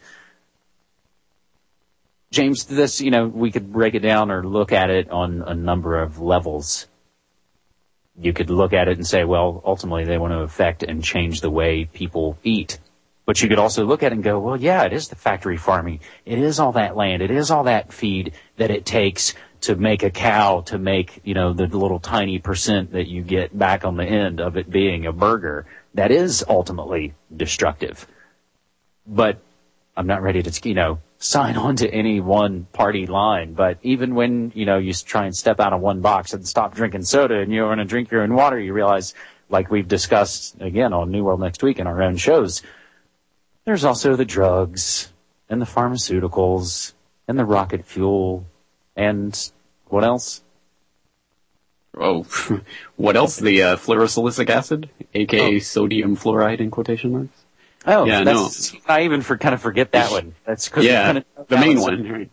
James, 2.31 2.65
this, 2.65 3.01
you 3.01 3.09
know, 3.09 3.25
we 3.27 3.49
could 3.49 3.71
break 3.71 3.95
it 3.95 4.01
down 4.01 4.29
or 4.29 4.45
look 4.45 4.71
at 4.71 4.91
it 4.91 5.09
on 5.09 5.41
a 5.41 5.55
number 5.55 5.99
of 5.99 6.19
levels 6.19 6.85
you 8.21 8.33
could 8.33 8.49
look 8.49 8.73
at 8.73 8.87
it 8.87 8.97
and 8.97 9.07
say, 9.07 9.23
well, 9.23 9.61
ultimately 9.65 10.05
they 10.05 10.17
want 10.17 10.33
to 10.33 10.39
affect 10.39 10.83
and 10.83 11.03
change 11.03 11.41
the 11.41 11.49
way 11.49 11.85
people 11.85 12.37
eat. 12.43 12.79
But 13.25 13.41
you 13.41 13.47
could 13.47 13.59
also 13.59 13.85
look 13.85 14.01
at 14.01 14.11
it 14.11 14.15
and 14.15 14.23
go, 14.23 14.39
well, 14.39 14.57
yeah, 14.57 14.83
it 14.83 14.93
is 14.93 15.07
the 15.07 15.15
factory 15.15 15.57
farming. 15.57 15.99
It 16.25 16.39
is 16.39 16.59
all 16.59 16.71
that 16.73 16.97
land. 16.97 17.21
It 17.21 17.31
is 17.31 17.51
all 17.51 17.63
that 17.65 17.93
feed 17.93 18.33
that 18.57 18.71
it 18.71 18.85
takes 18.85 19.35
to 19.61 19.75
make 19.75 20.03
a 20.03 20.09
cow 20.09 20.61
to 20.61 20.77
make, 20.77 21.21
you 21.23 21.33
know, 21.33 21.53
the 21.53 21.67
little 21.67 21.99
tiny 21.99 22.39
percent 22.39 22.93
that 22.93 23.07
you 23.07 23.21
get 23.21 23.57
back 23.57 23.85
on 23.85 23.97
the 23.97 24.05
end 24.05 24.39
of 24.39 24.57
it 24.57 24.69
being 24.69 25.05
a 25.05 25.11
burger. 25.11 25.65
That 25.93 26.11
is 26.11 26.43
ultimately 26.47 27.13
destructive. 27.35 28.07
But 29.05 29.39
I'm 29.95 30.07
not 30.07 30.21
ready 30.21 30.41
to, 30.41 30.69
you 30.69 30.75
know, 30.75 30.99
sign 31.19 31.57
on 31.57 31.75
to 31.75 31.89
any 31.93 32.19
one 32.21 32.65
party 32.71 33.05
line. 33.05 33.53
But 33.53 33.77
even 33.83 34.15
when, 34.15 34.51
you 34.55 34.65
know, 34.65 34.77
you 34.77 34.93
try 34.93 35.25
and 35.25 35.35
step 35.35 35.59
out 35.59 35.73
of 35.73 35.81
one 35.81 35.99
box 35.99 36.33
and 36.33 36.47
stop 36.47 36.73
drinking 36.73 37.03
soda 37.03 37.39
and 37.39 37.53
you 37.53 37.63
want 37.63 37.79
to 37.79 37.85
drink 37.85 38.09
your 38.09 38.23
own 38.23 38.33
water, 38.33 38.57
you 38.57 38.73
realize, 38.73 39.13
like 39.49 39.69
we've 39.69 39.87
discussed 39.87 40.55
again 40.61 40.93
on 40.93 41.11
New 41.11 41.23
World 41.23 41.41
Next 41.41 41.61
Week 41.61 41.77
in 41.77 41.87
our 41.87 42.01
own 42.01 42.15
shows, 42.15 42.63
there's 43.65 43.83
also 43.83 44.15
the 44.15 44.25
drugs 44.25 45.11
and 45.49 45.61
the 45.61 45.65
pharmaceuticals 45.65 46.93
and 47.27 47.37
the 47.37 47.45
rocket 47.45 47.85
fuel 47.85 48.45
and 48.95 49.51
what 49.87 50.03
else? 50.03 50.41
Oh, 51.97 52.23
what 52.95 53.17
else? 53.17 53.37
The 53.37 53.63
uh, 53.63 53.75
fluorosilicic 53.75 54.49
acid, 54.49 54.89
aka 55.13 55.55
oh. 55.55 55.59
sodium 55.59 56.15
fluoride 56.15 56.59
in 56.59 56.71
quotation 56.71 57.11
marks. 57.11 57.45
Oh, 57.85 58.05
yeah, 58.05 58.21
no. 58.21 58.49
I 58.87 59.03
even 59.03 59.21
for, 59.21 59.37
kind 59.37 59.55
of 59.55 59.61
forget 59.61 59.93
that 59.93 60.11
one. 60.11 60.35
That's 60.45 60.67
because 60.67 60.85
yeah, 60.85 61.05
kind 61.05 61.17
of 61.19 61.47
the 61.47 61.57
main 61.57 61.79
one. 61.79 62.09
Right. 62.09 62.31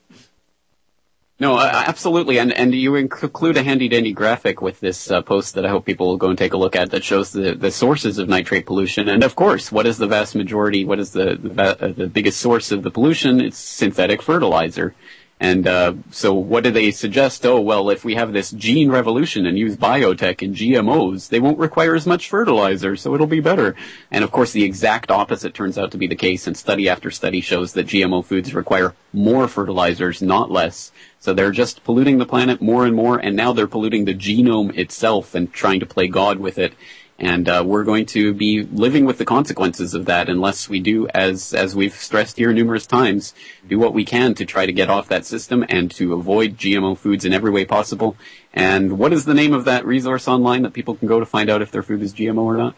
No, 1.38 1.56
uh, 1.56 1.84
absolutely, 1.86 2.38
and 2.38 2.50
and 2.50 2.74
you 2.74 2.94
include 2.94 3.58
a 3.58 3.62
handy 3.62 3.88
dandy 3.88 4.12
graphic 4.12 4.62
with 4.62 4.80
this 4.80 5.10
uh, 5.10 5.20
post 5.20 5.54
that 5.54 5.66
I 5.66 5.68
hope 5.68 5.84
people 5.84 6.06
will 6.06 6.16
go 6.16 6.30
and 6.30 6.38
take 6.38 6.54
a 6.54 6.56
look 6.56 6.74
at 6.74 6.90
that 6.92 7.04
shows 7.04 7.30
the 7.30 7.54
the 7.54 7.70
sources 7.70 8.16
of 8.16 8.26
nitrate 8.26 8.64
pollution, 8.64 9.06
and 9.10 9.22
of 9.22 9.36
course, 9.36 9.70
what 9.70 9.84
is 9.86 9.98
the 9.98 10.06
vast 10.06 10.34
majority? 10.34 10.86
What 10.86 10.98
is 10.98 11.10
the 11.10 11.36
the, 11.36 11.62
uh, 11.62 11.92
the 11.92 12.06
biggest 12.06 12.40
source 12.40 12.72
of 12.72 12.82
the 12.82 12.90
pollution? 12.90 13.42
It's 13.42 13.58
synthetic 13.58 14.22
fertilizer, 14.22 14.94
And 15.38 15.66
uh, 15.66 15.94
so, 16.10 16.32
what 16.32 16.64
do 16.64 16.70
they 16.70 16.90
suggest? 16.90 17.44
Oh, 17.44 17.60
well, 17.60 17.90
if 17.90 18.06
we 18.06 18.14
have 18.14 18.32
this 18.32 18.50
gene 18.52 18.90
revolution 18.90 19.44
and 19.44 19.58
use 19.58 19.76
biotech 19.76 20.40
and 20.40 20.56
GMOs, 20.56 21.28
they 21.28 21.40
won't 21.40 21.58
require 21.58 21.94
as 21.94 22.06
much 22.06 22.30
fertilizer, 22.30 22.96
so 22.96 23.14
it'll 23.14 23.26
be 23.26 23.40
better. 23.40 23.76
And 24.10 24.24
of 24.24 24.32
course, 24.32 24.52
the 24.52 24.64
exact 24.64 25.10
opposite 25.10 25.52
turns 25.52 25.76
out 25.76 25.90
to 25.90 25.98
be 25.98 26.06
the 26.06 26.16
case, 26.16 26.46
and 26.46 26.56
study 26.56 26.88
after 26.88 27.10
study 27.10 27.42
shows 27.42 27.74
that 27.74 27.86
GMO 27.86 28.24
foods 28.24 28.54
require 28.54 28.94
more 29.12 29.46
fertilizers, 29.46 30.22
not 30.22 30.50
less. 30.50 30.90
So 31.20 31.34
they're 31.34 31.50
just 31.50 31.84
polluting 31.84 32.16
the 32.16 32.24
planet 32.24 32.62
more 32.62 32.86
and 32.86 32.96
more, 32.96 33.18
and 33.18 33.36
now 33.36 33.52
they're 33.52 33.66
polluting 33.66 34.06
the 34.06 34.14
genome 34.14 34.76
itself 34.78 35.34
and 35.34 35.52
trying 35.52 35.80
to 35.80 35.86
play 35.86 36.08
God 36.08 36.38
with 36.38 36.56
it 36.56 36.72
and 37.18 37.48
uh, 37.48 37.62
we're 37.66 37.84
going 37.84 38.06
to 38.06 38.34
be 38.34 38.62
living 38.62 39.06
with 39.06 39.18
the 39.18 39.24
consequences 39.24 39.94
of 39.94 40.04
that 40.04 40.28
unless 40.28 40.68
we 40.68 40.80
do, 40.80 41.08
as 41.08 41.54
as 41.54 41.74
we've 41.74 41.94
stressed 41.94 42.36
here 42.36 42.52
numerous 42.52 42.86
times, 42.86 43.32
do 43.66 43.78
what 43.78 43.94
we 43.94 44.04
can 44.04 44.34
to 44.34 44.44
try 44.44 44.66
to 44.66 44.72
get 44.72 44.90
off 44.90 45.08
that 45.08 45.24
system 45.24 45.64
and 45.68 45.90
to 45.92 46.12
avoid 46.12 46.58
GMO 46.58 46.96
foods 46.96 47.24
in 47.24 47.32
every 47.32 47.50
way 47.50 47.64
possible. 47.64 48.16
And 48.52 48.98
what 48.98 49.12
is 49.12 49.24
the 49.24 49.34
name 49.34 49.54
of 49.54 49.64
that 49.64 49.86
resource 49.86 50.28
online 50.28 50.62
that 50.62 50.72
people 50.72 50.94
can 50.94 51.08
go 51.08 51.20
to 51.20 51.26
find 51.26 51.48
out 51.48 51.62
if 51.62 51.70
their 51.70 51.82
food 51.82 52.02
is 52.02 52.12
GMO 52.12 52.42
or 52.42 52.56
not? 52.56 52.74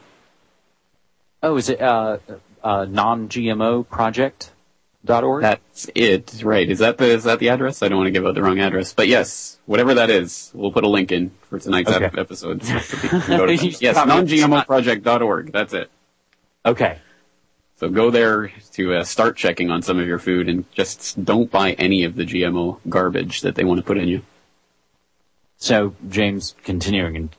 Oh, 1.42 1.56
is 1.56 1.68
it 1.68 1.80
uh, 1.80 2.18
uh, 2.62 2.84
non-GMO 2.84 3.88
project? 3.88 4.52
Org? 5.24 5.42
That's 5.42 5.90
it, 5.94 6.42
right? 6.42 6.68
Is 6.68 6.78
that 6.78 6.98
the 6.98 7.06
is 7.06 7.24
that 7.24 7.38
the 7.38 7.48
address? 7.48 7.82
I 7.82 7.88
don't 7.88 7.98
want 7.98 8.08
to 8.08 8.12
give 8.12 8.26
out 8.26 8.34
the 8.34 8.42
wrong 8.42 8.58
address, 8.60 8.92
but 8.92 9.08
yes, 9.08 9.58
whatever 9.66 9.94
that 9.94 10.10
is, 10.10 10.50
we'll 10.54 10.72
put 10.72 10.84
a 10.84 10.88
link 10.88 11.12
in 11.12 11.30
for 11.42 11.58
tonight's 11.58 11.90
okay. 11.90 12.10
episode. 12.18 12.62
So 13.28 13.46
yes, 13.46 13.96
nongmoproject.org. 13.96 15.52
That's 15.52 15.72
it. 15.72 15.90
Okay. 16.64 16.98
So 17.76 17.88
go 17.88 18.10
there 18.10 18.52
to 18.72 18.94
uh, 18.94 19.04
start 19.04 19.36
checking 19.36 19.70
on 19.70 19.82
some 19.82 19.98
of 19.98 20.06
your 20.06 20.18
food, 20.18 20.48
and 20.48 20.70
just 20.72 21.24
don't 21.24 21.50
buy 21.50 21.72
any 21.72 22.04
of 22.04 22.16
the 22.16 22.24
GMO 22.24 22.80
garbage 22.88 23.42
that 23.42 23.54
they 23.54 23.64
want 23.64 23.78
to 23.78 23.84
put 23.84 23.98
in 23.98 24.08
you. 24.08 24.22
So, 25.58 25.94
James, 26.08 26.54
continuing 26.62 27.16
and 27.16 27.30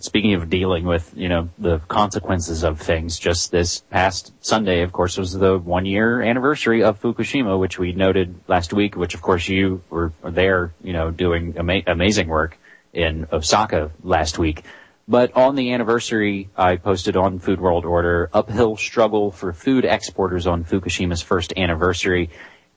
speaking 0.00 0.34
of 0.34 0.50
dealing 0.50 0.84
with, 0.84 1.12
you 1.14 1.28
know, 1.28 1.48
the 1.58 1.78
consequences 1.88 2.64
of 2.64 2.80
things, 2.80 3.18
just 3.18 3.50
this 3.50 3.80
past 3.90 4.32
Sunday, 4.40 4.82
of 4.82 4.92
course, 4.92 5.16
was 5.16 5.32
the 5.32 5.58
one 5.58 5.86
year 5.86 6.22
anniversary 6.22 6.82
of 6.82 7.00
Fukushima, 7.00 7.58
which 7.58 7.78
we 7.78 7.92
noted 7.92 8.34
last 8.48 8.72
week, 8.72 8.96
which 8.96 9.14
of 9.14 9.22
course 9.22 9.48
you 9.48 9.82
were 9.90 10.12
there, 10.22 10.72
you 10.82 10.92
know, 10.92 11.10
doing 11.10 11.54
ama- 11.58 11.82
amazing 11.86 12.28
work 12.28 12.58
in 12.92 13.26
Osaka 13.32 13.90
last 14.02 14.38
week. 14.38 14.64
But 15.06 15.36
on 15.36 15.54
the 15.54 15.72
anniversary, 15.72 16.48
I 16.56 16.76
posted 16.76 17.16
on 17.16 17.38
Food 17.38 17.60
World 17.60 17.84
Order, 17.84 18.30
uphill 18.32 18.76
struggle 18.76 19.30
for 19.30 19.52
food 19.52 19.84
exporters 19.84 20.46
on 20.46 20.64
Fukushima's 20.64 21.20
first 21.20 21.52
anniversary, 21.56 22.30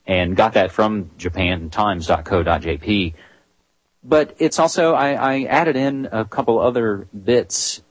and 0.05 0.35
got 0.35 0.53
that 0.53 0.71
from 0.71 1.11
japantimes.co.jp 1.17 3.13
but 4.03 4.35
it's 4.39 4.59
also 4.59 4.93
I, 4.93 5.13
I 5.13 5.43
added 5.43 5.75
in 5.75 6.09
a 6.11 6.25
couple 6.25 6.59
other 6.59 7.07
bits 7.13 7.81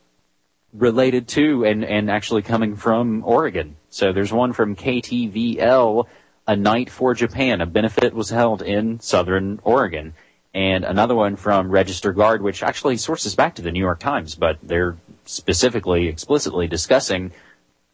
related 0.73 1.27
to 1.29 1.65
and, 1.65 1.83
and 1.83 2.09
actually 2.09 2.41
coming 2.41 2.75
from 2.75 3.23
Oregon. 3.25 3.75
So 3.89 4.11
there's 4.11 4.33
one 4.33 4.53
from 4.53 4.75
KTVL, 4.75 6.07
A 6.47 6.55
Night 6.55 6.89
for 6.89 7.13
Japan. 7.13 7.61
A 7.61 7.65
benefit 7.65 8.13
was 8.13 8.29
held 8.29 8.61
in 8.61 8.99
Southern 8.99 9.59
Oregon. 9.63 10.13
And 10.53 10.83
another 10.83 11.15
one 11.15 11.35
from 11.35 11.69
Register 11.69 12.11
Guard, 12.11 12.41
which 12.41 12.61
actually 12.61 12.97
sources 12.97 13.35
back 13.35 13.55
to 13.55 13.61
the 13.61 13.71
New 13.71 13.79
York 13.79 13.99
Times, 13.99 14.35
but 14.35 14.59
they're 14.61 14.97
specifically, 15.25 16.07
explicitly 16.07 16.67
discussing 16.67 17.31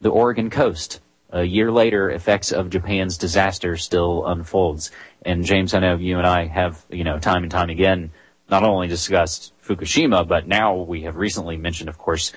the 0.01 0.09
Oregon 0.09 0.49
coast. 0.49 0.99
A 1.31 1.43
year 1.43 1.71
later, 1.71 2.09
effects 2.09 2.51
of 2.51 2.69
Japan's 2.71 3.17
disaster 3.17 3.77
still 3.77 4.25
unfolds. 4.25 4.91
And 5.23 5.45
James, 5.45 5.73
I 5.73 5.79
know 5.79 5.95
you 5.95 6.17
and 6.17 6.25
I 6.25 6.45
have, 6.47 6.83
you 6.89 7.03
know, 7.03 7.19
time 7.19 7.43
and 7.43 7.51
time 7.51 7.69
again, 7.69 8.11
not 8.49 8.63
only 8.63 8.87
discussed 8.87 9.53
Fukushima, 9.63 10.27
but 10.27 10.47
now 10.47 10.75
we 10.75 11.03
have 11.03 11.17
recently 11.17 11.55
mentioned, 11.57 11.89
of 11.89 11.99
course, 11.99 12.31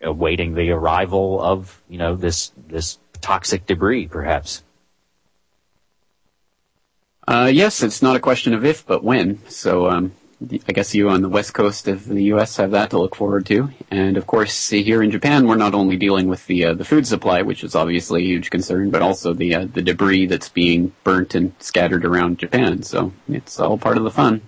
awaiting 0.00 0.54
the 0.54 0.70
arrival 0.70 1.42
of, 1.42 1.82
you 1.88 1.98
know, 1.98 2.14
this, 2.14 2.52
this 2.68 2.98
toxic 3.20 3.66
debris, 3.66 4.06
perhaps. 4.06 4.62
Uh, 7.26 7.50
yes, 7.52 7.82
it's 7.82 8.02
not 8.02 8.16
a 8.16 8.20
question 8.20 8.54
of 8.54 8.64
if, 8.64 8.86
but 8.86 9.02
when. 9.02 9.44
So, 9.48 9.88
um, 9.88 10.12
I 10.42 10.72
guess 10.72 10.94
you 10.94 11.10
on 11.10 11.20
the 11.20 11.28
west 11.28 11.52
coast 11.52 11.86
of 11.86 12.06
the 12.06 12.24
U.S. 12.24 12.56
have 12.56 12.70
that 12.70 12.90
to 12.90 12.98
look 12.98 13.14
forward 13.14 13.44
to, 13.46 13.70
and 13.90 14.16
of 14.16 14.26
course 14.26 14.70
here 14.70 15.02
in 15.02 15.10
Japan 15.10 15.46
we're 15.46 15.56
not 15.56 15.74
only 15.74 15.96
dealing 15.96 16.28
with 16.28 16.46
the 16.46 16.64
uh, 16.64 16.74
the 16.74 16.84
food 16.84 17.06
supply, 17.06 17.42
which 17.42 17.62
is 17.62 17.74
obviously 17.74 18.22
a 18.22 18.26
huge 18.26 18.48
concern, 18.48 18.90
but 18.90 19.02
also 19.02 19.34
the 19.34 19.54
uh, 19.54 19.66
the 19.70 19.82
debris 19.82 20.26
that's 20.26 20.48
being 20.48 20.92
burnt 21.04 21.34
and 21.34 21.52
scattered 21.58 22.06
around 22.06 22.38
Japan. 22.38 22.82
So 22.82 23.12
it's 23.28 23.60
all 23.60 23.76
part 23.76 23.98
of 23.98 24.04
the 24.04 24.10
fun. 24.10 24.40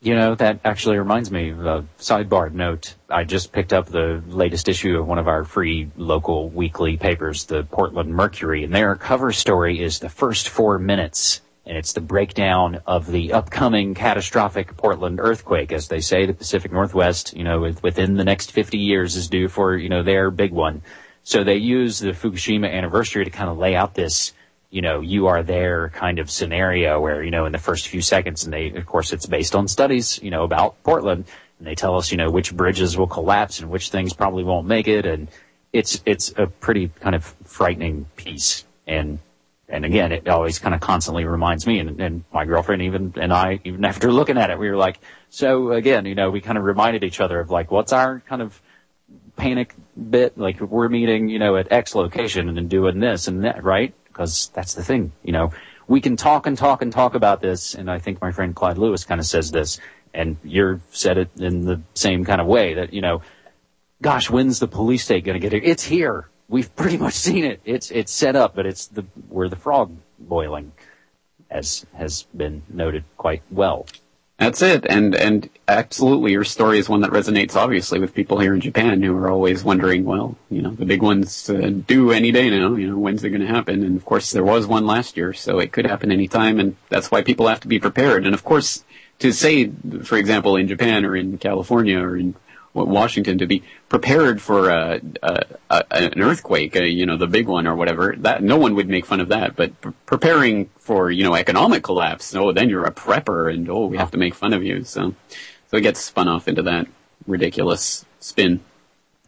You 0.00 0.14
know, 0.14 0.34
that 0.36 0.60
actually 0.64 0.96
reminds 0.96 1.30
me 1.30 1.50
of 1.50 1.66
a 1.66 1.84
sidebar 1.98 2.50
note. 2.50 2.94
I 3.10 3.24
just 3.24 3.52
picked 3.52 3.74
up 3.74 3.86
the 3.86 4.22
latest 4.28 4.68
issue 4.68 4.98
of 4.98 5.06
one 5.06 5.18
of 5.18 5.28
our 5.28 5.44
free 5.44 5.90
local 5.96 6.48
weekly 6.48 6.96
papers, 6.96 7.44
the 7.44 7.64
Portland 7.64 8.14
Mercury, 8.14 8.64
and 8.64 8.74
their 8.74 8.94
cover 8.94 9.32
story 9.32 9.82
is 9.82 9.98
the 9.98 10.08
first 10.08 10.48
four 10.48 10.78
minutes 10.78 11.42
and 11.68 11.76
it's 11.76 11.92
the 11.92 12.00
breakdown 12.00 12.80
of 12.86 13.06
the 13.06 13.34
upcoming 13.34 13.94
catastrophic 13.94 14.74
Portland 14.78 15.20
earthquake. 15.20 15.70
As 15.70 15.88
they 15.88 16.00
say, 16.00 16.24
the 16.24 16.32
Pacific 16.32 16.72
Northwest, 16.72 17.36
you 17.36 17.44
know, 17.44 17.60
within 17.82 18.14
the 18.14 18.24
next 18.24 18.52
50 18.52 18.78
years 18.78 19.16
is 19.16 19.28
due 19.28 19.48
for, 19.48 19.76
you 19.76 19.90
know, 19.90 20.02
their 20.02 20.30
big 20.30 20.50
one. 20.50 20.80
So 21.24 21.44
they 21.44 21.56
use 21.56 21.98
the 21.98 22.12
Fukushima 22.12 22.72
anniversary 22.72 23.26
to 23.26 23.30
kind 23.30 23.50
of 23.50 23.58
lay 23.58 23.76
out 23.76 23.94
this, 23.94 24.32
you 24.70 24.80
know, 24.80 25.00
you 25.02 25.26
are 25.26 25.42
there 25.42 25.90
kind 25.90 26.18
of 26.18 26.30
scenario 26.30 26.98
where, 27.00 27.22
you 27.22 27.30
know, 27.30 27.44
in 27.44 27.52
the 27.52 27.58
first 27.58 27.88
few 27.88 28.00
seconds, 28.00 28.44
and 28.44 28.52
they, 28.52 28.70
of 28.70 28.86
course, 28.86 29.12
it's 29.12 29.26
based 29.26 29.54
on 29.54 29.68
studies, 29.68 30.18
you 30.22 30.30
know, 30.30 30.44
about 30.44 30.82
Portland, 30.84 31.26
and 31.58 31.66
they 31.66 31.74
tell 31.74 31.96
us, 31.98 32.10
you 32.10 32.16
know, 32.16 32.30
which 32.30 32.56
bridges 32.56 32.96
will 32.96 33.06
collapse 33.06 33.60
and 33.60 33.68
which 33.68 33.90
things 33.90 34.14
probably 34.14 34.42
won't 34.42 34.66
make 34.66 34.88
it, 34.88 35.04
and 35.04 35.28
it's, 35.74 36.00
it's 36.06 36.32
a 36.38 36.46
pretty 36.46 36.88
kind 37.00 37.14
of 37.14 37.24
frightening 37.44 38.06
piece. 38.16 38.64
And 38.86 39.18
and 39.68 39.84
again, 39.84 40.12
it 40.12 40.28
always 40.28 40.58
kind 40.58 40.74
of 40.74 40.80
constantly 40.80 41.24
reminds 41.24 41.66
me 41.66 41.78
and, 41.78 42.00
and 42.00 42.24
my 42.32 42.44
girlfriend 42.44 42.82
even 42.82 43.12
and 43.16 43.32
I, 43.32 43.60
even 43.64 43.84
after 43.84 44.10
looking 44.10 44.38
at 44.38 44.50
it, 44.50 44.58
we 44.58 44.70
were 44.70 44.76
like, 44.76 44.98
so 45.28 45.72
again, 45.72 46.06
you 46.06 46.14
know, 46.14 46.30
we 46.30 46.40
kind 46.40 46.56
of 46.56 46.64
reminded 46.64 47.04
each 47.04 47.20
other 47.20 47.38
of 47.40 47.50
like, 47.50 47.70
what's 47.70 47.92
our 47.92 48.20
kind 48.20 48.42
of 48.42 48.60
panic 49.36 49.74
bit? 50.10 50.38
Like 50.38 50.60
we're 50.60 50.88
meeting, 50.88 51.28
you 51.28 51.38
know, 51.38 51.56
at 51.56 51.70
X 51.70 51.94
location 51.94 52.48
and 52.48 52.56
then 52.56 52.68
doing 52.68 52.98
this 53.00 53.28
and 53.28 53.44
that, 53.44 53.62
right? 53.62 53.94
Because 54.06 54.50
that's 54.54 54.74
the 54.74 54.82
thing, 54.82 55.12
you 55.22 55.32
know, 55.32 55.52
we 55.86 56.00
can 56.00 56.16
talk 56.16 56.46
and 56.46 56.56
talk 56.56 56.82
and 56.82 56.92
talk 56.92 57.14
about 57.14 57.40
this. 57.40 57.74
And 57.74 57.90
I 57.90 57.98
think 57.98 58.20
my 58.20 58.32
friend 58.32 58.54
Clyde 58.54 58.78
Lewis 58.78 59.04
kind 59.04 59.20
of 59.20 59.26
says 59.26 59.50
this 59.50 59.80
and 60.14 60.36
you're 60.42 60.80
said 60.90 61.18
it 61.18 61.30
in 61.38 61.64
the 61.64 61.80
same 61.94 62.24
kind 62.24 62.40
of 62.40 62.46
way 62.46 62.74
that, 62.74 62.92
you 62.92 63.00
know, 63.00 63.22
gosh, 64.00 64.30
when's 64.30 64.58
the 64.58 64.68
police 64.68 65.04
state 65.04 65.24
going 65.24 65.34
to 65.34 65.40
get 65.40 65.52
here? 65.52 65.62
It's 65.62 65.84
here 65.84 66.28
we've 66.48 66.74
pretty 66.74 66.96
much 66.96 67.14
seen 67.14 67.44
it. 67.44 67.60
It's 67.64 67.90
it's 67.90 68.12
set 68.12 68.36
up, 68.36 68.54
but 68.54 68.66
it's 68.66 68.86
the 68.86 69.02
where 69.28 69.48
the 69.48 69.56
frog 69.56 69.96
boiling, 70.18 70.72
as 71.50 71.86
has 71.94 72.24
been 72.34 72.62
noted 72.68 73.04
quite 73.16 73.42
well. 73.50 73.86
That's 74.38 74.62
it, 74.62 74.86
and 74.88 75.16
and 75.16 75.50
absolutely, 75.66 76.30
your 76.30 76.44
story 76.44 76.78
is 76.78 76.88
one 76.88 77.00
that 77.00 77.10
resonates 77.10 77.56
obviously 77.56 77.98
with 77.98 78.14
people 78.14 78.38
here 78.38 78.54
in 78.54 78.60
Japan 78.60 79.02
who 79.02 79.16
are 79.16 79.28
always 79.28 79.64
wondering, 79.64 80.04
well, 80.04 80.36
you 80.48 80.62
know, 80.62 80.70
the 80.70 80.86
big 80.86 81.02
one's 81.02 81.50
uh, 81.50 81.54
any 81.54 82.30
day 82.30 82.48
now. 82.48 82.76
You 82.76 82.90
know, 82.90 82.98
when's 82.98 83.24
it 83.24 83.30
going 83.30 83.40
to 83.40 83.48
happen? 83.48 83.82
And 83.82 83.96
of 83.96 84.04
course, 84.04 84.30
there 84.30 84.44
was 84.44 84.64
one 84.64 84.86
last 84.86 85.16
year, 85.16 85.32
so 85.32 85.58
it 85.58 85.72
could 85.72 85.86
happen 85.86 86.12
any 86.12 86.28
time, 86.28 86.60
and 86.60 86.76
that's 86.88 87.10
why 87.10 87.22
people 87.22 87.48
have 87.48 87.60
to 87.60 87.68
be 87.68 87.80
prepared. 87.80 88.26
And 88.26 88.34
of 88.34 88.44
course, 88.44 88.84
to 89.18 89.32
say, 89.32 89.72
for 90.04 90.16
example, 90.16 90.54
in 90.54 90.68
Japan 90.68 91.04
or 91.04 91.16
in 91.16 91.38
California 91.38 91.98
or 91.98 92.16
in 92.16 92.36
Washington 92.86 93.38
to 93.38 93.46
be 93.46 93.62
prepared 93.88 94.40
for 94.40 94.70
a, 94.70 95.00
a, 95.22 95.44
a 95.70 95.84
an 95.90 96.20
earthquake, 96.20 96.74
you 96.74 97.06
know, 97.06 97.16
the 97.16 97.26
big 97.26 97.48
one 97.48 97.66
or 97.66 97.74
whatever. 97.74 98.14
That 98.18 98.42
no 98.42 98.56
one 98.56 98.74
would 98.74 98.88
make 98.88 99.06
fun 99.06 99.20
of 99.20 99.28
that, 99.28 99.56
but 99.56 99.80
pre- 99.80 99.92
preparing 100.06 100.70
for 100.78 101.10
you 101.10 101.24
know 101.24 101.34
economic 101.34 101.82
collapse, 101.82 102.34
oh, 102.34 102.52
then 102.52 102.68
you're 102.68 102.84
a 102.84 102.92
prepper, 102.92 103.52
and 103.52 103.68
oh, 103.68 103.86
we 103.86 103.96
have 103.96 104.10
to 104.12 104.18
make 104.18 104.34
fun 104.34 104.52
of 104.52 104.62
you. 104.62 104.84
So, 104.84 105.14
so 105.70 105.76
it 105.76 105.82
gets 105.82 106.00
spun 106.00 106.28
off 106.28 106.48
into 106.48 106.62
that 106.62 106.86
ridiculous 107.26 108.04
spin. 108.20 108.60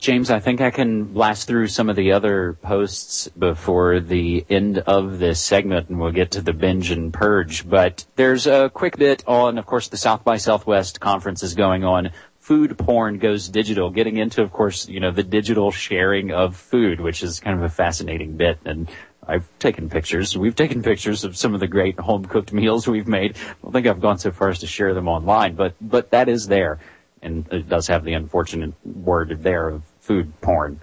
James, 0.01 0.30
I 0.30 0.40
think 0.40 0.62
I 0.62 0.70
can 0.70 1.05
blast 1.05 1.46
through 1.46 1.66
some 1.66 1.90
of 1.90 1.96
the 1.96 2.12
other 2.12 2.55
posts 2.62 3.28
before 3.28 4.01
the 4.01 4.46
end 4.48 4.78
of 4.78 5.18
this 5.18 5.42
segment 5.42 5.90
and 5.90 6.01
we'll 6.01 6.11
get 6.11 6.30
to 6.30 6.40
the 6.40 6.55
binge 6.55 6.90
and 6.90 7.12
purge. 7.12 7.68
But 7.68 8.07
there's 8.16 8.46
a 8.46 8.70
quick 8.70 8.96
bit 8.96 9.22
on, 9.26 9.59
of 9.59 9.66
course, 9.66 9.88
the 9.88 9.98
South 9.98 10.24
by 10.24 10.38
Southwest 10.38 11.01
conference 11.01 11.42
is 11.42 11.55
going 11.55 11.84
on 11.84 12.12
food 12.51 12.76
porn 12.76 13.16
goes 13.18 13.48
digital, 13.48 13.90
getting 13.90 14.16
into, 14.16 14.42
of 14.42 14.51
course, 14.51 14.88
you 14.88 14.98
know, 14.98 15.12
the 15.12 15.22
digital 15.22 15.70
sharing 15.70 16.32
of 16.32 16.57
food, 16.57 17.01
which 17.01 17.22
is 17.22 17.38
kind 17.38 17.57
of 17.57 17.62
a 17.62 17.68
fascinating 17.68 18.36
bit. 18.36 18.59
And 18.64 18.90
I've 19.24 19.48
taken 19.61 19.88
pictures. 19.88 20.36
We've 20.36 20.57
taken 20.57 20.82
pictures 20.82 21.22
of 21.22 21.36
some 21.36 21.55
of 21.55 21.61
the 21.61 21.68
great 21.68 21.96
home 22.01 22.24
cooked 22.24 22.53
meals 22.61 22.88
we've 22.88 23.07
made. 23.07 23.36
I 23.36 23.55
don't 23.62 23.70
think 23.70 23.86
I've 23.86 24.01
gone 24.01 24.18
so 24.18 24.32
far 24.32 24.48
as 24.48 24.59
to 24.59 24.66
share 24.66 24.94
them 24.94 25.07
online, 25.07 25.55
but, 25.55 25.76
but 25.80 26.11
that 26.11 26.28
is 26.28 26.48
there. 26.48 26.80
And 27.22 27.46
it 27.53 27.68
does 27.68 27.86
have 27.86 28.03
the 28.03 28.14
unfortunate 28.14 28.74
word 28.84 29.44
there 29.44 29.68
of 29.68 29.84
food 30.01 30.32
porn. 30.40 30.80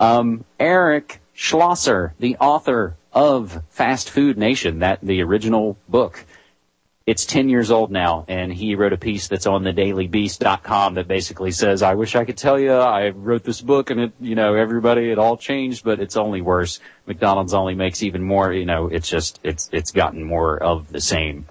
Um, 0.00 0.44
Eric 0.58 1.22
Schlosser, 1.32 2.12
the 2.18 2.36
author 2.36 2.98
of 3.14 3.62
Fast 3.70 4.10
Food 4.10 4.36
Nation, 4.36 4.80
that 4.80 4.98
the 5.00 5.22
original 5.22 5.78
book, 5.88 6.26
it's 7.10 7.26
10 7.26 7.48
years 7.48 7.72
old 7.72 7.90
now, 7.90 8.24
and 8.28 8.52
he 8.52 8.76
wrote 8.76 8.92
a 8.92 8.96
piece 8.96 9.26
that's 9.26 9.48
on 9.48 9.64
the 9.64 9.72
dailybeast.com 9.72 10.94
that 10.94 11.08
basically 11.08 11.50
says, 11.50 11.82
I 11.82 11.94
wish 11.94 12.14
I 12.14 12.24
could 12.24 12.36
tell 12.36 12.56
you 12.56 12.72
I 12.72 13.08
wrote 13.08 13.42
this 13.42 13.60
book 13.60 13.90
and 13.90 14.00
it, 14.00 14.12
you 14.20 14.36
know, 14.36 14.54
everybody, 14.54 15.10
it 15.10 15.18
all 15.18 15.36
changed, 15.36 15.82
but 15.82 15.98
it's 15.98 16.16
only 16.16 16.40
worse. 16.40 16.78
McDonald's 17.06 17.52
only 17.52 17.74
makes 17.74 18.04
even 18.04 18.22
more, 18.22 18.52
you 18.52 18.64
know, 18.64 18.86
it's 18.86 19.08
just, 19.08 19.40
it's, 19.42 19.68
it's 19.72 19.90
gotten 19.90 20.22
more 20.22 20.56
of 20.62 20.92
the 20.92 21.00
same. 21.00 21.46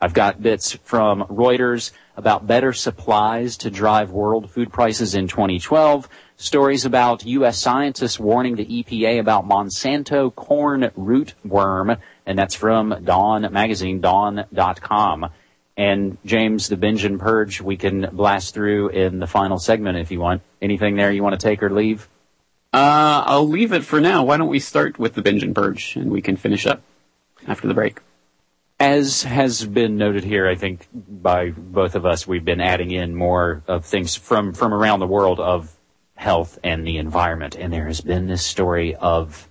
I've 0.00 0.14
got 0.14 0.42
bits 0.42 0.72
from 0.72 1.22
Reuters 1.28 1.92
about 2.16 2.48
better 2.48 2.72
supplies 2.72 3.56
to 3.58 3.70
drive 3.70 4.10
world 4.10 4.50
food 4.50 4.72
prices 4.72 5.14
in 5.14 5.28
2012. 5.28 6.08
Stories 6.38 6.84
about 6.84 7.24
U.S. 7.24 7.60
scientists 7.60 8.18
warning 8.18 8.56
the 8.56 8.66
EPA 8.66 9.20
about 9.20 9.48
Monsanto 9.48 10.34
corn 10.34 10.90
rootworm 10.98 12.00
and 12.26 12.38
that's 12.38 12.54
from 12.54 13.04
Dawn 13.04 13.52
magazine, 13.52 14.00
dawn.com. 14.00 15.30
And 15.76 16.18
James, 16.24 16.68
the 16.68 16.76
binge 16.76 17.04
and 17.04 17.18
purge, 17.18 17.60
we 17.60 17.76
can 17.76 18.08
blast 18.12 18.54
through 18.54 18.90
in 18.90 19.18
the 19.18 19.26
final 19.26 19.58
segment 19.58 19.98
if 19.98 20.10
you 20.10 20.20
want. 20.20 20.42
Anything 20.62 20.96
there 20.96 21.10
you 21.10 21.22
want 21.22 21.38
to 21.38 21.44
take 21.44 21.62
or 21.62 21.70
leave? 21.70 22.08
Uh, 22.72 23.24
I'll 23.26 23.48
leave 23.48 23.72
it 23.72 23.84
for 23.84 24.00
now. 24.00 24.24
Why 24.24 24.36
don't 24.36 24.48
we 24.48 24.60
start 24.60 24.98
with 24.98 25.14
the 25.14 25.22
binge 25.22 25.42
and 25.42 25.54
purge 25.54 25.96
and 25.96 26.10
we 26.10 26.22
can 26.22 26.36
finish 26.36 26.66
up 26.66 26.82
after 27.46 27.68
the 27.68 27.74
break. 27.74 28.00
As 28.80 29.22
has 29.22 29.64
been 29.64 29.96
noted 29.96 30.24
here, 30.24 30.48
I 30.48 30.56
think 30.56 30.88
by 30.92 31.50
both 31.50 31.94
of 31.94 32.04
us, 32.04 32.26
we've 32.26 32.44
been 32.44 32.60
adding 32.60 32.90
in 32.90 33.14
more 33.14 33.62
of 33.68 33.84
things 33.84 34.16
from, 34.16 34.52
from 34.52 34.74
around 34.74 35.00
the 35.00 35.06
world 35.06 35.40
of 35.40 35.74
health 36.16 36.58
and 36.64 36.86
the 36.86 36.98
environment. 36.98 37.56
And 37.56 37.72
there 37.72 37.86
has 37.86 38.00
been 38.00 38.26
this 38.26 38.44
story 38.44 38.94
of 38.94 39.48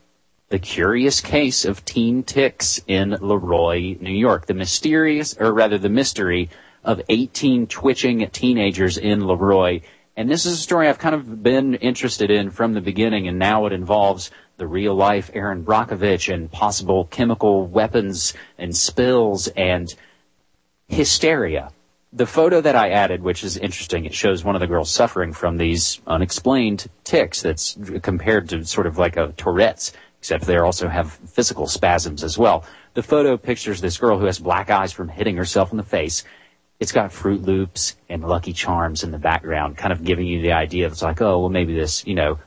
the 0.53 0.59
curious 0.59 1.19
case 1.19 1.65
of 1.65 1.83
teen 1.83 2.21
tics 2.21 2.79
in 2.85 3.09
Le 3.09 3.35
Roy, 3.35 3.97
New 3.99 4.11
York. 4.13 4.45
The 4.45 4.53
mysterious, 4.53 5.35
or 5.39 5.51
rather 5.51 5.79
the 5.79 5.89
mystery 5.89 6.47
of 6.83 7.01
18 7.09 7.65
twitching 7.65 8.29
teenagers 8.29 8.99
in 8.99 9.25
Le 9.25 9.35
Roy. 9.35 9.81
And 10.15 10.29
this 10.29 10.45
is 10.45 10.53
a 10.53 10.61
story 10.61 10.87
I've 10.87 10.99
kind 10.99 11.15
of 11.15 11.41
been 11.41 11.73
interested 11.73 12.29
in 12.29 12.51
from 12.51 12.73
the 12.73 12.81
beginning, 12.81 13.27
and 13.27 13.39
now 13.39 13.65
it 13.65 13.73
involves 13.73 14.29
the 14.57 14.67
real 14.67 14.93
life 14.93 15.31
Erin 15.33 15.65
Brockovich 15.65 16.31
and 16.31 16.51
possible 16.51 17.05
chemical 17.05 17.65
weapons 17.65 18.35
and 18.59 18.77
spills 18.77 19.47
and 19.47 19.91
hysteria. 20.87 21.71
The 22.15 22.27
photo 22.27 22.61
that 22.61 22.75
I 22.75 22.91
added, 22.91 23.23
which 23.23 23.43
is 23.43 23.57
interesting, 23.57 24.05
it 24.05 24.13
shows 24.13 24.43
one 24.43 24.53
of 24.53 24.61
the 24.61 24.67
girls 24.67 24.91
suffering 24.91 25.33
from 25.33 25.57
these 25.57 25.99
unexplained 26.05 26.85
tics 27.03 27.41
that's 27.41 27.75
compared 28.03 28.49
to 28.49 28.63
sort 28.65 28.85
of 28.85 28.99
like 28.99 29.17
a 29.17 29.33
Tourette's 29.35 29.93
except 30.23 30.45
they 30.45 30.55
also 30.55 30.87
have 30.87 31.11
physical 31.11 31.67
spasms 31.67 32.23
as 32.23 32.37
well. 32.37 32.63
The 32.93 33.03
photo 33.03 33.35
pictures 33.35 33.81
this 33.81 33.97
girl 33.97 34.17
who 34.17 34.25
has 34.25 34.39
black 34.39 34.69
eyes 34.69 34.93
from 34.93 35.09
hitting 35.09 35.35
herself 35.35 35.71
in 35.71 35.77
the 35.77 35.83
face. 35.83 36.23
It's 36.79 36.93
got 36.93 37.11
Froot 37.11 37.45
Loops 37.45 37.97
and 38.07 38.25
Lucky 38.25 38.53
Charms 38.53 39.03
in 39.03 39.11
the 39.11 39.17
background, 39.19 39.75
kind 39.75 39.91
of 39.91 40.05
giving 40.05 40.25
you 40.25 40.41
the 40.41 40.53
idea. 40.53 40.87
It's 40.87 41.01
like, 41.01 41.21
oh, 41.21 41.41
well, 41.41 41.49
maybe 41.49 41.73
this, 41.73 42.07
you 42.07 42.15
know, 42.15 42.39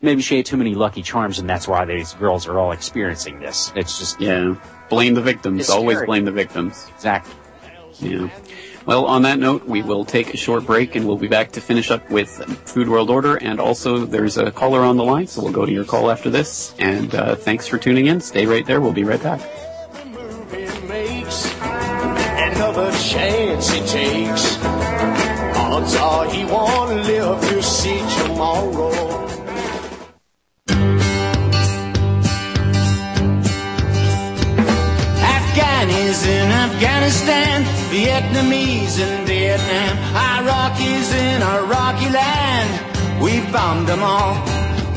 maybe 0.00 0.22
she 0.22 0.36
ate 0.36 0.46
too 0.46 0.56
many 0.56 0.74
Lucky 0.74 1.02
Charms 1.02 1.38
and 1.38 1.46
that's 1.46 1.68
why 1.68 1.84
these 1.84 2.14
girls 2.14 2.48
are 2.48 2.58
all 2.58 2.72
experiencing 2.72 3.40
this. 3.40 3.74
It's 3.76 3.98
just. 3.98 4.18
Yeah. 4.18 4.54
Blame 4.88 5.12
the 5.12 5.20
victims. 5.20 5.68
Always 5.68 6.00
blame 6.04 6.24
the 6.24 6.32
victims. 6.32 6.90
Exactly. 6.94 7.34
Yeah. 7.98 8.30
Well, 8.88 9.04
on 9.04 9.20
that 9.22 9.38
note, 9.38 9.66
we 9.66 9.82
will 9.82 10.06
take 10.06 10.32
a 10.32 10.38
short 10.38 10.64
break 10.64 10.96
and 10.96 11.06
we'll 11.06 11.18
be 11.18 11.28
back 11.28 11.52
to 11.52 11.60
finish 11.60 11.90
up 11.90 12.08
with 12.10 12.30
Food 12.66 12.88
World 12.88 13.10
Order. 13.10 13.36
And 13.36 13.60
also, 13.60 14.06
there's 14.06 14.38
a 14.38 14.50
caller 14.50 14.80
on 14.80 14.96
the 14.96 15.04
line, 15.04 15.26
so 15.26 15.42
we'll 15.42 15.52
go 15.52 15.66
to 15.66 15.70
your 15.70 15.84
call 15.84 16.10
after 16.10 16.30
this. 16.30 16.74
And 16.78 17.14
uh, 17.14 17.36
thanks 17.36 17.66
for 17.66 17.76
tuning 17.76 18.06
in. 18.06 18.22
Stay 18.22 18.46
right 18.46 18.64
there. 18.64 18.80
We'll 18.80 18.94
be 18.94 19.04
right 19.04 19.22
back. 19.22 19.42
Another 22.56 22.90
chance 22.92 23.68
he 23.68 23.80
takes. 23.80 24.56
Odds 24.64 25.94
are 25.96 26.30
he 26.30 26.46
won't 26.46 27.04
live 27.04 27.42
to 27.42 27.62
see 27.62 27.98
tomorrow. 28.22 29.18
In 36.28 36.50
Afghanistan, 36.50 37.47
Vietnamese 37.98 39.00
in 39.00 39.26
Vietnam, 39.26 39.96
Iraqis 40.14 41.12
in 41.18 41.42
Iraqi 41.42 42.08
land. 42.10 43.20
We've 43.20 43.52
bombed 43.52 43.88
them 43.88 44.04
all. 44.04 44.36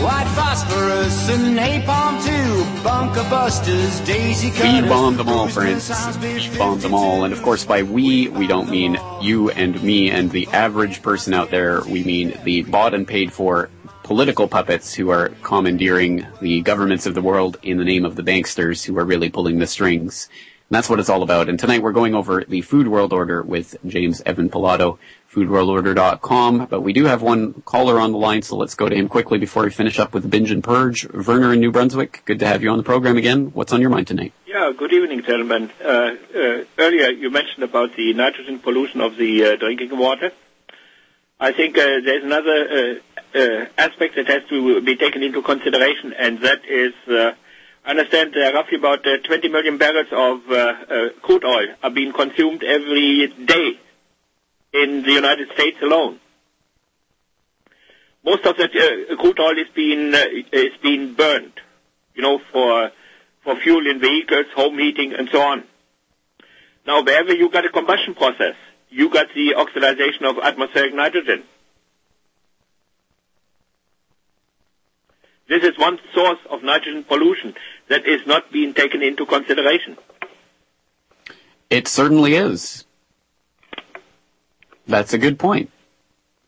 White 0.05 0.27
phosphorus 0.35 1.27
and 1.29 1.57
napalm 1.57 2.23
too. 2.23 2.83
Bunker 2.83 3.27
busters, 3.27 4.01
daisy 4.01 4.51
cutters. 4.51 4.83
We 4.83 4.87
bombed 4.87 5.17
them 5.17 5.29
all, 5.29 5.47
friends. 5.47 5.89
We 6.21 6.55
bombed 6.55 6.81
them 6.81 6.93
all. 6.93 7.23
And 7.23 7.33
of 7.33 7.41
course, 7.41 7.65
by 7.65 7.81
we, 7.81 8.27
we 8.27 8.45
don't 8.45 8.69
mean 8.69 8.99
you 9.19 9.49
and 9.49 9.81
me 9.81 10.11
and 10.11 10.29
the 10.29 10.47
average 10.49 11.01
person 11.01 11.33
out 11.33 11.49
there. 11.49 11.81
We 11.81 12.03
mean 12.03 12.37
the 12.43 12.61
bought 12.61 12.93
and 12.93 13.07
paid 13.07 13.33
for 13.33 13.71
political 14.03 14.47
puppets 14.47 14.93
who 14.93 15.09
are 15.09 15.29
commandeering 15.41 16.27
the 16.39 16.61
governments 16.61 17.07
of 17.07 17.15
the 17.15 17.21
world 17.23 17.57
in 17.63 17.77
the 17.79 17.85
name 17.85 18.05
of 18.05 18.15
the 18.15 18.23
banksters 18.23 18.85
who 18.85 18.95
are 18.99 19.05
really 19.05 19.31
pulling 19.31 19.57
the 19.57 19.65
strings. 19.65 20.29
And 20.71 20.77
that's 20.77 20.89
what 20.89 21.01
it's 21.01 21.09
all 21.09 21.21
about. 21.21 21.49
And 21.49 21.59
tonight 21.59 21.83
we're 21.83 21.91
going 21.91 22.15
over 22.15 22.45
the 22.45 22.61
Food 22.61 22.87
World 22.87 23.11
Order 23.11 23.41
with 23.41 23.75
James 23.85 24.21
Evan 24.25 24.49
Pilato, 24.49 24.99
foodworldorder.com. 25.29 26.67
But 26.67 26.79
we 26.79 26.93
do 26.93 27.03
have 27.07 27.21
one 27.21 27.61
caller 27.63 27.99
on 27.99 28.13
the 28.13 28.17
line, 28.17 28.41
so 28.41 28.55
let's 28.55 28.75
go 28.75 28.87
to 28.87 28.95
him 28.95 29.09
quickly 29.09 29.37
before 29.37 29.63
we 29.63 29.69
finish 29.69 29.99
up 29.99 30.13
with 30.13 30.23
the 30.23 30.29
binge 30.29 30.49
and 30.49 30.63
purge. 30.63 31.05
Werner 31.11 31.51
in 31.51 31.59
New 31.59 31.73
Brunswick, 31.73 32.21
good 32.23 32.39
to 32.39 32.47
have 32.47 32.63
you 32.63 32.69
on 32.69 32.77
the 32.77 32.85
program 32.85 33.17
again. 33.17 33.47
What's 33.47 33.73
on 33.73 33.81
your 33.81 33.89
mind 33.89 34.07
tonight? 34.07 34.31
Yeah, 34.47 34.71
good 34.71 34.93
evening, 34.93 35.23
gentlemen. 35.23 35.71
Uh, 35.83 35.87
uh, 35.87 36.63
earlier 36.77 37.09
you 37.09 37.29
mentioned 37.31 37.65
about 37.65 37.93
the 37.97 38.13
nitrogen 38.13 38.59
pollution 38.59 39.01
of 39.01 39.17
the 39.17 39.43
uh, 39.43 39.55
drinking 39.57 39.97
water. 39.97 40.31
I 41.37 41.51
think 41.51 41.77
uh, 41.77 41.83
there's 42.05 42.23
another 42.23 43.01
uh, 43.35 43.37
uh, 43.37 43.65
aspect 43.77 44.15
that 44.15 44.27
has 44.27 44.43
to 44.47 44.79
be 44.79 44.95
taken 44.95 45.21
into 45.21 45.41
consideration, 45.41 46.13
and 46.17 46.39
that 46.43 46.63
is 46.63 46.93
understand 47.85 48.33
roughly 48.35 48.77
about 48.77 49.05
uh, 49.05 49.17
20 49.25 49.49
million 49.49 49.77
barrels 49.77 50.07
of 50.11 50.41
uh, 50.49 50.55
uh, 50.55 51.09
crude 51.21 51.43
oil 51.43 51.67
are 51.83 51.89
being 51.89 52.13
consumed 52.13 52.63
every 52.63 53.27
day 53.45 53.79
in 54.73 55.03
the 55.03 55.11
United 55.11 55.49
States 55.53 55.77
alone. 55.81 56.19
Most 58.23 58.45
of 58.45 58.55
that 58.57 58.71
crude 59.19 59.39
oil 59.39 59.57
is 59.57 60.71
being 60.83 61.13
burned, 61.15 61.53
you 62.13 62.21
know, 62.21 62.39
for 62.51 62.91
for 63.43 63.55
fuel 63.59 63.89
in 63.89 63.99
vehicles, 63.99 64.45
home 64.55 64.77
heating, 64.77 65.13
and 65.17 65.27
so 65.31 65.41
on. 65.41 65.63
Now, 66.85 67.03
wherever 67.03 67.33
you 67.33 67.49
got 67.49 67.65
a 67.65 67.69
combustion 67.69 68.13
process, 68.13 68.55
you 68.89 69.09
got 69.09 69.27
the 69.33 69.55
oxidization 69.57 70.29
of 70.29 70.37
atmospheric 70.43 70.93
nitrogen. 70.93 71.43
This 75.47 75.63
is 75.63 75.77
one 75.77 75.99
source 76.13 76.39
of 76.49 76.63
nitrogen 76.63 77.03
pollution 77.03 77.53
that 77.91 78.07
is 78.07 78.25
not 78.25 78.51
being 78.51 78.73
taken 78.73 79.03
into 79.03 79.25
consideration. 79.25 79.97
It 81.69 81.87
certainly 81.87 82.35
is. 82.35 82.85
That's 84.87 85.13
a 85.13 85.17
good 85.17 85.37
point. 85.37 85.69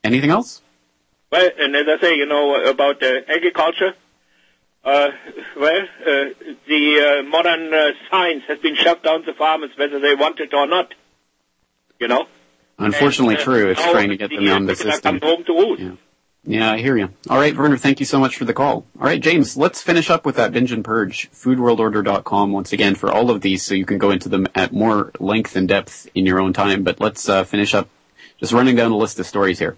Anything 0.03 0.29
else? 0.29 0.61
Well, 1.31 1.49
and 1.59 1.75
as 1.75 1.85
I 1.87 1.99
say, 2.01 2.15
you 2.15 2.25
know, 2.25 2.63
about 2.63 3.03
uh, 3.03 3.11
agriculture, 3.27 3.93
uh, 4.85 5.09
well, 5.57 5.81
uh, 5.81 6.25
the 6.67 6.83
uh, 7.19 7.23
modern 7.23 7.73
uh, 7.73 7.91
science 8.09 8.43
has 8.47 8.59
been 8.59 8.75
shoved 8.75 9.03
down 9.03 9.23
the 9.25 9.33
farmers 9.33 9.71
whether 9.77 9.99
they 9.99 10.15
want 10.15 10.39
it 10.39 10.53
or 10.53 10.67
not. 10.67 10.93
You 11.99 12.07
know? 12.07 12.25
Unfortunately 12.77 13.35
and, 13.35 13.41
uh, 13.41 13.45
true. 13.45 13.69
It's 13.71 13.81
trying 13.81 14.09
to 14.09 14.17
get 14.17 14.29
them 14.29 14.47
of 14.47 14.67
the 14.67 14.75
system. 14.75 15.19
Come 15.19 15.29
home 15.29 15.43
to 15.45 15.53
roost. 15.53 15.81
Yeah. 15.81 15.91
Yeah, 16.45 16.73
I 16.73 16.79
hear 16.79 16.97
you. 16.97 17.09
All 17.29 17.37
right, 17.37 17.55
Werner, 17.55 17.77
thank 17.77 18.01
you 18.01 18.05
so 18.05 18.19
much 18.19 18.35
for 18.35 18.43
the 18.43 18.53
call. 18.53 18.85
All 18.99 19.05
right, 19.05 19.21
James, 19.21 19.55
let's 19.55 19.81
finish 19.81 20.09
up 20.09 20.25
with 20.25 20.35
that 20.35 20.51
binge 20.51 20.73
and 20.73 20.83
purge. 20.83 21.31
Foodworldorder.com 21.31 22.51
once 22.51 22.73
again 22.73 22.95
for 22.95 23.09
all 23.09 23.29
of 23.29 23.39
these 23.39 23.63
so 23.63 23.73
you 23.73 23.85
can 23.85 23.97
go 23.97 24.11
into 24.11 24.27
them 24.27 24.47
at 24.53 24.73
more 24.73 25.11
length 25.19 25.55
and 25.55 25.69
depth 25.69 26.09
in 26.13 26.25
your 26.25 26.41
own 26.41 26.51
time. 26.51 26.83
But 26.83 26.99
let's 26.99 27.29
uh, 27.29 27.45
finish 27.45 27.73
up 27.73 27.87
just 28.39 28.51
running 28.51 28.75
down 28.75 28.91
the 28.91 28.97
list 28.97 29.19
of 29.19 29.25
stories 29.25 29.57
here. 29.57 29.77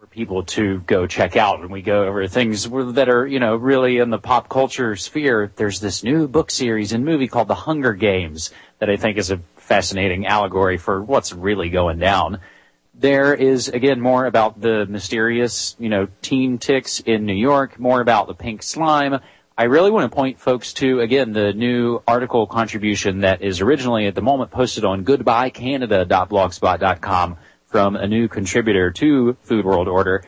For 0.00 0.08
people 0.08 0.42
to 0.42 0.80
go 0.80 1.06
check 1.06 1.36
out 1.36 1.60
when 1.60 1.70
we 1.70 1.80
go 1.80 2.04
over 2.04 2.26
things 2.26 2.68
that 2.68 3.08
are, 3.08 3.24
you 3.24 3.38
know, 3.38 3.54
really 3.54 3.98
in 3.98 4.10
the 4.10 4.18
pop 4.18 4.48
culture 4.48 4.96
sphere. 4.96 5.52
There's 5.54 5.78
this 5.78 6.02
new 6.02 6.26
book 6.26 6.50
series 6.50 6.92
and 6.92 7.04
movie 7.04 7.28
called 7.28 7.46
The 7.46 7.54
Hunger 7.54 7.92
Games 7.92 8.50
that 8.80 8.90
I 8.90 8.96
think 8.96 9.16
is 9.16 9.30
a 9.30 9.38
fascinating 9.58 10.26
allegory 10.26 10.76
for 10.76 11.00
what's 11.00 11.32
really 11.32 11.70
going 11.70 12.00
down. 12.00 12.40
There 12.98 13.34
is 13.34 13.68
again 13.68 14.00
more 14.00 14.24
about 14.24 14.58
the 14.58 14.86
mysterious, 14.86 15.76
you 15.78 15.90
know, 15.90 16.08
teen 16.22 16.56
tics 16.56 17.00
in 17.00 17.26
New 17.26 17.34
York, 17.34 17.78
more 17.78 18.00
about 18.00 18.26
the 18.26 18.32
pink 18.34 18.62
slime. 18.62 19.20
I 19.58 19.64
really 19.64 19.90
want 19.90 20.10
to 20.10 20.16
point 20.16 20.40
folks 20.40 20.72
to 20.74 21.00
again 21.00 21.32
the 21.32 21.52
new 21.52 22.02
article 22.08 22.46
contribution 22.46 23.20
that 23.20 23.42
is 23.42 23.60
originally 23.60 24.06
at 24.06 24.14
the 24.14 24.22
moment 24.22 24.50
posted 24.50 24.86
on 24.86 25.04
goodbyecanada.blogspot.com 25.04 27.36
from 27.66 27.96
a 27.96 28.06
new 28.06 28.28
contributor 28.28 28.90
to 28.92 29.36
Food 29.42 29.66
World 29.66 29.88
Order. 29.88 30.24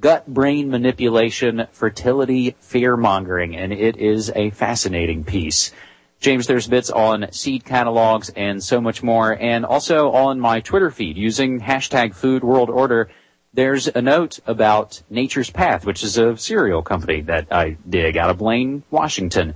Gut 0.00 0.26
brain 0.26 0.70
manipulation, 0.70 1.66
fertility, 1.72 2.56
fear 2.60 2.96
mongering, 2.96 3.54
and 3.56 3.74
it 3.74 3.98
is 3.98 4.32
a 4.34 4.48
fascinating 4.50 5.24
piece. 5.24 5.70
James, 6.26 6.48
there's 6.48 6.66
bits 6.66 6.90
on 6.90 7.30
seed 7.30 7.64
catalogs 7.64 8.30
and 8.30 8.60
so 8.60 8.80
much 8.80 9.00
more, 9.00 9.38
and 9.40 9.64
also 9.64 10.10
on 10.10 10.40
my 10.40 10.58
Twitter 10.58 10.90
feed 10.90 11.16
using 11.16 11.60
hashtag 11.60 12.16
Food 12.16 12.42
World 12.42 12.68
Order. 12.68 13.10
There's 13.54 13.86
a 13.86 14.02
note 14.02 14.40
about 14.44 15.00
Nature's 15.08 15.50
Path, 15.50 15.86
which 15.86 16.02
is 16.02 16.18
a 16.18 16.36
cereal 16.36 16.82
company 16.82 17.20
that 17.20 17.46
I 17.52 17.76
dig 17.88 18.16
out 18.16 18.28
of 18.28 18.38
Blaine, 18.38 18.82
Washington. 18.90 19.54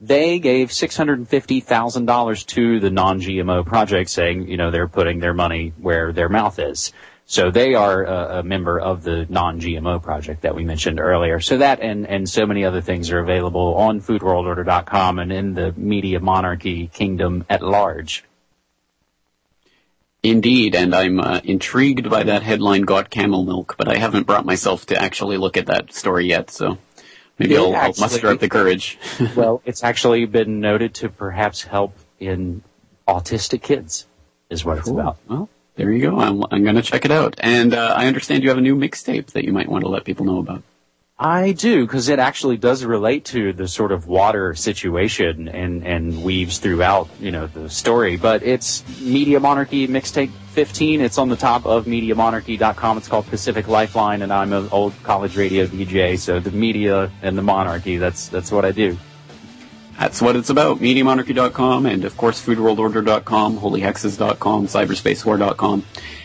They 0.00 0.38
gave 0.38 0.68
$650,000 0.68 2.46
to 2.46 2.78
the 2.78 2.90
non-GMO 2.90 3.66
project 3.66 4.08
saying, 4.08 4.46
you 4.46 4.56
know, 4.56 4.70
they're 4.70 4.86
putting 4.86 5.18
their 5.18 5.34
money 5.34 5.72
where 5.80 6.12
their 6.12 6.28
mouth 6.28 6.60
is. 6.60 6.92
So 7.26 7.50
they 7.50 7.74
are 7.74 8.04
a, 8.04 8.38
a, 8.38 8.42
member 8.42 8.78
of 8.78 9.04
the 9.04 9.26
non-GMO 9.28 10.02
project 10.02 10.42
that 10.42 10.54
we 10.54 10.64
mentioned 10.64 11.00
earlier. 11.00 11.40
So 11.40 11.58
that 11.58 11.80
and, 11.80 12.06
and 12.06 12.28
so 12.28 12.46
many 12.46 12.64
other 12.64 12.80
things 12.80 13.10
are 13.10 13.20
available 13.20 13.74
on 13.76 14.00
foodworldorder.com 14.00 15.18
and 15.18 15.32
in 15.32 15.54
the 15.54 15.72
media 15.76 16.20
monarchy 16.20 16.88
kingdom 16.88 17.44
at 17.48 17.62
large. 17.62 18.24
Indeed, 20.22 20.76
and 20.76 20.94
I'm 20.94 21.18
uh, 21.18 21.40
intrigued 21.42 22.08
by 22.08 22.22
that 22.22 22.44
headline, 22.44 22.82
Got 22.82 23.10
Camel 23.10 23.44
Milk, 23.44 23.74
but 23.76 23.88
I 23.88 23.96
haven't 23.96 24.26
brought 24.26 24.44
myself 24.44 24.86
to 24.86 25.00
actually 25.00 25.36
look 25.36 25.56
at 25.56 25.66
that 25.66 25.92
story 25.92 26.26
yet, 26.26 26.48
so 26.48 26.78
maybe 27.38 27.56
I'll, 27.56 27.74
actually, 27.74 28.02
I'll, 28.04 28.08
muster 28.08 28.28
up 28.28 28.38
the 28.38 28.48
courage. 28.48 29.00
well, 29.36 29.62
it's 29.64 29.82
actually 29.82 30.24
been 30.26 30.60
noted 30.60 30.94
to 30.96 31.08
perhaps 31.08 31.64
help 31.64 31.96
in 32.20 32.62
autistic 33.08 33.62
kids, 33.62 34.06
is 34.48 34.64
what 34.64 34.74
cool. 34.74 34.80
it's 34.80 34.88
about. 34.90 35.16
Well, 35.28 35.48
there 35.76 35.90
you 35.90 36.02
go. 36.02 36.18
I'm, 36.18 36.44
I'm 36.50 36.62
going 36.62 36.76
to 36.76 36.82
check 36.82 37.04
it 37.04 37.10
out. 37.10 37.36
And 37.38 37.74
uh, 37.74 37.94
I 37.96 38.06
understand 38.06 38.42
you 38.42 38.50
have 38.50 38.58
a 38.58 38.62
new 38.62 38.76
mixtape 38.76 39.28
that 39.28 39.44
you 39.44 39.52
might 39.52 39.68
want 39.68 39.84
to 39.84 39.88
let 39.88 40.04
people 40.04 40.26
know 40.26 40.38
about. 40.38 40.62
I 41.18 41.52
do, 41.52 41.86
because 41.86 42.08
it 42.08 42.18
actually 42.18 42.56
does 42.56 42.84
relate 42.84 43.26
to 43.26 43.52
the 43.52 43.68
sort 43.68 43.92
of 43.92 44.08
water 44.08 44.54
situation 44.54 45.46
and, 45.46 45.86
and 45.86 46.24
weaves 46.24 46.58
throughout, 46.58 47.08
you 47.20 47.30
know, 47.30 47.46
the 47.46 47.70
story. 47.70 48.16
But 48.16 48.42
it's 48.42 48.82
Media 49.00 49.38
Monarchy 49.38 49.86
Mixtape 49.86 50.32
15. 50.52 51.00
It's 51.00 51.18
on 51.18 51.28
the 51.28 51.36
top 51.36 51.64
of 51.64 51.84
MediaMonarchy.com. 51.84 52.98
It's 52.98 53.06
called 53.06 53.26
Pacific 53.28 53.68
Lifeline, 53.68 54.22
and 54.22 54.32
I'm 54.32 54.52
an 54.52 54.68
old 54.72 55.00
college 55.04 55.36
radio 55.36 55.66
DJ, 55.66 56.18
so 56.18 56.40
the 56.40 56.50
media 56.50 57.08
and 57.22 57.38
the 57.38 57.42
monarchy, 57.42 57.98
that's, 57.98 58.26
that's 58.26 58.50
what 58.50 58.64
I 58.64 58.72
do. 58.72 58.98
That's 59.98 60.20
what 60.20 60.36
it's 60.36 60.50
about. 60.50 60.78
MediaMonarchy.com 60.78 61.86
and, 61.86 62.04
of 62.04 62.16
course, 62.16 62.44
FoodWorldOrder.com, 62.44 63.58
HolyHexes.com, 63.58 64.66
CyberspaceWar.com. 64.66 65.84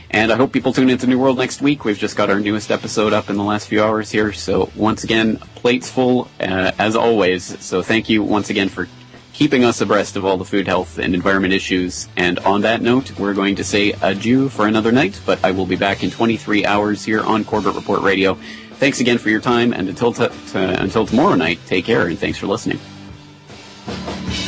And 0.09 0.31
I 0.31 0.35
hope 0.35 0.53
people 0.53 0.71
tune 0.71 0.89
into 0.89 1.05
New 1.05 1.19
World 1.19 1.37
next 1.37 1.61
week. 1.61 1.83
We've 1.83 1.97
just 1.97 2.15
got 2.15 2.29
our 2.29 2.39
newest 2.39 2.71
episode 2.71 3.11
up 3.11 3.29
in 3.29 3.35
the 3.35 3.43
last 3.43 3.67
few 3.67 3.83
hours 3.83 4.09
here. 4.09 4.31
So 4.31 4.71
once 4.75 5.03
again, 5.03 5.37
plates 5.55 5.91
full, 5.91 6.29
uh, 6.39 6.71
as 6.79 6.95
always. 6.95 7.59
So 7.63 7.81
thank 7.83 8.07
you 8.07 8.23
once 8.23 8.49
again 8.49 8.69
for 8.69 8.87
keeping 9.33 9.63
us 9.63 9.81
abreast 9.81 10.15
of 10.15 10.25
all 10.25 10.37
the 10.37 10.45
food 10.45 10.65
health 10.65 10.97
and 10.97 11.13
environment 11.13 11.53
issues. 11.53 12.07
And 12.15 12.39
on 12.39 12.61
that 12.61 12.81
note, 12.81 13.19
we're 13.19 13.35
going 13.35 13.55
to 13.57 13.63
say 13.63 13.93
adieu 14.01 14.49
for 14.49 14.65
another 14.65 14.91
night, 14.91 15.19
but 15.25 15.43
I 15.43 15.51
will 15.51 15.67
be 15.67 15.75
back 15.75 16.03
in 16.03 16.09
23 16.09 16.65
hours 16.65 17.03
here 17.05 17.21
on 17.21 17.43
Corbett 17.43 17.75
Report 17.75 18.01
Radio. 18.01 18.35
Thanks 18.79 18.99
again 18.99 19.17
for 19.17 19.29
your 19.29 19.41
time, 19.41 19.73
and 19.73 19.89
until, 19.89 20.13
t- 20.13 20.27
t- 20.27 20.57
until 20.57 21.05
tomorrow 21.05 21.35
night, 21.35 21.59
take 21.67 21.85
care, 21.85 22.07
and 22.07 22.17
thanks 22.17 22.37
for 22.39 22.47
listening. 22.47 22.79
Thank 23.87 24.41
you. 24.41 24.46